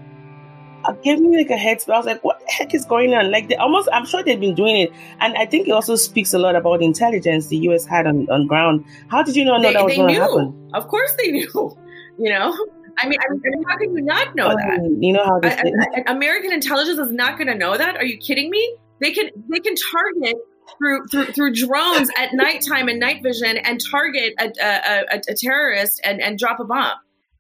gave 1.03 1.21
me 1.21 1.37
like 1.37 1.51
a 1.51 1.57
head 1.57 1.79
I 1.89 1.97
was 1.97 2.07
like, 2.07 2.23
what 2.25 2.41
the 2.41 2.47
heck 2.53 2.75
is 2.75 2.85
going 2.85 3.15
on? 3.15 3.31
Like, 3.31 3.49
they 3.49 3.57
almost, 3.57 3.89
I'm 3.93 4.07
sure 4.07 4.23
they've 4.23 4.41
been 4.41 4.55
doing 4.55 4.77
it. 4.77 4.93
And 5.21 5.37
I 5.37 5.47
think 5.47 5.69
it 5.69 5.73
also 5.73 5.97
speaks 5.97 6.33
a 6.35 6.39
lot 6.39 6.57
about 6.57 6.81
the 6.81 6.85
intelligence 6.85 7.49
the 7.49 7.57
US 7.69 7.85
had 7.85 8.07
on, 8.07 8.29
on 8.31 8.47
ground. 8.47 8.85
How 9.09 9.23
did 9.23 9.37
you 9.37 9.45
not 9.45 9.63
know 9.63 9.69
they, 9.69 9.75
that 9.75 9.85
was 9.85 9.97
going 9.97 10.15
to 10.15 10.21
happen? 10.21 10.71
Of 10.75 10.89
course 10.89 11.15
they 11.19 11.31
knew, 11.31 11.77
you 12.19 12.31
know? 12.31 12.57
I 12.99 13.09
mean, 13.09 13.19
I 13.21 13.33
mean, 13.33 13.65
how 13.69 13.77
can 13.77 13.95
you 13.95 14.03
not 14.03 14.35
know 14.35 14.49
um, 14.49 14.57
that? 14.57 14.99
You 15.01 15.13
know 15.13 15.25
how 15.25 15.41
I, 15.43 16.03
I, 16.07 16.13
American 16.13 16.53
intelligence 16.53 16.99
is 16.99 17.13
not 17.13 17.37
going 17.37 17.49
to 17.49 17.55
know 17.55 17.77
that? 17.77 17.97
Are 17.97 18.05
you 18.05 18.17
kidding 18.17 18.51
me? 18.51 18.77
They 19.01 19.13
can 19.13 19.29
they 19.51 19.61
can 19.61 19.75
target 19.75 20.37
through 20.79 21.07
through 21.09 21.27
through 21.27 21.55
drones 21.55 22.09
at 22.17 22.33
nighttime 22.33 22.89
and 22.89 22.99
night 22.99 23.23
vision 23.23 23.59
and 23.59 23.81
target 23.91 24.33
a, 24.41 24.51
a, 24.61 25.05
a, 25.13 25.21
a 25.29 25.35
terrorist 25.35 26.01
and, 26.05 26.23
and 26.23 26.39
drop 26.39 26.59
a 26.61 26.65
bomb. 26.65 26.97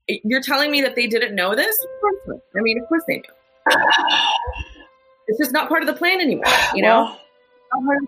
You're 0.08 0.42
telling 0.42 0.70
me 0.70 0.80
that 0.82 0.94
they 0.94 1.06
didn't 1.06 1.34
know 1.34 1.54
this? 1.54 1.76
Of 1.82 1.90
course. 2.00 2.40
I 2.56 2.60
mean, 2.60 2.80
of 2.80 2.88
course 2.88 3.02
they 3.08 3.16
knew 3.16 3.22
it's 5.26 5.38
just 5.38 5.52
not 5.52 5.68
part 5.68 5.82
of 5.82 5.86
the 5.86 5.94
plan 5.94 6.20
anymore. 6.20 6.44
You 6.74 6.82
know, 6.82 7.16
well, 7.76 7.98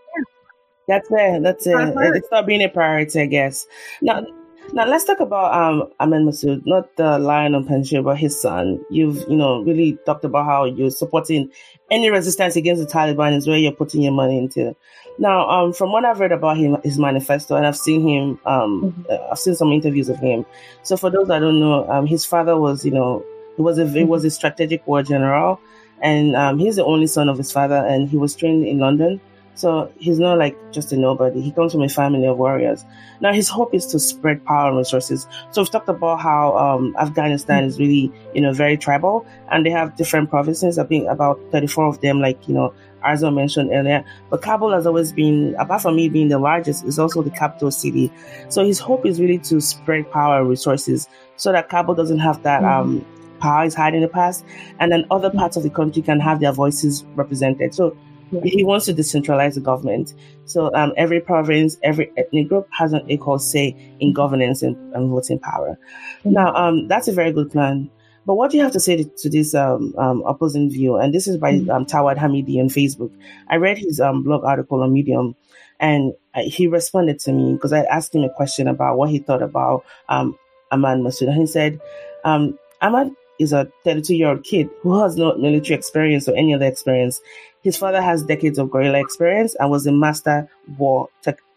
that's 0.86 1.08
it. 1.10 1.42
That's 1.42 1.66
it. 1.66 1.74
It's 2.14 2.28
not 2.30 2.46
being 2.46 2.62
a 2.62 2.68
priority, 2.68 3.20
I 3.20 3.26
guess. 3.26 3.66
Now, 4.00 4.24
now 4.72 4.86
let's 4.86 5.04
talk 5.04 5.20
about 5.20 5.54
um 5.54 5.90
Ahmed 6.00 6.22
Massoud, 6.22 6.62
not 6.66 6.94
the 6.96 7.18
lion 7.18 7.54
on 7.54 7.64
Panjshir, 7.64 8.02
but 8.04 8.18
his 8.18 8.40
son. 8.40 8.84
You've 8.90 9.18
you 9.28 9.36
know 9.36 9.62
really 9.62 9.98
talked 10.06 10.24
about 10.24 10.44
how 10.44 10.64
you're 10.64 10.90
supporting 10.90 11.50
any 11.90 12.10
resistance 12.10 12.56
against 12.56 12.82
the 12.82 12.88
Taliban 12.88 13.36
is 13.36 13.46
where 13.46 13.58
you're 13.58 13.72
putting 13.72 14.02
your 14.02 14.12
money 14.12 14.38
into. 14.38 14.76
Now, 15.18 15.48
um, 15.48 15.72
from 15.72 15.90
what 15.90 16.04
I've 16.04 16.20
read 16.20 16.32
about 16.32 16.58
him, 16.58 16.76
his 16.84 16.98
manifesto, 16.98 17.56
and 17.56 17.66
I've 17.66 17.76
seen 17.76 18.06
him, 18.06 18.38
um, 18.46 18.82
mm-hmm. 18.82 19.02
Uh, 19.10 19.30
I've 19.32 19.38
seen 19.38 19.54
some 19.54 19.72
interviews 19.72 20.08
of 20.08 20.18
him. 20.18 20.46
So 20.82 20.96
for 20.96 21.10
those 21.10 21.26
that 21.28 21.40
don't 21.40 21.58
know, 21.58 21.88
um, 21.90 22.06
his 22.06 22.24
father 22.24 22.56
was, 22.56 22.84
you 22.84 22.92
know, 22.92 23.24
he 23.56 23.62
was 23.62 23.78
a 23.78 23.88
he 23.88 24.04
was 24.04 24.24
a 24.24 24.30
strategic 24.30 24.86
war 24.86 25.02
general, 25.02 25.60
and 26.00 26.36
um, 26.36 26.58
he's 26.58 26.76
the 26.76 26.84
only 26.84 27.08
son 27.08 27.28
of 27.28 27.36
his 27.36 27.50
father, 27.50 27.76
and 27.76 28.08
he 28.08 28.16
was 28.16 28.36
trained 28.36 28.66
in 28.66 28.78
London. 28.78 29.20
So 29.58 29.92
he's 29.98 30.20
not 30.20 30.38
like 30.38 30.56
just 30.70 30.92
a 30.92 30.96
nobody. 30.96 31.40
He 31.40 31.50
comes 31.50 31.72
from 31.72 31.82
a 31.82 31.88
family 31.88 32.26
of 32.26 32.38
warriors. 32.38 32.84
Now 33.20 33.32
his 33.32 33.48
hope 33.48 33.74
is 33.74 33.86
to 33.86 33.98
spread 33.98 34.44
power 34.44 34.68
and 34.68 34.78
resources. 34.78 35.26
So 35.50 35.60
we've 35.60 35.70
talked 35.70 35.88
about 35.88 36.20
how 36.20 36.56
um, 36.56 36.94
Afghanistan 36.96 37.64
is 37.64 37.76
really, 37.76 38.12
you 38.34 38.40
know, 38.40 38.52
very 38.52 38.76
tribal, 38.76 39.26
and 39.50 39.66
they 39.66 39.70
have 39.70 39.96
different 39.96 40.30
provinces. 40.30 40.78
I 40.78 40.84
think 40.84 41.08
about 41.08 41.40
34 41.50 41.86
of 41.86 42.00
them, 42.02 42.20
like 42.20 42.46
you 42.46 42.54
know, 42.54 42.72
Arzo 43.04 43.34
mentioned 43.34 43.72
earlier. 43.72 44.04
But 44.30 44.42
Kabul 44.42 44.72
has 44.72 44.86
always 44.86 45.12
been, 45.12 45.56
apart 45.58 45.82
from 45.82 45.96
me 45.96 46.08
being 46.08 46.28
the 46.28 46.38
largest, 46.38 46.84
is 46.84 47.00
also 47.00 47.22
the 47.22 47.30
capital 47.30 47.72
city. 47.72 48.12
So 48.50 48.64
his 48.64 48.78
hope 48.78 49.04
is 49.04 49.20
really 49.20 49.38
to 49.38 49.60
spread 49.60 50.08
power 50.12 50.38
and 50.38 50.48
resources 50.48 51.08
so 51.34 51.50
that 51.50 51.68
Kabul 51.68 51.96
doesn't 51.96 52.20
have 52.20 52.44
that 52.44 52.62
mm-hmm. 52.62 52.98
um, 52.98 53.06
power 53.40 53.64
is 53.64 53.74
had 53.74 53.94
in 53.94 54.02
the 54.02 54.08
past, 54.08 54.44
and 54.78 54.92
then 54.92 55.04
other 55.10 55.30
parts 55.30 55.56
of 55.56 55.64
the 55.64 55.70
country 55.70 56.00
can 56.00 56.20
have 56.20 56.38
their 56.38 56.52
voices 56.52 57.04
represented. 57.16 57.74
So 57.74 57.96
he 58.42 58.64
wants 58.64 58.86
to 58.86 58.94
decentralize 58.94 59.54
the 59.54 59.60
government. 59.60 60.14
So 60.44 60.74
um, 60.74 60.92
every 60.96 61.20
province, 61.20 61.78
every 61.82 62.10
ethnic 62.16 62.48
group 62.48 62.68
has 62.72 62.92
an 62.92 63.08
equal 63.10 63.38
say 63.38 63.76
in 64.00 64.12
governance 64.12 64.62
and, 64.62 64.76
and 64.94 65.10
voting 65.10 65.38
power. 65.38 65.78
Mm-hmm. 66.20 66.32
Now, 66.32 66.54
um, 66.54 66.88
that's 66.88 67.08
a 67.08 67.12
very 67.12 67.32
good 67.32 67.50
plan. 67.50 67.90
But 68.26 68.34
what 68.34 68.50
do 68.50 68.58
you 68.58 68.62
have 68.62 68.72
to 68.72 68.80
say 68.80 68.96
to, 68.96 69.04
to 69.04 69.30
this 69.30 69.54
um, 69.54 69.94
um, 69.96 70.22
opposing 70.26 70.70
view? 70.70 70.96
And 70.96 71.14
this 71.14 71.26
is 71.26 71.38
by 71.38 71.54
mm-hmm. 71.54 71.70
um, 71.70 71.86
Tawab 71.86 72.18
Hamidi 72.18 72.60
on 72.60 72.68
Facebook. 72.68 73.10
I 73.48 73.56
read 73.56 73.78
his 73.78 74.00
um, 74.00 74.22
blog 74.22 74.44
article 74.44 74.82
on 74.82 74.92
Medium, 74.92 75.34
and 75.80 76.12
uh, 76.34 76.42
he 76.42 76.66
responded 76.66 77.18
to 77.20 77.32
me 77.32 77.54
because 77.54 77.72
I 77.72 77.84
asked 77.84 78.14
him 78.14 78.24
a 78.24 78.30
question 78.30 78.68
about 78.68 78.98
what 78.98 79.08
he 79.08 79.18
thought 79.18 79.42
about 79.42 79.84
um, 80.10 80.38
Ahmad 80.70 80.98
Massoud. 80.98 81.28
And 81.28 81.38
he 81.38 81.46
said, 81.46 81.80
um, 82.24 82.58
Ahmad 82.82 83.12
is 83.38 83.52
a 83.52 83.70
32 83.84 84.16
year 84.16 84.28
old 84.28 84.44
kid 84.44 84.68
who 84.82 85.00
has 85.00 85.16
no 85.16 85.36
military 85.36 85.78
experience 85.78 86.28
or 86.28 86.36
any 86.36 86.54
other 86.54 86.66
experience. 86.66 87.20
His 87.62 87.76
father 87.76 88.00
has 88.00 88.22
decades 88.22 88.58
of 88.58 88.70
guerrilla 88.70 89.00
experience 89.00 89.54
and 89.58 89.70
was 89.70 89.86
a 89.86 89.92
master 89.92 90.48
war 90.76 91.08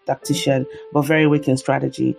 tactician, 0.08 0.66
but 0.93 1.04
very 1.04 1.28
weak 1.28 1.47
in 1.47 1.58
strategy. 1.58 2.16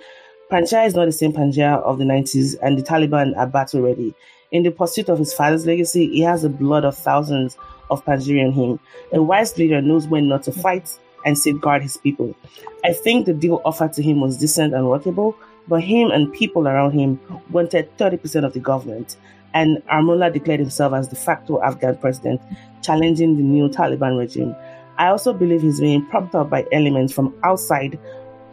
Panjshir 0.50 0.86
is 0.86 0.94
not 0.94 1.06
the 1.06 1.12
same 1.12 1.32
Panjshir 1.32 1.82
of 1.82 1.98
the 1.98 2.04
90s, 2.04 2.56
and 2.62 2.78
the 2.78 2.82
Taliban 2.82 3.36
are 3.36 3.46
battle 3.46 3.80
ready. 3.80 4.14
In 4.50 4.62
the 4.62 4.70
pursuit 4.70 5.08
of 5.08 5.18
his 5.18 5.32
father's 5.32 5.66
legacy, 5.66 6.08
he 6.08 6.20
has 6.20 6.42
the 6.42 6.48
blood 6.48 6.84
of 6.84 6.96
thousands 6.96 7.56
of 7.90 8.04
Panjshiri 8.04 8.40
in 8.40 8.52
him. 8.52 8.78
A 9.12 9.22
wise 9.22 9.56
leader 9.56 9.80
knows 9.80 10.06
when 10.06 10.28
not 10.28 10.42
to 10.44 10.52
fight 10.52 10.96
and 11.24 11.38
safeguard 11.38 11.82
his 11.82 11.96
people. 11.96 12.36
I 12.84 12.92
think 12.92 13.26
the 13.26 13.32
deal 13.32 13.62
offered 13.64 13.92
to 13.94 14.02
him 14.02 14.20
was 14.20 14.36
decent 14.36 14.74
and 14.74 14.88
workable, 14.88 15.36
but 15.68 15.82
him 15.82 16.10
and 16.10 16.32
people 16.32 16.66
around 16.68 16.92
him 16.92 17.20
wanted 17.50 17.96
30% 17.98 18.44
of 18.44 18.52
the 18.52 18.60
government 18.60 19.16
and 19.54 19.82
Amrullah 19.90 20.32
declared 20.32 20.60
himself 20.60 20.92
as 20.92 21.08
de 21.08 21.16
facto 21.16 21.60
Afghan 21.62 21.96
president, 21.96 22.40
challenging 22.82 23.36
the 23.36 23.42
new 23.42 23.68
Taliban 23.68 24.18
regime. 24.18 24.54
I 24.98 25.08
also 25.08 25.32
believe 25.32 25.62
he's 25.62 25.80
being 25.80 26.06
propped 26.06 26.34
up 26.34 26.50
by 26.50 26.66
elements 26.72 27.12
from 27.12 27.34
outside 27.44 27.98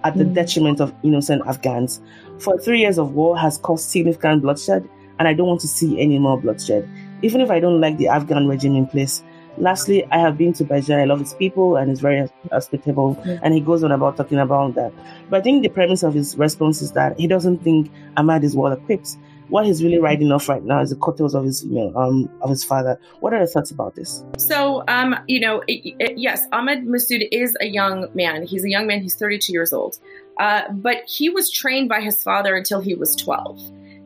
at 0.03 0.17
the 0.17 0.23
mm. 0.23 0.33
detriment 0.33 0.79
of 0.79 0.93
innocent 1.03 1.43
Afghans. 1.45 2.01
For 2.39 2.57
three 2.59 2.79
years 2.79 2.97
of 2.97 3.13
war 3.13 3.37
has 3.37 3.57
caused 3.57 3.89
significant 3.89 4.41
bloodshed, 4.41 4.87
and 5.19 5.27
I 5.27 5.33
don't 5.33 5.47
want 5.47 5.61
to 5.61 5.67
see 5.67 5.99
any 5.99 6.17
more 6.17 6.39
bloodshed, 6.39 6.89
even 7.21 7.41
if 7.41 7.51
I 7.51 7.59
don't 7.59 7.81
like 7.81 7.97
the 7.97 8.07
Afghan 8.07 8.47
regime 8.47 8.75
in 8.75 8.87
place. 8.87 9.23
Lastly, 9.59 10.05
I 10.05 10.19
have 10.19 10.37
been 10.37 10.53
to 10.53 10.65
Beijing. 10.65 10.99
I 10.99 11.05
love 11.05 11.21
its 11.21 11.33
people 11.33 11.75
and 11.75 11.91
it's 11.91 11.99
very 11.99 12.27
hospitable. 12.51 13.15
Mm. 13.15 13.39
And 13.43 13.53
he 13.53 13.59
goes 13.59 13.83
on 13.83 13.91
about 13.91 14.17
talking 14.17 14.39
about 14.39 14.75
that. 14.75 14.93
But 15.29 15.41
I 15.41 15.41
think 15.41 15.63
the 15.63 15.69
premise 15.69 16.03
of 16.03 16.13
his 16.13 16.37
response 16.37 16.81
is 16.81 16.93
that 16.93 17.19
he 17.19 17.27
doesn't 17.27 17.63
think 17.63 17.91
Ahmad 18.17 18.43
is 18.43 18.55
well 18.55 18.71
equipped 18.71 19.17
what 19.49 19.65
he's 19.65 19.83
really 19.83 19.97
riding 19.97 20.31
off 20.31 20.47
right 20.47 20.63
now 20.63 20.79
is 20.79 20.91
the 20.91 20.95
coattails 20.95 21.35
of 21.35 21.43
his, 21.43 21.63
you 21.65 21.73
know, 21.73 21.95
um, 21.95 22.29
of 22.41 22.49
his 22.49 22.63
father. 22.63 22.99
What 23.19 23.33
are 23.33 23.37
your 23.37 23.47
thoughts 23.47 23.71
about 23.71 23.95
this? 23.95 24.23
So, 24.37 24.83
um, 24.87 25.15
you 25.27 25.39
know, 25.39 25.63
it, 25.67 25.95
it, 25.99 26.17
yes, 26.17 26.43
Ahmed 26.51 26.85
Massoud 26.85 27.27
is 27.31 27.57
a 27.59 27.65
young 27.65 28.07
man. 28.13 28.43
He's 28.43 28.63
a 28.63 28.69
young 28.69 28.87
man. 28.87 29.01
He's 29.01 29.15
32 29.15 29.51
years 29.51 29.73
old, 29.73 29.97
uh, 30.39 30.71
but 30.71 31.03
he 31.07 31.29
was 31.29 31.51
trained 31.51 31.89
by 31.89 32.01
his 32.01 32.21
father 32.21 32.55
until 32.55 32.79
he 32.79 32.93
was 32.93 33.15
12. 33.15 33.59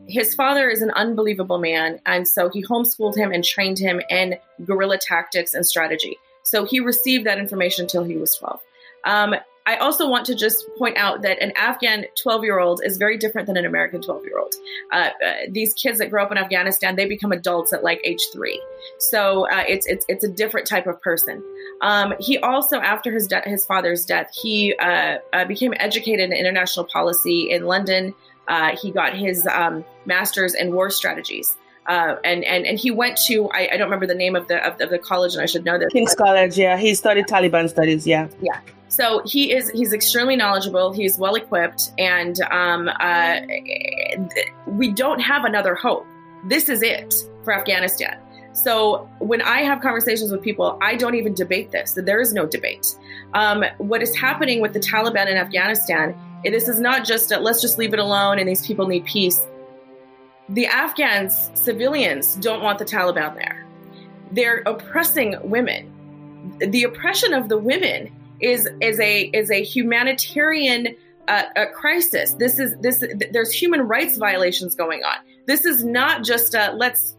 His 0.08 0.34
father 0.34 0.68
is 0.68 0.82
an 0.82 0.90
unbelievable 0.92 1.58
man, 1.58 2.00
and 2.06 2.26
so 2.28 2.50
he 2.50 2.62
homeschooled 2.64 3.16
him 3.16 3.32
and 3.32 3.44
trained 3.44 3.78
him 3.78 4.00
in 4.10 4.36
guerrilla 4.64 4.98
tactics 4.98 5.54
and 5.54 5.64
strategy. 5.66 6.18
So 6.42 6.64
he 6.64 6.80
received 6.80 7.26
that 7.26 7.38
information 7.38 7.84
until 7.84 8.04
he 8.04 8.16
was 8.16 8.36
12. 8.36 8.60
Um, 9.06 9.34
I 9.66 9.76
also 9.76 10.08
want 10.08 10.26
to 10.26 10.34
just 10.34 10.66
point 10.76 10.98
out 10.98 11.22
that 11.22 11.40
an 11.40 11.52
Afghan 11.56 12.04
12 12.22 12.44
year 12.44 12.58
old 12.58 12.82
is 12.84 12.98
very 12.98 13.16
different 13.16 13.46
than 13.46 13.56
an 13.56 13.64
American 13.64 14.02
12 14.02 14.24
year 14.24 14.38
old. 14.38 14.54
Uh, 14.92 15.08
uh, 15.24 15.32
these 15.50 15.72
kids 15.72 15.98
that 15.98 16.10
grow 16.10 16.22
up 16.22 16.30
in 16.30 16.36
Afghanistan, 16.36 16.96
they 16.96 17.06
become 17.06 17.32
adults 17.32 17.72
at 17.72 17.82
like 17.82 17.98
age 18.04 18.20
three. 18.30 18.62
So 18.98 19.48
uh, 19.48 19.64
it's, 19.66 19.86
it's, 19.86 20.04
it's 20.08 20.22
a 20.22 20.28
different 20.28 20.66
type 20.66 20.86
of 20.86 21.00
person. 21.00 21.42
Um, 21.80 22.12
he 22.20 22.36
also, 22.38 22.78
after 22.78 23.10
his, 23.10 23.26
de- 23.26 23.42
his 23.46 23.64
father's 23.64 24.04
death, 24.04 24.30
he 24.34 24.74
uh, 24.76 25.18
uh, 25.32 25.44
became 25.46 25.72
educated 25.78 26.30
in 26.30 26.36
international 26.36 26.84
policy 26.84 27.50
in 27.50 27.64
London. 27.64 28.14
Uh, 28.48 28.76
he 28.80 28.90
got 28.90 29.14
his 29.14 29.46
um, 29.46 29.84
master's 30.06 30.54
in 30.54 30.74
war 30.74 30.90
strategies. 30.90 31.56
Uh, 31.86 32.16
and, 32.24 32.44
and 32.44 32.64
and 32.64 32.78
he 32.78 32.90
went 32.90 33.18
to 33.26 33.50
I, 33.50 33.68
I, 33.72 33.76
don't 33.76 33.88
remember 33.88 34.06
the 34.06 34.14
name 34.14 34.34
of 34.36 34.48
the 34.48 34.56
of, 34.66 34.80
of 34.80 34.88
the 34.88 34.98
college 34.98 35.34
and 35.34 35.42
I 35.42 35.46
should 35.46 35.66
know 35.66 35.78
this. 35.78 35.92
King's 35.92 36.14
College, 36.14 36.56
yeah. 36.56 36.78
He 36.78 36.94
studied 36.94 37.26
Taliban 37.26 37.68
studies, 37.68 38.06
yeah. 38.06 38.28
Yeah. 38.40 38.58
So 38.88 39.22
he 39.26 39.52
is 39.52 39.70
he's 39.70 39.92
extremely 39.92 40.36
knowledgeable. 40.36 40.92
He's 40.92 41.18
well 41.18 41.34
equipped, 41.34 41.92
and 41.98 42.40
um, 42.42 42.88
uh, 43.00 43.40
we 44.66 44.92
don't 44.92 45.20
have 45.20 45.44
another 45.44 45.74
hope. 45.74 46.06
This 46.46 46.68
is 46.68 46.80
it 46.80 47.12
for 47.42 47.52
Afghanistan. 47.52 48.16
So 48.52 49.10
when 49.18 49.42
I 49.42 49.62
have 49.62 49.80
conversations 49.80 50.30
with 50.30 50.42
people, 50.42 50.78
I 50.80 50.94
don't 50.94 51.16
even 51.16 51.34
debate 51.34 51.72
this. 51.72 51.92
There 51.96 52.20
is 52.20 52.32
no 52.32 52.46
debate. 52.46 52.94
Um, 53.34 53.64
what 53.78 54.00
is 54.00 54.16
happening 54.16 54.60
with 54.60 54.72
the 54.72 54.80
Taliban 54.80 55.26
in 55.26 55.36
Afghanistan? 55.36 56.14
This 56.44 56.68
is 56.68 56.78
not 56.78 57.04
just 57.04 57.32
a, 57.32 57.38
let's 57.38 57.60
just 57.60 57.78
leave 57.78 57.92
it 57.92 57.98
alone 57.98 58.38
and 58.38 58.48
these 58.48 58.66
people 58.66 58.86
need 58.86 59.04
peace. 59.04 59.40
The 60.50 60.66
Afghans, 60.66 61.50
civilians, 61.54 62.36
don't 62.36 62.62
want 62.62 62.78
the 62.78 62.84
Taliban 62.84 63.34
there. 63.34 63.66
They're 64.30 64.62
oppressing 64.66 65.36
women. 65.42 65.90
The 66.58 66.82
oppression 66.82 67.32
of 67.32 67.48
the 67.48 67.56
women 67.56 68.12
is 68.40 68.68
is 68.80 69.00
a 69.00 69.22
is 69.32 69.50
a 69.50 69.62
humanitarian 69.62 70.94
uh, 71.28 71.44
a 71.56 71.66
crisis. 71.66 72.32
This 72.34 72.58
is 72.58 72.76
this. 72.80 73.02
There's 73.30 73.52
human 73.52 73.82
rights 73.82 74.18
violations 74.18 74.74
going 74.74 75.02
on. 75.02 75.24
This 75.46 75.64
is 75.64 75.84
not 75.84 76.24
just 76.24 76.54
a, 76.54 76.72
let's 76.76 77.16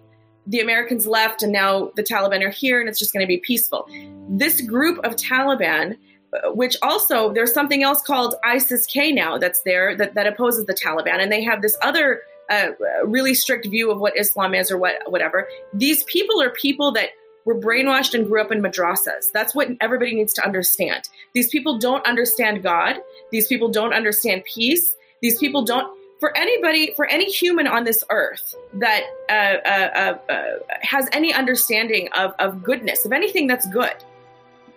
the 0.47 0.59
Americans 0.59 1.07
left 1.07 1.41
and 1.41 1.51
now 1.51 1.91
the 1.95 2.03
Taliban 2.03 2.43
are 2.43 2.51
here 2.51 2.79
and 2.79 2.87
it's 2.87 2.99
just 2.99 3.13
going 3.13 3.23
to 3.23 3.27
be 3.27 3.37
peaceful. 3.37 3.87
This 4.29 4.61
group 4.61 5.03
of 5.03 5.15
Taliban, 5.15 5.97
which 6.45 6.75
also 6.81 7.33
there's 7.33 7.53
something 7.53 7.83
else 7.83 8.01
called 8.01 8.35
ISIS 8.43 8.85
K 8.85 9.11
now 9.11 9.37
that's 9.37 9.61
there 9.61 9.95
that, 9.95 10.13
that 10.15 10.27
opposes 10.27 10.65
the 10.65 10.73
Taliban, 10.73 11.21
and 11.21 11.31
they 11.31 11.43
have 11.43 11.61
this 11.61 11.77
other 11.81 12.21
uh, 12.49 12.69
really 13.05 13.33
strict 13.33 13.67
view 13.67 13.91
of 13.91 13.99
what 13.99 14.17
Islam 14.17 14.53
is 14.53 14.71
or 14.71 14.77
what 14.77 14.95
whatever. 15.07 15.47
These 15.73 16.03
people 16.05 16.41
are 16.41 16.49
people 16.51 16.91
that 16.93 17.09
were 17.45 17.59
brainwashed 17.59 18.13
and 18.13 18.27
grew 18.27 18.41
up 18.41 18.51
in 18.51 18.61
madrasas. 18.61 19.31
That's 19.33 19.53
what 19.53 19.69
everybody 19.79 20.15
needs 20.15 20.33
to 20.33 20.45
understand. 20.45 21.07
These 21.33 21.49
people 21.49 21.77
don't 21.77 22.05
understand 22.05 22.63
God. 22.63 22.97
These 23.31 23.47
people 23.47 23.69
don't 23.69 23.93
understand 23.93 24.43
peace. 24.45 24.95
These 25.21 25.39
people 25.39 25.63
don't 25.63 25.95
for 26.19 26.35
anybody, 26.37 26.93
for 26.95 27.05
any 27.05 27.29
human 27.29 27.67
on 27.67 27.83
this 27.83 28.03
earth 28.09 28.55
that 28.73 29.03
uh, 29.29 29.33
uh, 29.33 30.17
uh, 30.29 30.33
uh, 30.33 30.59
has 30.81 31.07
any 31.11 31.33
understanding 31.33 32.09
of, 32.15 32.33
of 32.39 32.63
goodness, 32.63 33.05
of 33.05 33.11
anything 33.11 33.47
that's 33.47 33.67
good, 33.67 33.95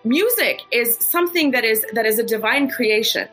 music 0.05 0.63
is 0.71 0.97
something 0.97 1.51
that 1.53 1.65
is 1.65 1.85
that 1.93 2.07
is 2.07 2.19
a 2.19 2.23
divine 2.23 2.71
creation. 2.71 3.29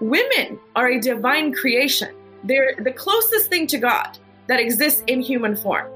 Women 0.00 0.58
are 0.76 0.88
a 0.88 1.00
divine 1.00 1.52
creation. 1.52 2.14
They're 2.44 2.74
the 2.78 2.92
closest 2.92 3.50
thing 3.50 3.66
to 3.68 3.78
God 3.78 4.18
that 4.46 4.60
exists 4.60 5.02
in 5.06 5.20
human 5.20 5.56
form. 5.56 5.88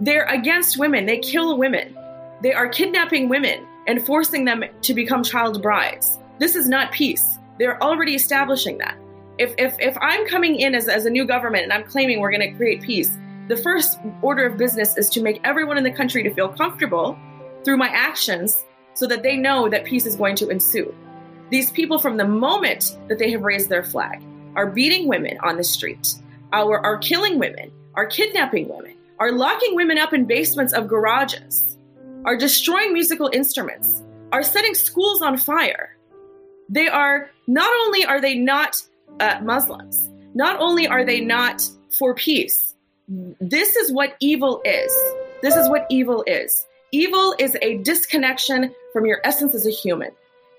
They're 0.00 0.26
against 0.26 0.78
women. 0.78 1.06
They 1.06 1.18
kill 1.18 1.56
women. 1.56 1.96
They 2.42 2.52
are 2.52 2.68
kidnapping 2.68 3.28
women 3.28 3.66
and 3.86 4.04
forcing 4.04 4.44
them 4.44 4.64
to 4.82 4.94
become 4.94 5.22
child 5.22 5.62
brides. 5.62 6.18
This 6.38 6.56
is 6.56 6.68
not 6.68 6.92
peace. 6.92 7.38
They're 7.58 7.82
already 7.82 8.14
establishing 8.14 8.78
that 8.78 8.96
if 9.38 9.54
if 9.58 9.76
if 9.78 9.96
I'm 10.00 10.26
coming 10.26 10.56
in 10.56 10.74
as, 10.74 10.88
as 10.88 11.06
a 11.06 11.10
new 11.10 11.24
government 11.24 11.64
and 11.64 11.72
I'm 11.72 11.84
claiming 11.84 12.20
we're 12.20 12.30
going 12.30 12.50
to 12.50 12.56
create 12.56 12.82
peace, 12.82 13.16
the 13.48 13.56
first 13.56 13.98
order 14.20 14.46
of 14.46 14.56
business 14.56 14.96
is 14.96 15.08
to 15.10 15.22
make 15.22 15.40
everyone 15.44 15.78
in 15.78 15.84
the 15.84 15.90
country 15.90 16.22
to 16.22 16.32
feel 16.34 16.48
comfortable 16.48 17.18
through 17.64 17.76
my 17.76 17.88
actions 17.88 18.64
so 18.94 19.06
that 19.06 19.22
they 19.22 19.36
know 19.36 19.68
that 19.68 19.84
peace 19.84 20.06
is 20.06 20.16
going 20.16 20.36
to 20.36 20.48
ensue. 20.48 20.94
These 21.50 21.70
people, 21.70 21.98
from 21.98 22.16
the 22.16 22.26
moment 22.26 22.98
that 23.08 23.18
they 23.18 23.30
have 23.30 23.42
raised 23.42 23.68
their 23.68 23.84
flag, 23.84 24.22
are 24.54 24.70
beating 24.70 25.08
women 25.08 25.38
on 25.42 25.56
the 25.56 25.64
street, 25.64 26.14
are, 26.52 26.78
are 26.84 26.98
killing 26.98 27.38
women, 27.38 27.70
are 27.94 28.06
kidnapping 28.06 28.68
women, 28.68 28.94
are 29.18 29.32
locking 29.32 29.74
women 29.74 29.98
up 29.98 30.12
in 30.12 30.24
basements 30.24 30.72
of 30.72 30.88
garages, 30.88 31.76
are 32.24 32.36
destroying 32.36 32.92
musical 32.92 33.30
instruments, 33.32 34.02
are 34.32 34.42
setting 34.42 34.74
schools 34.74 35.22
on 35.22 35.36
fire. 35.36 35.96
They 36.68 36.88
are 36.88 37.30
not 37.46 37.70
only 37.84 38.04
are 38.04 38.20
they 38.20 38.34
not 38.34 38.82
uh, 39.20 39.40
Muslims. 39.42 40.10
Not 40.34 40.60
only 40.60 40.86
are 40.86 41.04
they 41.04 41.20
not 41.20 41.62
for 41.98 42.14
peace, 42.14 42.74
this 43.08 43.76
is 43.76 43.92
what 43.92 44.16
evil 44.20 44.62
is. 44.64 44.92
This 45.42 45.56
is 45.56 45.68
what 45.68 45.86
evil 45.90 46.24
is. 46.26 46.66
Evil 46.92 47.34
is 47.38 47.56
a 47.62 47.78
disconnection 47.78 48.74
from 48.92 49.06
your 49.06 49.20
essence 49.24 49.54
as 49.54 49.66
a 49.66 49.70
human. 49.70 50.10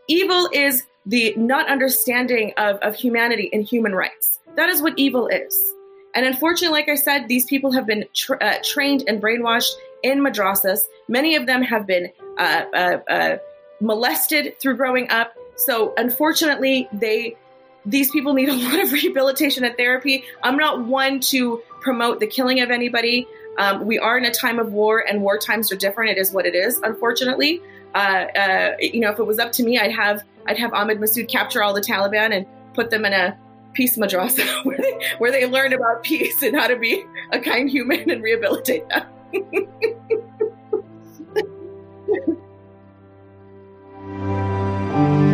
Evil 0.08 0.50
is 0.52 0.84
the 1.06 1.34
not 1.38 1.70
understanding 1.70 2.54
of, 2.58 2.78
of 2.78 2.96
humanity 2.96 3.52
and 3.54 3.64
human 3.64 3.94
rights. 3.94 4.40
That 4.56 4.70
is 4.70 4.82
what 4.82 4.94
evil 4.98 5.28
is. 5.28 5.56
And 6.16 6.26
unfortunately, 6.26 6.80
like 6.80 6.90
I 6.90 6.96
said, 6.96 7.28
these 7.28 7.46
people 7.46 7.72
have 7.72 7.86
been 7.86 8.06
tra- 8.16 8.38
uh, 8.42 8.58
trained 8.64 9.04
and 9.08 9.22
brainwashed 9.22 9.72
in 10.02 10.20
madrasas. 10.20 10.80
Many 11.08 11.36
of 11.36 11.46
them 11.46 11.62
have 11.62 11.86
been 11.86 12.12
uh, 12.40 12.64
uh, 12.74 12.98
uh 13.08 13.38
molested 13.80 14.60
through 14.60 14.78
growing 14.78 15.10
up. 15.12 15.36
So 15.56 15.94
unfortunately, 15.98 16.88
they 16.94 17.36
these 17.86 18.10
people 18.12 18.34
need 18.34 18.50
a 18.50 18.56
lot 18.56 18.80
of 18.80 18.92
rehabilitation 18.94 19.66
and 19.66 19.76
therapy. 19.76 20.24
I'm 20.42 20.58
not 20.58 20.86
one 20.86 21.20
to 21.32 21.62
promote 21.82 22.20
the 22.20 22.28
killing 22.28 22.62
of 22.62 22.72
anybody. 22.72 23.28
Um, 23.58 23.86
we 23.86 24.00
are 24.00 24.18
in 24.18 24.26
a 24.26 24.32
time 24.32 24.60
of 24.60 24.74
war, 24.74 25.04
and 25.08 25.22
war 25.22 25.38
times 25.38 25.72
are 25.72 25.76
different. 25.76 26.12
It 26.12 26.18
is 26.18 26.32
what 26.32 26.46
it 26.46 26.56
is, 26.56 26.78
unfortunately. 26.84 27.62
Uh, 27.94 28.26
uh, 28.36 28.76
you 28.80 29.00
know, 29.00 29.12
if 29.12 29.20
it 29.20 29.26
was 29.26 29.40
up 29.40 29.52
to 29.54 29.64
me, 29.64 29.78
I'd 29.78 29.92
have 29.92 30.24
I'd 30.48 30.58
have 30.58 30.74
Ahmed 30.74 31.00
Massoud 31.00 31.30
capture 31.30 31.64
all 31.64 31.74
the 31.74 31.82
Taliban 31.82 32.36
and 32.36 32.46
put 32.74 32.90
them 32.90 33.06
in 33.06 33.14
a 33.14 33.38
peace 33.74 33.98
madrasa 33.98 34.46
where 34.66 34.78
they, 34.78 35.16
where 35.18 35.32
they 35.32 35.46
learn 35.46 35.74
about 35.74 36.04
peace 36.04 36.42
and 36.42 36.56
how 36.56 36.68
to 36.68 36.76
be 36.78 37.04
a 37.32 37.40
kind 37.40 37.70
human 37.70 38.10
and 38.10 38.24
rehabilitate 38.24 38.88
them. 38.90 39.06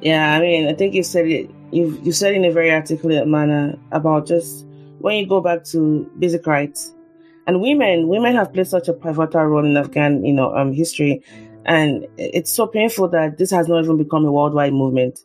Yeah, 0.00 0.34
I 0.34 0.40
mean, 0.40 0.68
I 0.68 0.74
think 0.74 0.94
you 0.94 1.02
said 1.02 1.26
it. 1.26 1.50
You 1.72 1.98
you 2.02 2.12
said 2.12 2.34
in 2.34 2.44
a 2.44 2.50
very 2.50 2.70
articulate 2.72 3.26
manner 3.28 3.78
about 3.92 4.26
just 4.26 4.66
when 4.98 5.16
you 5.16 5.26
go 5.26 5.40
back 5.40 5.64
to 5.66 6.10
basic 6.18 6.46
rights, 6.46 6.92
and 7.46 7.60
women 7.60 8.08
women 8.08 8.34
have 8.34 8.52
played 8.52 8.66
such 8.66 8.88
a 8.88 8.92
pivotal 8.94 9.44
role 9.44 9.64
in 9.64 9.76
Afghan 9.76 10.24
you 10.24 10.32
know 10.32 10.54
um 10.56 10.72
history, 10.72 11.22
and 11.66 12.06
it's 12.16 12.50
so 12.50 12.66
painful 12.66 13.08
that 13.08 13.38
this 13.38 13.50
has 13.50 13.68
not 13.68 13.84
even 13.84 13.98
become 13.98 14.24
a 14.24 14.32
worldwide 14.32 14.72
movement. 14.72 15.20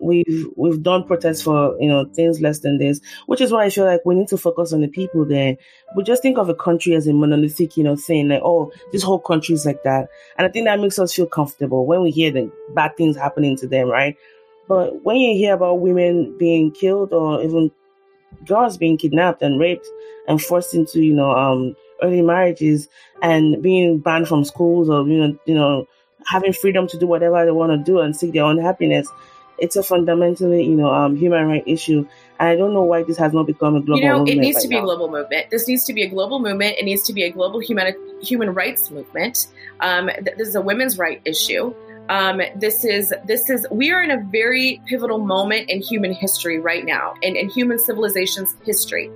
We've 0.00 0.46
we've 0.56 0.82
done 0.82 1.04
protests 1.04 1.42
for 1.42 1.76
you 1.80 1.88
know 1.88 2.04
things 2.04 2.40
less 2.40 2.60
than 2.60 2.78
this, 2.78 3.00
which 3.26 3.40
is 3.40 3.50
why 3.52 3.64
I 3.64 3.70
feel 3.70 3.84
like 3.84 4.02
we 4.04 4.14
need 4.14 4.28
to 4.28 4.38
focus 4.38 4.72
on 4.72 4.80
the 4.80 4.88
people 4.88 5.24
there. 5.24 5.56
We 5.96 6.04
just 6.04 6.22
think 6.22 6.38
of 6.38 6.48
a 6.48 6.54
country 6.54 6.94
as 6.94 7.06
a 7.06 7.12
monolithic 7.12 7.76
you 7.76 7.84
know 7.84 7.96
thing, 7.96 8.28
like 8.28 8.42
oh 8.44 8.72
this 8.92 9.02
whole 9.02 9.18
country 9.20 9.54
is 9.54 9.66
like 9.66 9.82
that, 9.82 10.08
and 10.36 10.46
I 10.46 10.50
think 10.50 10.66
that 10.66 10.80
makes 10.80 10.98
us 10.98 11.12
feel 11.14 11.26
comfortable 11.26 11.86
when 11.86 12.02
we 12.02 12.10
hear 12.10 12.30
the 12.30 12.50
bad 12.74 12.96
things 12.96 13.16
happening 13.16 13.56
to 13.58 13.66
them, 13.66 13.88
right? 13.88 14.16
But 14.68 15.02
when 15.02 15.16
you 15.16 15.34
hear 15.36 15.54
about 15.54 15.80
women 15.80 16.36
being 16.38 16.70
killed 16.70 17.12
or 17.12 17.42
even 17.42 17.70
girls 18.46 18.76
being 18.76 18.96
kidnapped 18.98 19.42
and 19.42 19.58
raped 19.58 19.86
and 20.26 20.40
forced 20.40 20.74
into, 20.74 21.00
you 21.00 21.14
know, 21.14 21.30
um, 21.32 21.74
early 22.02 22.22
marriages 22.22 22.88
and 23.22 23.62
being 23.62 23.98
banned 23.98 24.28
from 24.28 24.44
schools 24.44 24.88
or, 24.88 25.06
you 25.08 25.18
know, 25.18 25.38
you 25.46 25.54
know, 25.54 25.86
having 26.26 26.52
freedom 26.52 26.86
to 26.88 26.98
do 26.98 27.06
whatever 27.06 27.44
they 27.44 27.50
want 27.50 27.72
to 27.72 27.78
do 27.78 28.00
and 28.00 28.14
seek 28.16 28.32
their 28.32 28.44
own 28.44 28.58
happiness, 28.58 29.08
it's 29.58 29.76
a 29.76 29.82
fundamentally, 29.82 30.64
you 30.64 30.76
know, 30.76 30.90
um, 30.92 31.16
human 31.16 31.46
right 31.46 31.62
issue. 31.66 32.06
And 32.38 32.48
I 32.48 32.56
don't 32.56 32.72
know 32.72 32.82
why 32.82 33.02
this 33.02 33.16
has 33.18 33.32
not 33.32 33.46
become 33.46 33.76
a 33.76 33.80
global. 33.80 34.00
You 34.00 34.08
know, 34.08 34.24
it 34.24 34.36
needs 34.36 34.56
right 34.56 34.62
to 34.62 34.68
be 34.68 34.76
now. 34.76 34.82
a 34.82 34.84
global 34.84 35.10
movement. 35.10 35.50
This 35.50 35.66
needs 35.66 35.84
to 35.84 35.92
be 35.92 36.02
a 36.02 36.08
global 36.08 36.38
movement. 36.38 36.76
It 36.78 36.84
needs 36.84 37.02
to 37.04 37.12
be 37.12 37.24
a 37.24 37.30
global 37.30 37.60
human 37.60 37.94
human 38.22 38.54
rights 38.54 38.90
movement. 38.90 39.48
Um, 39.80 40.08
th- 40.08 40.36
this 40.36 40.48
is 40.48 40.54
a 40.54 40.60
women's 40.60 40.98
right 40.98 41.20
issue. 41.24 41.74
Um, 42.08 42.40
this 42.56 42.84
is 42.84 43.12
this 43.26 43.50
is 43.50 43.66
we 43.70 43.90
are 43.90 44.02
in 44.02 44.10
a 44.10 44.22
very 44.30 44.80
pivotal 44.86 45.18
moment 45.18 45.68
in 45.68 45.82
human 45.82 46.12
history 46.12 46.58
right 46.58 46.84
now, 46.84 47.14
in, 47.22 47.36
in 47.36 47.50
human 47.50 47.78
civilization's 47.78 48.56
history. 48.64 49.10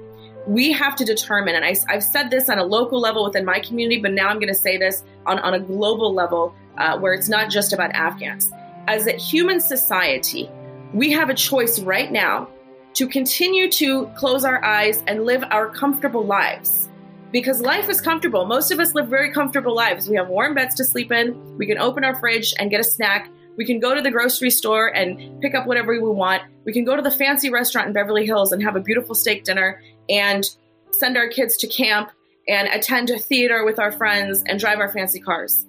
We 0.46 0.72
have 0.72 0.96
to 0.96 1.04
determine, 1.04 1.54
and 1.54 1.64
I, 1.64 1.76
have 1.92 2.02
said 2.02 2.30
this 2.30 2.50
on 2.50 2.58
a 2.58 2.64
local 2.64 3.00
level 3.00 3.24
within 3.24 3.44
my 3.44 3.60
community, 3.60 4.02
but 4.02 4.12
now 4.12 4.26
I'm 4.26 4.40
going 4.40 4.48
to 4.48 4.54
say 4.54 4.76
this 4.76 5.04
on, 5.24 5.38
on 5.38 5.54
a 5.54 5.60
global 5.60 6.12
level 6.12 6.52
uh, 6.78 6.98
where 6.98 7.12
it's 7.12 7.28
not 7.28 7.48
just 7.48 7.72
about 7.72 7.92
Afghans. 7.92 8.50
As 8.88 9.06
a 9.06 9.12
human 9.12 9.60
society, 9.60 10.50
we 10.92 11.12
have 11.12 11.30
a 11.30 11.34
choice 11.34 11.78
right 11.78 12.10
now 12.10 12.48
to 12.94 13.06
continue 13.06 13.70
to 13.70 14.06
close 14.16 14.44
our 14.44 14.62
eyes 14.64 15.04
and 15.06 15.24
live 15.24 15.44
our 15.50 15.68
comfortable 15.70 16.26
lives 16.26 16.88
because 17.30 17.60
life 17.60 17.88
is 17.88 18.00
comfortable. 18.00 18.44
Most 18.44 18.70
of 18.70 18.80
us 18.80 18.94
live 18.94 19.08
very 19.08 19.32
comfortable 19.32 19.74
lives. 19.74 20.08
We 20.08 20.16
have 20.16 20.28
warm 20.28 20.54
beds 20.54 20.74
to 20.74 20.84
sleep 20.84 21.12
in. 21.12 21.56
We 21.56 21.66
can 21.66 21.78
open 21.78 22.04
our 22.04 22.18
fridge 22.18 22.52
and 22.58 22.70
get 22.70 22.80
a 22.80 22.84
snack. 22.84 23.30
We 23.56 23.64
can 23.64 23.78
go 23.78 23.94
to 23.94 24.02
the 24.02 24.10
grocery 24.10 24.50
store 24.50 24.88
and 24.88 25.40
pick 25.40 25.54
up 25.54 25.66
whatever 25.66 25.92
we 25.92 26.08
want. 26.08 26.42
We 26.64 26.72
can 26.72 26.84
go 26.84 26.96
to 26.96 27.02
the 27.02 27.10
fancy 27.10 27.50
restaurant 27.50 27.86
in 27.86 27.92
Beverly 27.92 28.26
Hills 28.26 28.52
and 28.52 28.62
have 28.62 28.76
a 28.76 28.80
beautiful 28.80 29.14
steak 29.14 29.44
dinner 29.44 29.80
and 30.08 30.44
send 30.90 31.16
our 31.16 31.28
kids 31.28 31.56
to 31.58 31.68
camp 31.68 32.10
and 32.48 32.68
attend 32.68 33.10
a 33.10 33.18
theater 33.18 33.64
with 33.64 33.78
our 33.78 33.92
friends 33.92 34.42
and 34.46 34.58
drive 34.58 34.80
our 34.80 34.92
fancy 34.92 35.20
cars. 35.20 35.66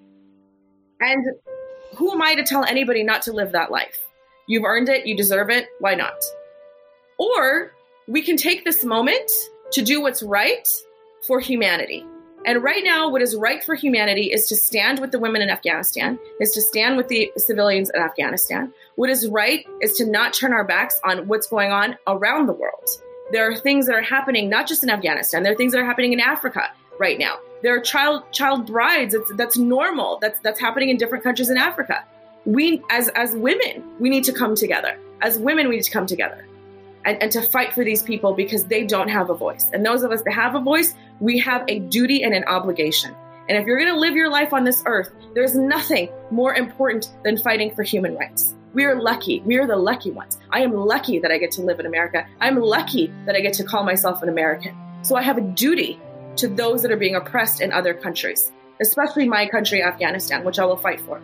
And 0.99 1.25
who 1.95 2.11
am 2.11 2.21
I 2.21 2.35
to 2.35 2.43
tell 2.43 2.63
anybody 2.63 3.03
not 3.03 3.21
to 3.23 3.33
live 3.33 3.51
that 3.51 3.71
life? 3.71 4.05
You've 4.47 4.65
earned 4.65 4.89
it, 4.89 5.05
you 5.05 5.15
deserve 5.15 5.49
it, 5.49 5.67
why 5.79 5.95
not? 5.95 6.15
Or 7.17 7.73
we 8.07 8.21
can 8.21 8.37
take 8.37 8.65
this 8.65 8.83
moment 8.83 9.31
to 9.71 9.81
do 9.81 10.01
what's 10.01 10.21
right 10.21 10.67
for 11.25 11.39
humanity. 11.39 12.05
And 12.45 12.61
right 12.61 12.83
now, 12.83 13.09
what 13.09 13.21
is 13.21 13.37
right 13.37 13.63
for 13.63 13.73
humanity 13.73 14.33
is 14.33 14.47
to 14.49 14.55
stand 14.55 14.99
with 14.99 15.11
the 15.11 15.19
women 15.19 15.41
in 15.41 15.49
Afghanistan, 15.49 16.19
is 16.41 16.51
to 16.51 16.61
stand 16.61 16.97
with 16.97 17.07
the 17.07 17.31
civilians 17.37 17.89
in 17.89 18.01
Afghanistan. 18.01 18.73
What 18.95 19.09
is 19.09 19.29
right 19.29 19.65
is 19.81 19.93
to 19.93 20.05
not 20.05 20.33
turn 20.33 20.51
our 20.51 20.65
backs 20.65 20.99
on 21.05 21.27
what's 21.27 21.47
going 21.47 21.71
on 21.71 21.97
around 22.05 22.47
the 22.47 22.53
world. 22.53 22.89
There 23.31 23.49
are 23.49 23.55
things 23.55 23.85
that 23.85 23.95
are 23.95 24.01
happening 24.01 24.49
not 24.49 24.67
just 24.67 24.83
in 24.83 24.89
Afghanistan, 24.89 25.43
there 25.43 25.53
are 25.53 25.55
things 25.55 25.71
that 25.71 25.79
are 25.79 25.85
happening 25.85 26.11
in 26.11 26.19
Africa 26.19 26.69
right 26.99 27.17
now. 27.17 27.37
There 27.63 27.73
are 27.75 27.79
child 27.79 28.23
child 28.31 28.67
brides. 28.67 29.13
It's, 29.13 29.31
that's 29.35 29.57
normal. 29.57 30.19
That's 30.21 30.39
that's 30.41 30.59
happening 30.59 30.89
in 30.89 30.97
different 30.97 31.23
countries 31.23 31.49
in 31.49 31.57
Africa. 31.57 32.03
We 32.45 32.83
as 32.89 33.07
as 33.15 33.33
women, 33.35 33.83
we 33.99 34.09
need 34.09 34.25
to 34.25 34.33
come 34.33 34.53
together. 34.53 34.99
As 35.21 35.39
women, 35.39 35.69
we 35.69 35.77
need 35.77 35.83
to 35.83 35.91
come 35.91 36.05
together 36.05 36.45
and, 37.05 37.21
and 37.23 37.31
to 37.31 37.41
fight 37.41 37.73
for 37.73 37.85
these 37.85 38.03
people 38.03 38.33
because 38.33 38.65
they 38.65 38.85
don't 38.85 39.07
have 39.07 39.29
a 39.29 39.33
voice. 39.33 39.69
And 39.71 39.85
those 39.85 40.03
of 40.03 40.11
us 40.11 40.21
that 40.23 40.33
have 40.33 40.55
a 40.55 40.59
voice, 40.59 40.93
we 41.21 41.39
have 41.39 41.63
a 41.69 41.79
duty 41.79 42.23
and 42.23 42.33
an 42.33 42.43
obligation. 42.43 43.15
And 43.47 43.57
if 43.57 43.65
you're 43.65 43.77
going 43.77 43.93
to 43.93 43.99
live 43.99 44.15
your 44.15 44.29
life 44.29 44.53
on 44.53 44.65
this 44.65 44.83
earth, 44.85 45.09
there's 45.33 45.55
nothing 45.55 46.09
more 46.31 46.53
important 46.53 47.11
than 47.23 47.37
fighting 47.37 47.73
for 47.75 47.83
human 47.83 48.15
rights. 48.15 48.55
We 48.73 48.85
are 48.85 49.01
lucky. 49.01 49.41
We 49.41 49.57
are 49.57 49.67
the 49.67 49.77
lucky 49.77 50.11
ones. 50.11 50.37
I 50.49 50.61
am 50.61 50.73
lucky 50.73 51.19
that 51.19 51.31
I 51.31 51.37
get 51.37 51.51
to 51.51 51.61
live 51.61 51.79
in 51.79 51.85
America. 51.85 52.25
I'm 52.41 52.59
lucky 52.59 53.13
that 53.25 53.35
I 53.35 53.41
get 53.41 53.53
to 53.55 53.63
call 53.63 53.83
myself 53.83 54.21
an 54.21 54.29
American. 54.29 54.75
So 55.03 55.15
I 55.15 55.21
have 55.21 55.37
a 55.37 55.41
duty 55.41 55.99
to 56.37 56.47
those 56.47 56.81
that 56.81 56.91
are 56.91 56.97
being 56.97 57.15
oppressed 57.15 57.61
in 57.61 57.71
other 57.71 57.93
countries, 57.93 58.51
especially 58.81 59.27
my 59.27 59.47
country, 59.47 59.83
Afghanistan, 59.83 60.43
which 60.43 60.59
I 60.59 60.65
will 60.65 60.77
fight 60.77 60.99
for. 61.01 61.21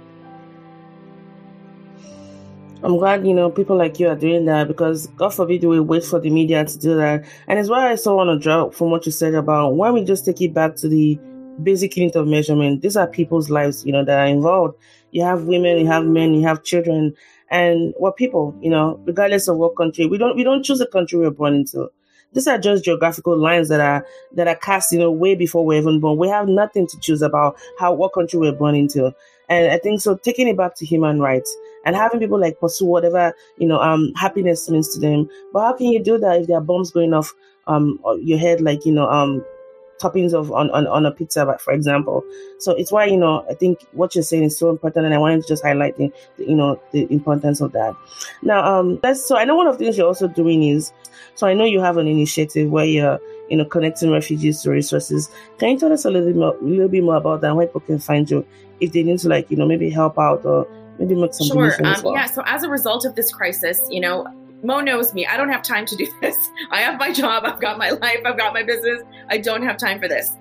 I'm 2.82 2.98
glad, 2.98 3.28
you 3.28 3.34
know, 3.34 3.50
people 3.50 3.76
like 3.76 4.00
you 4.00 4.08
are 4.08 4.16
doing 4.16 4.46
that 4.46 4.70
because 4.70 5.08
God 5.08 5.34
forbid 5.34 5.66
we 5.66 5.82
wait 5.82 6.06
for 6.06 6.20
the 6.20 6.30
media 6.30 6.64
to 6.64 6.78
do 6.78 6.96
that. 6.96 7.26
And 7.48 7.60
it's 7.60 7.70
why 7.70 7.92
I 7.92 7.96
still 7.96 8.16
want 8.16 8.30
to 8.30 8.40
draw 8.42 8.70
from 8.70 8.90
what 8.90 9.06
you 9.06 9.12
said 9.12 9.34
about 9.34 9.76
why 9.76 9.92
we 9.92 10.06
just 10.06 10.26
take 10.26 10.40
it 10.42 10.54
back 10.54 10.78
to 10.78 10.88
the 10.88 11.20
basic 11.62 11.98
unit 11.98 12.16
of 12.16 12.26
measurement. 12.28 12.82
These 12.82 12.96
are 12.96 13.06
people's 13.06 13.50
lives, 13.50 13.86
you 13.86 13.92
know, 13.92 14.06
that 14.06 14.18
are 14.18 14.28
involved. 14.28 14.78
You 15.12 15.24
have 15.24 15.44
women, 15.44 15.78
you 15.78 15.88
have 15.88 16.06
men, 16.06 16.34
you 16.34 16.48
have 16.48 16.64
children, 16.64 17.16
and 17.52 17.94
we're 18.00 18.14
people, 18.14 18.58
you 18.62 18.70
know, 18.70 18.98
regardless 19.06 19.50
of 19.50 19.58
what 19.58 19.76
country. 19.76 20.06
We 20.06 20.18
don't 20.18 20.38
we 20.38 20.44
don't 20.44 20.64
choose 20.64 20.80
the 20.80 20.88
country 20.88 21.20
we're 21.20 21.32
born 21.32 21.56
into. 21.56 21.90
These 22.34 22.48
are 22.48 22.58
just 22.58 22.84
geographical 22.84 23.38
lines 23.38 23.70
that 23.70 23.80
are 23.80 24.06
that 24.34 24.48
are 24.48 24.56
cast, 24.56 24.92
you 24.92 25.00
know, 25.00 25.12
way 25.12 25.36
before 25.36 25.66
we're 25.66 25.80
even 25.82 26.00
born. 26.00 26.18
We 26.18 26.28
have 26.30 26.48
nothing 26.48 26.88
to 26.88 27.00
choose 27.00 27.22
about 27.22 27.58
how 27.80 27.94
what 27.94 28.14
country 28.14 28.40
we're 28.40 28.52
born 28.52 28.76
into. 28.76 29.14
And 29.48 29.72
I 29.72 29.80
think 29.80 30.00
so 30.02 30.16
taking 30.16 30.48
it 30.48 30.56
back 30.58 30.76
to 30.76 30.86
human 30.86 31.20
rights 31.20 31.56
and 31.86 31.96
having 31.96 32.20
people 32.20 32.40
like 32.40 32.60
pursue 32.60 32.86
whatever, 32.86 33.34
you 33.58 33.68
know, 33.68 33.80
um 33.80 34.14
happiness 34.16 34.70
means 34.70 34.94
to 34.94 35.00
them. 35.00 35.28
But 35.54 35.62
how 35.62 35.74
can 35.74 35.88
you 35.88 36.04
do 36.04 36.18
that 36.20 36.42
if 36.42 36.48
there 36.48 36.58
are 36.58 36.62
bombs 36.62 36.92
going 36.92 37.14
off 37.14 37.34
um 37.68 38.00
your 38.22 38.38
head 38.38 38.62
like, 38.62 38.86
you 38.86 38.92
know, 38.92 39.10
um 39.10 39.44
toppings 40.00 40.34
of 40.34 40.52
on, 40.52 40.70
on, 40.72 40.88
on 40.88 41.06
a 41.06 41.12
pizza, 41.12 41.46
but 41.46 41.62
for 41.62 41.74
example. 41.74 42.24
So 42.60 42.72
it's 42.72 42.92
why, 42.92 43.06
you 43.06 43.18
know, 43.18 43.46
I 43.50 43.54
think 43.54 43.86
what 43.92 44.16
you're 44.16 44.24
saying 44.24 44.44
is 44.44 44.58
so 44.58 44.70
important 44.70 45.06
and 45.06 45.14
I 45.14 45.18
wanted 45.18 45.42
to 45.42 45.48
just 45.48 45.64
highlight 45.64 45.98
the, 45.98 46.12
the 46.38 46.46
you 46.46 46.56
know, 46.56 46.82
the 46.92 47.12
importance 47.12 47.62
of 47.62 47.72
that. 47.74 47.96
Now, 48.42 48.64
um, 48.64 49.00
that's, 49.02 49.24
so 49.24 49.38
I 49.38 49.46
know 49.46 49.56
one 49.56 49.68
of 49.68 49.78
the 49.78 49.84
things 49.84 49.98
you're 49.98 50.08
also 50.08 50.28
doing 50.28 50.64
is, 50.64 50.92
so 51.36 51.48
I 51.48 51.54
know 51.54 51.66
you 51.66 51.80
have 51.80 51.98
an 51.98 52.08
initiative 52.08 52.70
where 52.70 52.86
you're, 52.86 53.20
you 53.50 53.58
know, 53.58 53.66
connecting 53.66 54.12
refugees 54.12 54.62
to 54.62 54.72
resources. 54.72 55.30
Can 55.58 55.70
you 55.70 55.80
tell 55.80 55.94
us 55.94 56.06
a 56.06 56.10
little 56.10 56.28
bit 56.28 56.36
more, 56.36 56.58
little 56.62 56.90
bit 56.90 57.04
more 57.04 57.16
about 57.16 57.42
that? 57.42 57.56
Where 57.56 57.68
people 57.68 57.82
can 57.82 58.00
find 58.00 58.30
you 58.30 58.46
if 58.80 58.92
they 58.92 59.04
need 59.04 59.20
to 59.20 59.30
like, 59.30 59.50
you 59.50 59.58
know, 59.58 59.66
maybe 59.66 59.90
help 59.90 60.20
out 60.20 60.46
or 60.46 60.68
maybe 60.98 61.16
make 61.16 61.34
some 61.34 61.48
sure. 61.48 61.74
Um, 61.86 62.04
well. 62.04 62.14
Yeah. 62.14 62.26
So 62.26 62.44
as 62.46 62.64
a 62.64 62.70
result 62.70 63.06
of 63.06 63.16
this 63.16 63.34
crisis, 63.34 63.82
you 63.90 64.02
know, 64.02 64.28
Mo 64.64 64.82
knows 64.82 65.14
me. 65.14 65.26
I 65.26 65.38
don't 65.38 65.50
have 65.50 65.62
time 65.62 65.86
to 65.88 65.96
do 65.96 66.08
this. 66.22 66.50
I 66.72 66.82
have 66.82 67.00
my 67.00 67.12
job, 67.12 67.44
I've 67.46 67.62
got 67.62 67.78
my 67.78 67.92
life, 67.92 68.22
I've 68.26 68.38
got 68.38 68.54
my 68.54 68.64
business. 68.64 69.02
I 69.30 69.38
don't 69.38 69.64
have 69.64 69.78
time 69.78 70.00
for 70.00 70.08
this. 70.08 70.32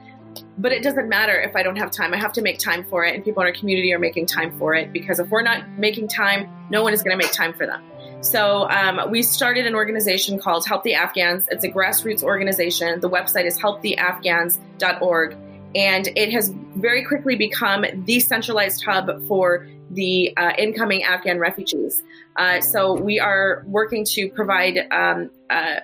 But 0.57 0.73
it 0.73 0.83
doesn't 0.83 1.09
matter 1.09 1.41
if 1.41 1.57
I 1.57 1.62
don't 1.62 1.77
have 1.77 1.91
time. 1.91 2.12
I 2.14 2.16
have 2.16 2.33
to 2.35 2.43
make 2.43 2.59
time 2.59 2.85
for 2.85 3.05
it, 3.05 3.14
and 3.14 3.25
people 3.25 3.43
in 3.43 3.47
our 3.47 3.53
community 3.53 3.93
are 3.93 3.99
making 3.99 4.27
time 4.27 4.57
for 4.59 4.75
it 4.75 4.93
because 4.93 5.19
if 5.19 5.29
we're 5.31 5.43
not 5.43 5.69
making 5.71 6.09
time, 6.09 6.49
no 6.71 6.83
one 6.83 6.93
is 6.93 7.03
going 7.03 7.16
to 7.19 7.25
make 7.25 7.33
time 7.33 7.55
for 7.55 7.66
them. 7.66 7.83
So 8.21 8.69
um, 8.69 9.11
we 9.11 9.23
started 9.23 9.66
an 9.66 9.75
organization 9.75 10.39
called 10.39 10.66
Help 10.66 10.83
the 10.83 10.95
Afghans. 10.95 11.47
It's 11.51 11.64
a 11.64 11.69
grassroots 11.69 12.23
organization. 12.23 13.01
The 13.01 13.09
website 13.09 13.47
is 13.47 13.59
helptheafghans.org. 13.61 15.37
And 15.75 16.09
it 16.16 16.33
has 16.33 16.53
very 16.77 17.05
quickly 17.05 17.37
become 17.37 17.85
the 18.05 18.21
centralized 18.21 18.85
hub 18.85 19.27
for 19.29 19.69
the 19.99 20.32
uh, 20.36 20.53
incoming 20.57 21.03
Afghan 21.03 21.40
refugees. 21.40 22.05
Uh, 22.36 22.61
so 22.61 22.94
we 22.94 23.18
are 23.18 23.64
working 23.66 24.05
to 24.05 24.30
provide 24.30 24.86
um, 24.92 25.28
uh, 25.51 25.80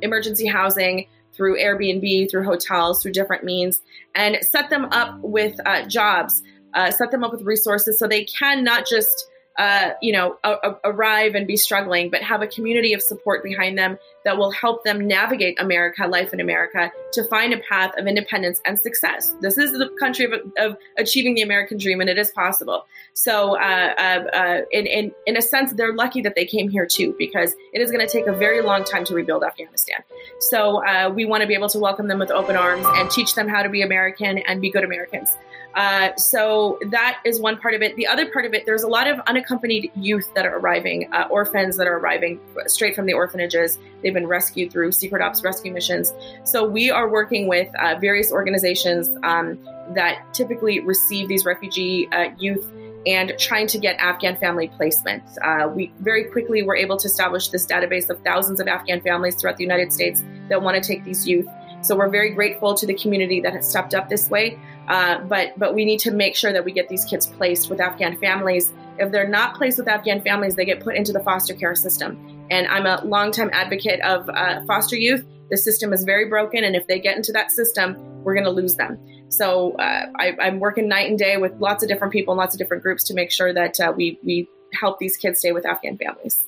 emergency 0.00 0.46
housing 0.46 1.08
through 1.32 1.58
Airbnb, 1.58 2.30
through 2.30 2.44
hotels, 2.44 3.02
through 3.02 3.10
different 3.10 3.42
means, 3.42 3.82
and 4.14 4.38
set 4.42 4.70
them 4.70 4.84
up 4.92 5.18
with 5.22 5.58
uh, 5.66 5.84
jobs, 5.88 6.40
uh, 6.74 6.92
set 6.92 7.10
them 7.10 7.24
up 7.24 7.32
with 7.32 7.42
resources 7.42 7.98
so 7.98 8.06
they 8.06 8.24
can 8.24 8.62
not 8.62 8.86
just 8.86 9.28
uh, 9.58 9.90
you 10.02 10.12
know, 10.12 10.36
a, 10.44 10.50
a 10.50 10.76
arrive 10.84 11.34
and 11.34 11.46
be 11.46 11.56
struggling, 11.56 12.10
but 12.10 12.22
have 12.22 12.42
a 12.42 12.46
community 12.46 12.92
of 12.92 13.02
support 13.02 13.42
behind 13.42 13.78
them 13.78 13.98
that 14.24 14.36
will 14.36 14.50
help 14.50 14.84
them 14.84 15.06
navigate 15.06 15.60
America, 15.60 16.06
life 16.06 16.32
in 16.32 16.40
America, 16.40 16.90
to 17.12 17.24
find 17.24 17.54
a 17.54 17.58
path 17.58 17.92
of 17.98 18.06
independence 18.06 18.60
and 18.64 18.78
success. 18.78 19.34
This 19.40 19.56
is 19.58 19.72
the 19.72 19.88
country 19.98 20.26
of, 20.26 20.32
of 20.58 20.76
achieving 20.98 21.34
the 21.34 21.42
American 21.42 21.78
dream, 21.78 22.00
and 22.00 22.10
it 22.10 22.18
is 22.18 22.30
possible. 22.30 22.86
So, 23.14 23.56
uh, 23.56 23.94
uh, 23.98 24.36
uh 24.36 24.60
in, 24.70 24.86
in, 24.86 25.12
in 25.26 25.36
a 25.36 25.42
sense, 25.42 25.72
they're 25.72 25.94
lucky 25.94 26.22
that 26.22 26.34
they 26.34 26.44
came 26.44 26.68
here 26.68 26.86
too, 26.86 27.14
because 27.18 27.54
it 27.72 27.80
is 27.80 27.90
going 27.90 28.06
to 28.06 28.12
take 28.12 28.26
a 28.26 28.32
very 28.32 28.60
long 28.62 28.84
time 28.84 29.04
to 29.04 29.14
rebuild 29.14 29.42
Afghanistan. 29.42 30.00
So, 30.40 30.84
uh, 30.84 31.10
we 31.14 31.24
want 31.24 31.42
to 31.42 31.46
be 31.46 31.54
able 31.54 31.68
to 31.70 31.78
welcome 31.78 32.08
them 32.08 32.18
with 32.18 32.30
open 32.30 32.56
arms 32.56 32.86
and 32.88 33.10
teach 33.10 33.34
them 33.34 33.48
how 33.48 33.62
to 33.62 33.68
be 33.68 33.82
American 33.82 34.38
and 34.38 34.60
be 34.60 34.70
good 34.70 34.84
Americans. 34.84 35.36
Uh, 35.76 36.16
so 36.16 36.78
that 36.90 37.20
is 37.26 37.38
one 37.38 37.58
part 37.58 37.74
of 37.74 37.82
it. 37.82 37.94
The 37.96 38.06
other 38.06 38.30
part 38.30 38.46
of 38.46 38.54
it, 38.54 38.64
there's 38.64 38.82
a 38.82 38.88
lot 38.88 39.06
of 39.06 39.20
unaccompanied 39.26 39.92
youth 39.94 40.32
that 40.34 40.46
are 40.46 40.58
arriving, 40.58 41.12
uh, 41.12 41.28
orphans 41.30 41.76
that 41.76 41.86
are 41.86 41.98
arriving 41.98 42.40
straight 42.66 42.96
from 42.96 43.04
the 43.04 43.12
orphanages. 43.12 43.78
They've 44.02 44.14
been 44.14 44.26
rescued 44.26 44.72
through 44.72 44.92
secret 44.92 45.20
ops 45.20 45.44
rescue 45.44 45.72
missions. 45.72 46.14
So 46.44 46.66
we 46.66 46.90
are 46.90 47.10
working 47.10 47.46
with 47.46 47.68
uh, 47.78 47.96
various 48.00 48.32
organizations 48.32 49.10
um, 49.22 49.58
that 49.94 50.32
typically 50.32 50.80
receive 50.80 51.28
these 51.28 51.44
refugee 51.44 52.08
uh, 52.10 52.30
youth 52.38 52.72
and 53.06 53.34
trying 53.38 53.66
to 53.68 53.78
get 53.78 53.96
Afghan 53.98 54.36
family 54.36 54.68
placement. 54.68 55.22
Uh, 55.44 55.70
we 55.72 55.92
very 56.00 56.24
quickly 56.24 56.62
were 56.62 56.74
able 56.74 56.96
to 56.96 57.06
establish 57.06 57.48
this 57.48 57.64
database 57.66 58.08
of 58.08 58.18
thousands 58.24 58.60
of 58.60 58.66
Afghan 58.66 59.00
families 59.00 59.36
throughout 59.36 59.58
the 59.58 59.62
United 59.62 59.92
States 59.92 60.24
that 60.48 60.60
want 60.60 60.82
to 60.82 60.86
take 60.86 61.04
these 61.04 61.28
youth. 61.28 61.46
So 61.82 61.94
we're 61.94 62.08
very 62.08 62.30
grateful 62.30 62.74
to 62.74 62.86
the 62.86 62.94
community 62.94 63.40
that 63.42 63.52
has 63.52 63.68
stepped 63.68 63.94
up 63.94 64.08
this 64.08 64.28
way. 64.28 64.58
Uh, 64.88 65.18
but 65.20 65.58
but 65.58 65.74
we 65.74 65.84
need 65.84 65.98
to 66.00 66.10
make 66.10 66.36
sure 66.36 66.52
that 66.52 66.64
we 66.64 66.72
get 66.72 66.88
these 66.88 67.04
kids 67.04 67.26
placed 67.26 67.68
with 67.70 67.80
Afghan 67.80 68.16
families. 68.18 68.72
If 68.98 69.12
they're 69.12 69.28
not 69.28 69.54
placed 69.56 69.78
with 69.78 69.88
Afghan 69.88 70.22
families, 70.22 70.54
they 70.54 70.64
get 70.64 70.80
put 70.80 70.94
into 70.94 71.12
the 71.12 71.20
foster 71.20 71.54
care 71.54 71.74
system. 71.74 72.46
And 72.50 72.66
I'm 72.68 72.86
a 72.86 73.04
longtime 73.04 73.50
advocate 73.52 74.00
of 74.00 74.28
uh, 74.28 74.64
foster 74.66 74.96
youth. 74.96 75.24
The 75.50 75.56
system 75.56 75.92
is 75.92 76.04
very 76.04 76.28
broken, 76.28 76.64
and 76.64 76.76
if 76.76 76.86
they 76.86 76.98
get 77.00 77.16
into 77.16 77.32
that 77.32 77.50
system, 77.50 77.96
we're 78.22 78.34
going 78.34 78.44
to 78.44 78.50
lose 78.50 78.74
them. 78.74 78.98
So 79.28 79.72
uh, 79.72 80.06
I, 80.18 80.36
am 80.40 80.60
working 80.60 80.88
night 80.88 81.08
and 81.08 81.18
day 81.18 81.36
with 81.36 81.52
lots 81.60 81.82
of 81.82 81.88
different 81.88 82.12
people 82.12 82.32
and 82.32 82.38
lots 82.38 82.54
of 82.54 82.58
different 82.58 82.82
groups 82.82 83.04
to 83.04 83.14
make 83.14 83.30
sure 83.30 83.52
that 83.52 83.78
uh, 83.80 83.92
we 83.96 84.18
we 84.22 84.48
help 84.72 84.98
these 84.98 85.16
kids 85.16 85.38
stay 85.38 85.52
with 85.52 85.66
Afghan 85.66 85.98
families. 85.98 86.40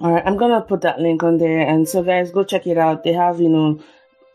All 0.00 0.12
right, 0.12 0.22
I'm 0.24 0.36
gonna 0.36 0.62
put 0.62 0.80
that 0.82 0.98
link 0.98 1.22
on 1.22 1.38
there, 1.38 1.60
and 1.60 1.88
so 1.88 2.02
guys, 2.02 2.30
go 2.30 2.44
check 2.44 2.66
it 2.66 2.78
out. 2.78 3.04
They 3.04 3.12
have 3.12 3.40
you 3.40 3.48
know 3.48 3.80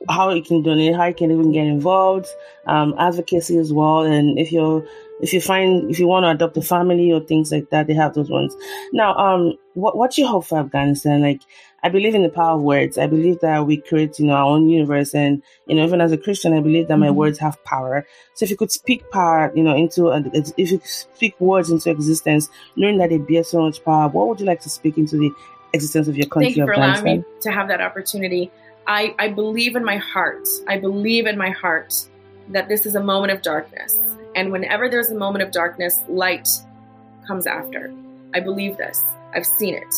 how 0.09 0.31
you 0.31 0.43
can 0.43 0.61
donate, 0.61 0.95
how 0.95 1.05
you 1.05 1.13
can 1.13 1.31
even 1.31 1.51
get 1.51 1.65
involved, 1.65 2.27
um, 2.67 2.93
advocacy 2.99 3.57
as 3.57 3.73
well. 3.73 4.01
And 4.01 4.37
if 4.37 4.51
you're, 4.51 4.85
if 5.21 5.33
you 5.33 5.41
find, 5.41 5.89
if 5.89 5.97
you 5.99 6.07
want 6.07 6.25
to 6.25 6.29
adopt 6.29 6.57
a 6.57 6.61
family 6.61 7.11
or 7.11 7.21
things 7.21 7.51
like 7.51 7.69
that, 7.69 7.87
they 7.87 7.93
have 7.93 8.13
those 8.13 8.29
ones. 8.29 8.55
Now, 8.91 9.15
um, 9.15 9.57
what, 9.73 9.97
what's 9.97 10.17
your 10.17 10.27
hope 10.27 10.45
for 10.45 10.59
Afghanistan? 10.59 11.21
Like, 11.21 11.41
I 11.83 11.89
believe 11.89 12.15
in 12.15 12.23
the 12.23 12.29
power 12.29 12.55
of 12.55 12.61
words. 12.61 12.97
I 12.97 13.07
believe 13.07 13.39
that 13.41 13.65
we 13.67 13.77
create, 13.77 14.19
you 14.19 14.25
know, 14.25 14.33
our 14.33 14.45
own 14.45 14.67
universe. 14.69 15.13
And, 15.13 15.41
you 15.67 15.75
know, 15.75 15.85
even 15.85 16.01
as 16.01 16.11
a 16.11 16.17
Christian, 16.17 16.53
I 16.53 16.59
believe 16.59 16.87
that 16.87 16.97
my 16.97 17.07
mm-hmm. 17.07 17.15
words 17.15 17.39
have 17.39 17.63
power. 17.63 18.05
So 18.33 18.43
if 18.43 18.49
you 18.49 18.57
could 18.57 18.71
speak 18.71 19.09
power, 19.11 19.51
you 19.55 19.63
know, 19.63 19.75
into, 19.75 20.11
if 20.57 20.71
you 20.71 20.81
speak 20.83 21.39
words 21.39 21.69
into 21.69 21.89
existence, 21.91 22.49
knowing 22.75 22.97
that 22.97 23.09
they 23.09 23.19
bear 23.19 23.43
so 23.43 23.61
much 23.61 23.83
power, 23.85 24.09
what 24.09 24.27
would 24.27 24.39
you 24.39 24.45
like 24.45 24.61
to 24.61 24.69
speak 24.69 24.97
into 24.97 25.17
the 25.17 25.31
existence 25.73 26.07
of 26.07 26.17
your 26.17 26.27
country? 26.27 26.53
Thank 26.53 26.57
you 26.57 26.65
for 26.65 26.73
allowing 26.73 27.03
me 27.03 27.23
to 27.41 27.51
have 27.51 27.67
that 27.67 27.81
opportunity. 27.81 28.51
I, 28.87 29.15
I 29.17 29.29
believe 29.29 29.75
in 29.75 29.83
my 29.83 29.97
heart, 29.97 30.47
I 30.67 30.77
believe 30.77 31.25
in 31.25 31.37
my 31.37 31.49
heart 31.49 32.07
that 32.49 32.67
this 32.69 32.85
is 32.85 32.95
a 32.95 33.03
moment 33.03 33.31
of 33.31 33.41
darkness. 33.41 33.99
And 34.35 34.51
whenever 34.51 34.89
there's 34.89 35.09
a 35.09 35.15
moment 35.15 35.43
of 35.43 35.51
darkness, 35.51 36.03
light 36.07 36.47
comes 37.25 37.47
after. 37.47 37.93
I 38.33 38.39
believe 38.41 38.77
this. 38.77 39.03
I've 39.33 39.45
seen 39.45 39.75
it. 39.75 39.95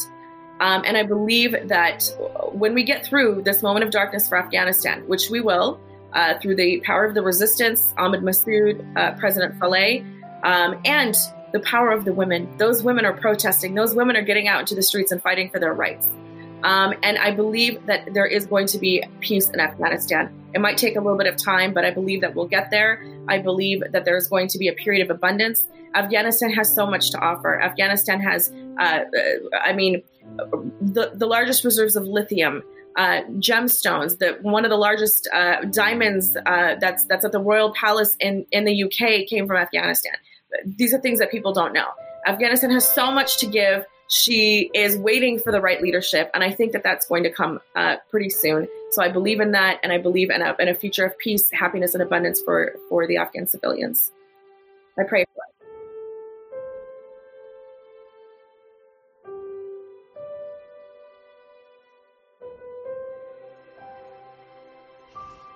Um, 0.59 0.83
and 0.85 0.95
I 0.95 1.03
believe 1.03 1.55
that 1.67 2.09
when 2.51 2.73
we 2.73 2.83
get 2.83 3.05
through 3.05 3.41
this 3.43 3.61
moment 3.61 3.83
of 3.83 3.91
darkness 3.91 4.27
for 4.27 4.37
Afghanistan, 4.37 5.07
which 5.07 5.29
we 5.29 5.41
will, 5.41 5.79
uh, 6.13 6.39
through 6.39 6.55
the 6.55 6.79
power 6.81 7.05
of 7.05 7.13
the 7.13 7.21
resistance, 7.21 7.93
Ahmed 7.97 8.21
Massoud, 8.21 8.97
uh, 8.97 9.11
President 9.17 9.59
Saleh, 9.59 10.01
um, 10.43 10.79
and 10.85 11.15
the 11.51 11.59
power 11.59 11.91
of 11.91 12.05
the 12.05 12.13
women. 12.13 12.57
Those 12.57 12.83
women 12.83 13.05
are 13.05 13.13
protesting. 13.13 13.75
Those 13.75 13.93
women 13.93 14.15
are 14.15 14.21
getting 14.21 14.47
out 14.47 14.61
into 14.61 14.75
the 14.75 14.81
streets 14.81 15.11
and 15.11 15.21
fighting 15.21 15.49
for 15.49 15.59
their 15.59 15.73
rights. 15.73 16.07
Um, 16.67 16.93
and 17.01 17.17
I 17.17 17.31
believe 17.31 17.85
that 17.85 18.13
there 18.13 18.25
is 18.25 18.45
going 18.45 18.67
to 18.67 18.77
be 18.77 19.01
peace 19.21 19.49
in 19.49 19.61
Afghanistan. 19.61 20.29
It 20.53 20.59
might 20.59 20.77
take 20.77 20.97
a 20.97 20.99
little 20.99 21.17
bit 21.17 21.27
of 21.27 21.37
time, 21.37 21.73
but 21.73 21.85
I 21.85 21.91
believe 21.91 22.19
that 22.19 22.35
we'll 22.35 22.49
get 22.49 22.71
there. 22.71 23.05
I 23.29 23.37
believe 23.37 23.81
that 23.93 24.03
there's 24.03 24.27
going 24.27 24.49
to 24.49 24.57
be 24.57 24.67
a 24.67 24.73
period 24.73 25.09
of 25.09 25.09
abundance. 25.09 25.65
Afghanistan 25.95 26.51
has 26.51 26.75
so 26.75 26.85
much 26.85 27.09
to 27.11 27.19
offer. 27.19 27.61
Afghanistan 27.61 28.19
has, 28.19 28.51
uh, 28.81 28.83
uh 28.83 29.03
I 29.63 29.71
mean, 29.71 30.03
the, 30.81 31.11
the 31.13 31.25
largest 31.25 31.63
reserves 31.63 31.95
of 31.95 32.03
lithium, 32.03 32.61
uh, 32.97 33.21
gemstones, 33.39 34.17
the, 34.17 34.37
one 34.41 34.65
of 34.65 34.69
the 34.69 34.77
largest 34.77 35.29
uh, 35.33 35.61
diamonds 35.71 36.35
uh, 36.45 36.75
that's, 36.81 37.05
that's 37.05 37.23
at 37.23 37.31
the 37.31 37.39
Royal 37.39 37.73
Palace 37.75 38.17
in, 38.19 38.45
in 38.51 38.65
the 38.65 38.83
UK 38.83 39.25
came 39.29 39.47
from 39.47 39.55
Afghanistan. 39.55 40.15
These 40.65 40.93
are 40.93 40.99
things 40.99 41.19
that 41.19 41.31
people 41.31 41.53
don't 41.53 41.71
know. 41.71 41.87
Afghanistan 42.27 42.71
has 42.71 42.85
so 42.93 43.09
much 43.09 43.37
to 43.37 43.45
give 43.45 43.85
she 44.07 44.69
is 44.73 44.97
waiting 44.97 45.39
for 45.39 45.51
the 45.51 45.61
right 45.61 45.81
leadership, 45.81 46.31
and 46.33 46.43
I 46.43 46.51
think 46.51 46.71
that 46.71 46.83
that's 46.83 47.05
going 47.07 47.23
to 47.23 47.31
come 47.31 47.59
uh, 47.75 47.97
pretty 48.09 48.29
soon. 48.29 48.67
So 48.91 49.03
I 49.03 49.09
believe 49.09 49.41
in 49.41 49.51
that, 49.51 49.79
and 49.83 49.91
I 49.91 49.97
believe 49.97 50.29
in 50.29 50.41
a, 50.41 50.55
in 50.59 50.69
a 50.69 50.73
future 50.73 51.05
of 51.05 51.17
peace, 51.17 51.49
happiness, 51.51 51.93
and 51.93 52.01
abundance 52.01 52.41
for 52.41 52.75
for 52.89 53.05
the 53.05 53.17
Afghan 53.17 53.47
civilians. 53.47 54.11
I 54.97 55.03
pray 55.03 55.25
for 55.33 55.41
it. 55.43 55.57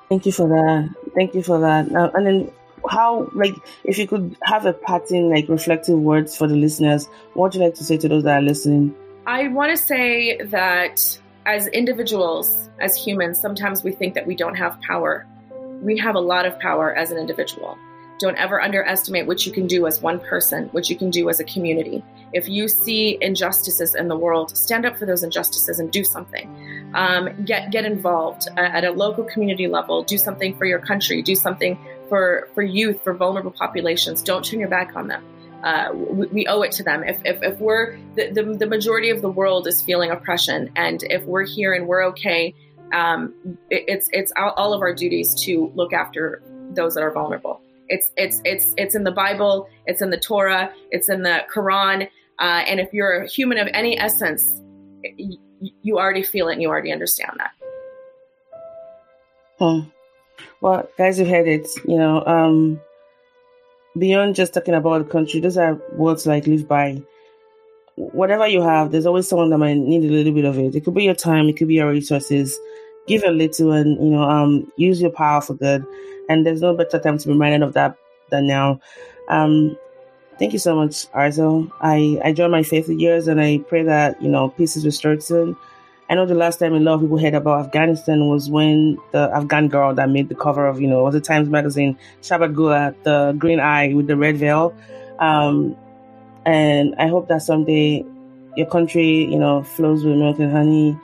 Thank 0.10 0.26
you 0.26 0.34
for 0.34 0.50
that. 0.50 0.90
Thank 1.16 1.36
you 1.36 1.42
for 1.42 1.62
that. 1.62 1.90
Uh, 1.96 2.12
and 2.14 2.28
then 2.28 2.52
how 2.92 3.30
like 3.34 3.56
if 3.86 3.98
you 3.98 4.06
could 4.06 4.36
have 4.44 4.66
a 4.66 4.74
pattern 4.74 5.30
like 5.30 5.48
reflective 5.48 5.98
words 5.98 6.36
for 6.36 6.48
the 6.48 6.56
listeners 6.56 7.08
what 7.34 7.46
would 7.46 7.56
you 7.56 7.62
like 7.62 7.74
to 7.76 7.84
say 7.86 7.98
to 7.98 8.08
those 8.10 8.24
that 8.24 8.40
are 8.40 8.42
listening? 8.42 8.94
I 9.26 9.48
want 9.48 9.72
to 9.72 9.78
say 9.78 10.42
that 10.44 11.20
as 11.46 11.68
individuals 11.68 12.70
as 12.80 12.96
humans 12.96 13.40
sometimes 13.40 13.84
we 13.84 13.92
think 13.92 14.14
that 14.16 14.28
we 14.28 14.36
don't 14.36 14.56
have 14.56 14.80
power. 14.82 15.26
We 15.82 15.98
have 16.00 16.16
a 16.16 16.20
lot 16.20 16.46
of 16.46 16.60
power 16.60 16.94
as 16.94 17.12
an 17.12 17.18
individual. 17.18 17.78
Don't 18.20 18.38
ever 18.38 18.62
underestimate 18.62 19.26
what 19.26 19.46
you 19.46 19.52
can 19.52 19.66
do 19.68 19.88
as 19.88 20.02
one 20.02 20.20
person 20.20 20.68
what 20.74 20.90
you 20.90 20.98
can 20.98 21.10
do 21.10 21.30
as 21.30 21.40
a 21.40 21.46
community. 21.46 22.04
If 22.34 22.50
you 22.50 22.68
see 22.68 23.18
injustices 23.22 23.96
in 23.96 24.10
the 24.10 24.18
world 24.18 24.56
stand 24.56 24.86
up 24.86 24.98
for 24.98 25.06
those 25.06 25.24
injustices 25.24 25.80
and 25.80 25.90
do 25.92 26.04
something. 26.04 26.92
Um, 26.94 27.46
get 27.46 27.72
get 27.72 27.86
involved 27.86 28.50
at 28.58 28.84
a 28.84 28.92
local 28.92 29.24
community 29.24 29.68
level 29.68 30.04
do 30.04 30.18
something 30.18 30.58
for 30.58 30.66
your 30.66 30.80
country 30.80 31.22
do 31.22 31.36
something 31.36 31.80
for, 32.12 32.50
for 32.54 32.62
youth, 32.62 33.02
for 33.06 33.14
vulnerable 33.14 33.52
populations. 33.52 34.22
Don't 34.22 34.44
turn 34.44 34.60
your 34.60 34.68
back 34.68 34.98
on 34.98 35.08
them. 35.08 35.24
Uh, 35.64 35.94
we, 35.94 36.28
we, 36.28 36.48
owe 36.48 36.62
it 36.62 36.74
to 36.74 36.84
them. 36.84 37.06
If, 37.06 37.22
if, 37.24 37.42
if 37.42 37.58
we're 37.58 37.98
the, 38.16 38.32
the, 38.32 38.44
the, 38.44 38.66
majority 38.66 39.12
of 39.12 39.22
the 39.22 39.30
world 39.30 39.66
is 39.66 39.82
feeling 39.82 40.12
oppression, 40.12 40.70
and 40.76 41.02
if 41.04 41.24
we're 41.24 41.46
here 41.46 41.72
and 41.74 41.88
we're 41.88 42.04
okay, 42.08 42.54
um, 42.92 43.34
it, 43.70 43.86
it's 43.88 44.10
it's 44.12 44.34
all, 44.36 44.74
of 44.74 44.82
our 44.82 44.94
duties 44.94 45.34
to 45.46 45.72
look 45.74 45.94
after 45.94 46.44
those 46.72 46.96
that 46.96 47.04
are 47.04 47.12
vulnerable. 47.12 47.62
It's 47.88 48.12
it's 48.18 48.42
it's 48.44 48.74
it's 48.76 48.94
in 48.94 49.06
the 49.06 49.12
Bible, 49.12 49.70
it's 49.86 50.02
in 50.02 50.10
the 50.10 50.20
Torah, 50.20 50.74
it's 50.90 51.08
in 51.08 51.22
the 51.22 51.46
Quran, 51.54 52.10
uh, 52.40 52.44
and 52.68 52.82
if 52.82 52.92
you're 52.92 53.22
a 53.22 53.28
human 53.28 53.58
of 53.58 53.70
any 53.74 53.98
essence, 53.98 54.62
you, 55.16 55.38
you 55.82 55.98
already 55.98 56.24
feel 56.24 56.50
it 56.50 56.54
and 56.54 56.62
you 56.62 56.68
already 56.68 56.92
understand 56.92 57.38
that. 57.38 57.52
Hmm. 59.60 59.90
Well, 60.62 60.88
guys, 60.98 61.20
you 61.20 61.26
heard 61.26 61.48
it. 61.48 61.68
You 61.86 61.98
know, 61.98 62.26
um, 62.26 62.80
beyond 63.98 64.36
just 64.36 64.54
talking 64.54 64.74
about 64.74 65.06
the 65.06 65.12
country, 65.12 65.40
those 65.40 65.58
are 65.58 65.80
words 65.94 66.26
like 66.26 66.48
live 66.48 66.68
by. 66.68 67.02
Whatever 67.96 68.48
you 68.48 68.62
have, 68.62 68.92
there's 68.92 69.06
always 69.06 69.28
someone 69.28 69.50
that 69.50 69.58
might 69.58 69.76
need 69.76 70.04
a 70.04 70.14
little 70.14 70.34
bit 70.34 70.46
of 70.46 70.58
it. 70.58 70.76
It 70.76 70.86
could 70.86 70.94
be 70.94 71.04
your 71.04 71.16
time, 71.16 71.50
it 71.50 71.58
could 71.58 71.68
be 71.68 71.76
your 71.76 71.90
resources. 71.90 72.58
Give 73.08 73.24
a 73.24 73.32
little, 73.32 73.72
and 73.72 74.02
you 74.04 74.12
know, 74.12 74.24
um, 74.24 74.72
use 74.78 75.02
your 75.02 75.12
power 75.12 75.42
for 75.42 75.56
good. 75.56 75.86
And 76.30 76.46
there's 76.46 76.62
no 76.62 76.76
better 76.76 77.00
time 77.00 77.18
to 77.18 77.28
be 77.28 77.34
reminded 77.34 77.64
of 77.64 77.74
that 77.74 77.98
than 78.30 78.48
now. 78.48 78.80
Um, 79.28 79.78
thank 80.40 80.54
you 80.54 80.60
so 80.60 80.76
much, 80.76 81.12
Arzo. 81.12 81.70
I 81.82 82.20
I 82.24 82.32
joined 82.32 82.52
my 82.52 82.64
faith 82.64 82.88
with 82.88 83.00
yours, 83.00 83.28
and 83.28 83.42
I 83.42 83.58
pray 83.68 83.84
that 83.84 84.22
you 84.22 84.30
know 84.30 84.50
peace 84.50 84.78
is 84.78 84.86
restored 84.86 85.22
soon. 85.22 85.58
I 86.12 86.14
know 86.14 86.26
the 86.26 86.36
last 86.36 86.60
time 86.60 86.74
a 86.74 86.80
lot 86.82 86.96
of 86.96 87.02
people 87.02 87.18
heard 87.18 87.36
about 87.36 87.68
Afghanistan 87.68 88.28
was 88.28 88.50
when 88.50 88.98
the 89.12 89.32
Afghan 89.34 89.70
girl 89.70 89.96
that 89.96 90.10
made 90.10 90.28
the 90.28 90.36
cover 90.36 90.68
of, 90.68 90.82
you 90.82 90.88
know, 90.88 91.04
was 91.04 91.14
the 91.14 91.22
Times 91.22 91.48
Magazine, 91.48 91.98
Sharbat 92.22 92.54
Gula, 92.54 92.94
the 93.04 93.34
green 93.38 93.62
eye 93.62 93.94
with 93.94 94.08
the 94.08 94.18
red 94.18 94.36
veil. 94.36 94.76
Um, 95.20 95.74
and 96.46 96.94
I 97.00 97.08
hope 97.08 97.30
that 97.30 97.44
someday 97.44 98.04
your 98.58 98.68
country, 98.68 99.24
you 99.24 99.40
know, 99.40 99.64
flows 99.64 100.04
with 100.04 100.18
milk 100.18 100.38
and 100.40 100.52
honey. 100.52 101.00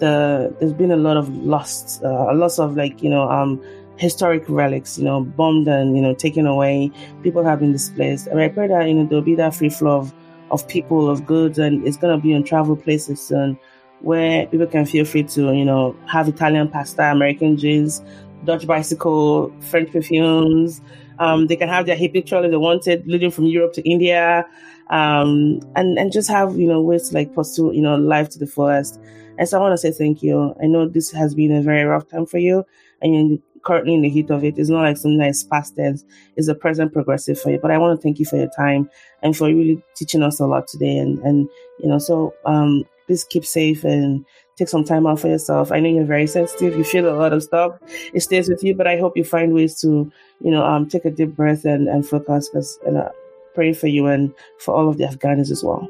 The 0.00 0.52
there's 0.58 0.72
been 0.72 0.90
a 0.90 0.96
lot 0.96 1.16
of 1.16 1.28
lost, 1.28 2.02
uh, 2.02 2.08
a 2.08 2.34
loss 2.34 2.58
of 2.58 2.76
like, 2.76 3.04
you 3.04 3.10
know, 3.10 3.30
um, 3.30 3.62
historic 3.98 4.42
relics, 4.48 4.98
you 4.98 5.04
know, 5.04 5.20
bombed 5.22 5.68
and 5.68 5.94
you 5.94 6.02
know 6.02 6.12
taken 6.12 6.48
away. 6.48 6.90
People 7.22 7.44
have 7.44 7.60
been 7.60 7.70
displaced. 7.70 8.26
And 8.26 8.40
I 8.40 8.48
pray 8.48 8.66
that 8.66 8.88
you 8.88 8.94
know 8.94 9.06
there'll 9.06 9.22
be 9.22 9.36
that 9.36 9.54
free 9.54 9.70
flow 9.70 9.98
of, 9.98 10.14
of 10.50 10.66
people, 10.66 11.08
of 11.08 11.24
goods, 11.24 11.56
and 11.56 11.86
it's 11.86 11.96
gonna 11.96 12.18
be 12.18 12.34
on 12.34 12.42
travel 12.42 12.74
places 12.74 13.20
soon 13.20 13.56
where 14.00 14.46
people 14.46 14.66
can 14.66 14.86
feel 14.86 15.04
free 15.04 15.24
to, 15.24 15.52
you 15.52 15.64
know, 15.64 15.96
have 16.06 16.28
Italian 16.28 16.68
pasta, 16.68 17.10
American 17.10 17.56
jeans, 17.56 18.02
Dutch 18.44 18.66
bicycle, 18.66 19.52
French 19.60 19.92
perfumes. 19.92 20.80
Um, 21.18 21.46
they 21.46 21.56
can 21.56 21.68
have 21.68 21.86
their 21.86 21.96
hippie 21.96 22.24
trolley 22.24 22.48
they 22.48 22.56
wanted, 22.56 23.06
leading 23.06 23.30
from 23.30 23.46
Europe 23.46 23.74
to 23.74 23.88
India, 23.88 24.46
um, 24.88 25.60
and 25.76 25.98
and 25.98 26.10
just 26.10 26.30
have 26.30 26.58
you 26.58 26.66
know 26.66 26.80
ways 26.80 27.10
to 27.10 27.14
like 27.14 27.34
pursue 27.34 27.72
you 27.72 27.82
know 27.82 27.96
life 27.96 28.30
to 28.30 28.38
the 28.38 28.46
fullest. 28.46 28.98
And 29.38 29.48
so 29.48 29.58
I 29.58 29.60
want 29.60 29.72
to 29.72 29.78
say 29.78 29.90
thank 29.90 30.22
you. 30.22 30.54
I 30.62 30.66
know 30.66 30.88
this 30.88 31.10
has 31.12 31.34
been 31.34 31.52
a 31.52 31.62
very 31.62 31.84
rough 31.84 32.08
time 32.08 32.24
for 32.24 32.38
you, 32.38 32.64
and 33.02 33.14
you're 33.14 33.38
currently 33.62 33.94
in 33.94 34.02
the 34.02 34.08
heat 34.08 34.30
of 34.30 34.44
it. 34.44 34.58
It's 34.58 34.70
not 34.70 34.82
like 34.82 34.96
something 34.96 35.18
that's 35.18 35.44
past 35.44 35.76
tense; 35.76 36.04
it's 36.36 36.48
a 36.48 36.54
present 36.54 36.94
progressive 36.94 37.38
for 37.38 37.50
you. 37.50 37.58
But 37.58 37.70
I 37.70 37.78
want 37.78 37.98
to 37.98 38.02
thank 38.02 38.18
you 38.18 38.24
for 38.24 38.36
your 38.36 38.50
time 38.56 38.88
and 39.22 39.36
for 39.36 39.46
really 39.46 39.82
teaching 39.94 40.22
us 40.22 40.40
a 40.40 40.46
lot 40.46 40.68
today. 40.68 40.96
And 40.96 41.18
and 41.18 41.48
you 41.78 41.88
know, 41.88 41.98
so 41.98 42.34
um, 42.46 42.84
please 43.10 43.24
keep 43.24 43.44
safe 43.44 43.82
and 43.82 44.24
take 44.54 44.68
some 44.68 44.84
time 44.84 45.04
out 45.04 45.18
for 45.18 45.26
yourself. 45.26 45.72
I 45.72 45.80
know 45.80 45.88
you're 45.88 46.04
very 46.04 46.28
sensitive. 46.28 46.78
You 46.78 46.84
feel 46.84 47.08
a 47.08 47.18
lot 47.18 47.32
of 47.32 47.42
stuff. 47.42 47.76
It 48.14 48.20
stays 48.20 48.48
with 48.48 48.62
you, 48.62 48.72
but 48.72 48.86
I 48.86 48.98
hope 48.98 49.16
you 49.16 49.24
find 49.24 49.52
ways 49.52 49.80
to, 49.80 50.12
you 50.40 50.50
know, 50.52 50.64
um, 50.64 50.88
take 50.88 51.04
a 51.04 51.10
deep 51.10 51.34
breath 51.34 51.64
and, 51.64 51.88
and 51.88 52.06
focus 52.06 52.48
because 52.48 52.78
and 52.86 52.98
uh, 52.98 53.08
praying 53.52 53.74
for 53.74 53.88
you 53.88 54.06
and 54.06 54.32
for 54.60 54.76
all 54.76 54.88
of 54.88 54.96
the 54.96 55.06
Afghans 55.06 55.50
as 55.50 55.64
well. 55.64 55.88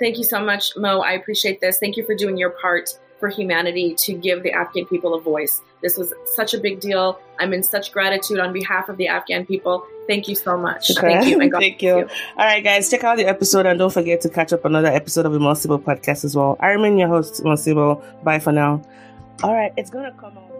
Thank 0.00 0.16
you 0.16 0.24
so 0.24 0.42
much, 0.42 0.74
Mo. 0.78 1.00
I 1.00 1.12
appreciate 1.12 1.60
this. 1.60 1.78
Thank 1.78 1.98
you 1.98 2.06
for 2.06 2.14
doing 2.14 2.38
your 2.38 2.50
part 2.52 2.98
for 3.20 3.28
humanity 3.28 3.94
to 3.96 4.14
give 4.14 4.42
the 4.42 4.52
Afghan 4.52 4.86
people 4.86 5.14
a 5.14 5.20
voice. 5.20 5.60
This 5.82 5.98
was 5.98 6.14
such 6.24 6.54
a 6.54 6.58
big 6.58 6.80
deal. 6.80 7.20
I'm 7.38 7.52
in 7.52 7.62
such 7.62 7.92
gratitude 7.92 8.38
on 8.38 8.54
behalf 8.54 8.88
of 8.88 8.96
the 8.96 9.08
Afghan 9.08 9.44
people. 9.44 9.86
Thank 10.06 10.28
you 10.28 10.34
so 10.34 10.56
much. 10.56 10.90
Okay. 10.90 11.20
Thank 11.20 11.28
you. 11.28 11.50
Thank 11.58 11.82
you. 11.82 11.98
you. 11.98 12.08
All 12.36 12.44
right, 12.44 12.62
guys, 12.62 12.90
check 12.90 13.04
out 13.04 13.16
the 13.16 13.26
episode 13.26 13.66
and 13.66 13.78
don't 13.78 13.92
forget 13.92 14.20
to 14.22 14.28
catch 14.28 14.52
up 14.52 14.64
another 14.64 14.88
episode 14.88 15.26
of 15.26 15.32
the 15.32 15.38
podcast 15.38 16.24
as 16.24 16.36
well. 16.36 16.56
I 16.60 16.68
remain 16.68 16.98
your 16.98 17.08
host, 17.08 17.40
Impossible. 17.40 18.02
Bye 18.22 18.38
for 18.38 18.52
now. 18.52 18.82
All 19.42 19.54
right, 19.54 19.72
it's 19.76 19.90
going 19.90 20.04
to 20.04 20.18
come 20.18 20.38
out. 20.38 20.53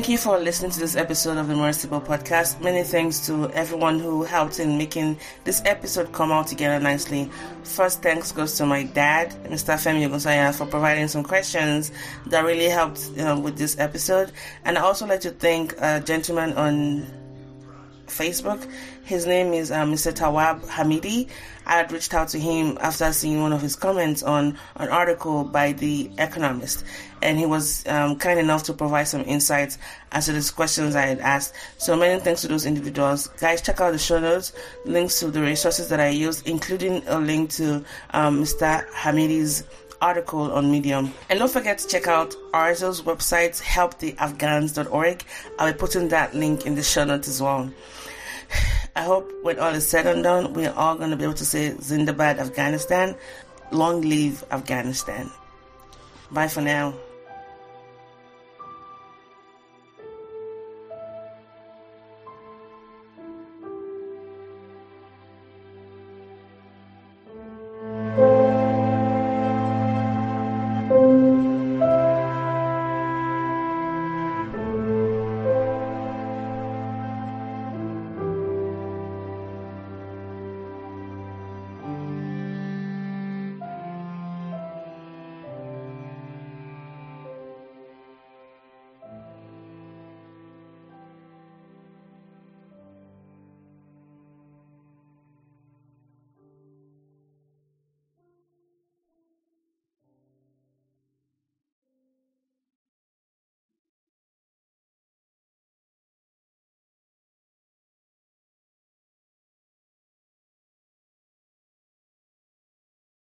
Thank 0.00 0.08
you 0.08 0.16
for 0.16 0.38
listening 0.38 0.70
to 0.70 0.80
this 0.80 0.96
episode 0.96 1.36
of 1.36 1.48
the 1.48 1.54
More 1.54 1.74
Sibyl 1.74 2.00
Podcast. 2.00 2.58
Many 2.62 2.84
thanks 2.84 3.26
to 3.26 3.50
everyone 3.50 4.00
who 4.00 4.22
helped 4.22 4.58
in 4.58 4.78
making 4.78 5.18
this 5.44 5.60
episode 5.66 6.10
come 6.10 6.32
out 6.32 6.46
together 6.46 6.82
nicely. 6.82 7.30
First, 7.64 8.00
thanks 8.00 8.32
goes 8.32 8.56
to 8.56 8.64
my 8.64 8.84
dad, 8.84 9.32
Mr. 9.44 9.74
Femi 9.74 10.08
Ogunsanya, 10.08 10.54
for 10.54 10.64
providing 10.64 11.06
some 11.06 11.22
questions 11.22 11.92
that 12.28 12.46
really 12.46 12.70
helped 12.70 13.10
with 13.42 13.58
this 13.58 13.78
episode. 13.78 14.32
And 14.64 14.78
I 14.78 14.80
also 14.80 15.06
like 15.06 15.20
to 15.20 15.32
thank 15.32 15.74
a 15.76 16.00
gentleman 16.00 16.54
on 16.54 17.06
Facebook. 18.10 18.66
His 19.04 19.26
name 19.26 19.52
is 19.52 19.70
uh, 19.70 19.84
Mr. 19.84 20.12
Tawab 20.12 20.62
Hamidi. 20.66 21.28
I 21.66 21.76
had 21.78 21.92
reached 21.92 22.12
out 22.14 22.28
to 22.28 22.38
him 22.38 22.76
after 22.80 23.12
seeing 23.12 23.40
one 23.40 23.52
of 23.52 23.62
his 23.62 23.76
comments 23.76 24.22
on 24.22 24.58
an 24.76 24.88
article 24.88 25.44
by 25.44 25.72
The 25.72 26.10
Economist, 26.18 26.84
and 27.22 27.38
he 27.38 27.46
was 27.46 27.86
um, 27.86 28.16
kind 28.16 28.38
enough 28.40 28.64
to 28.64 28.74
provide 28.74 29.04
some 29.04 29.22
insights 29.22 29.78
as 30.12 30.26
to 30.26 30.32
the 30.32 30.52
questions 30.54 30.94
I 30.96 31.06
had 31.06 31.20
asked. 31.20 31.54
So 31.78 31.96
many 31.96 32.20
thanks 32.20 32.42
to 32.42 32.48
those 32.48 32.66
individuals. 32.66 33.28
Guys, 33.38 33.62
check 33.62 33.80
out 33.80 33.92
the 33.92 33.98
show 33.98 34.18
notes, 34.18 34.52
links 34.84 35.20
to 35.20 35.30
the 35.30 35.40
resources 35.40 35.88
that 35.88 36.00
I 36.00 36.08
used, 36.08 36.46
including 36.46 37.06
a 37.06 37.18
link 37.18 37.50
to 37.50 37.84
um, 38.12 38.42
Mr. 38.42 38.86
Hamidi's 38.90 39.64
article 40.00 40.52
on 40.52 40.70
Medium. 40.70 41.12
And 41.28 41.38
don't 41.38 41.50
forget 41.50 41.78
to 41.78 41.86
check 41.88 42.06
out 42.06 42.34
Arzo's 42.52 43.02
website, 43.02 43.60
helptheafghans.org. 43.62 45.24
I'll 45.58 45.72
be 45.72 45.78
putting 45.78 46.08
that 46.08 46.34
link 46.34 46.66
in 46.66 46.74
the 46.74 46.82
show 46.82 47.04
notes 47.04 47.28
as 47.28 47.42
well. 47.42 47.70
I 48.96 49.02
hope 49.02 49.30
when 49.42 49.58
all 49.58 49.74
is 49.74 49.88
said 49.88 50.06
and 50.06 50.22
done, 50.22 50.52
we're 50.52 50.72
all 50.72 50.96
going 50.96 51.10
to 51.10 51.16
be 51.16 51.24
able 51.24 51.34
to 51.34 51.44
say 51.44 51.70
Zindabad 51.78 52.38
Afghanistan. 52.38 53.16
Long 53.70 54.02
live 54.02 54.44
Afghanistan. 54.50 55.30
Bye 56.30 56.48
for 56.48 56.60
now. 56.60 56.94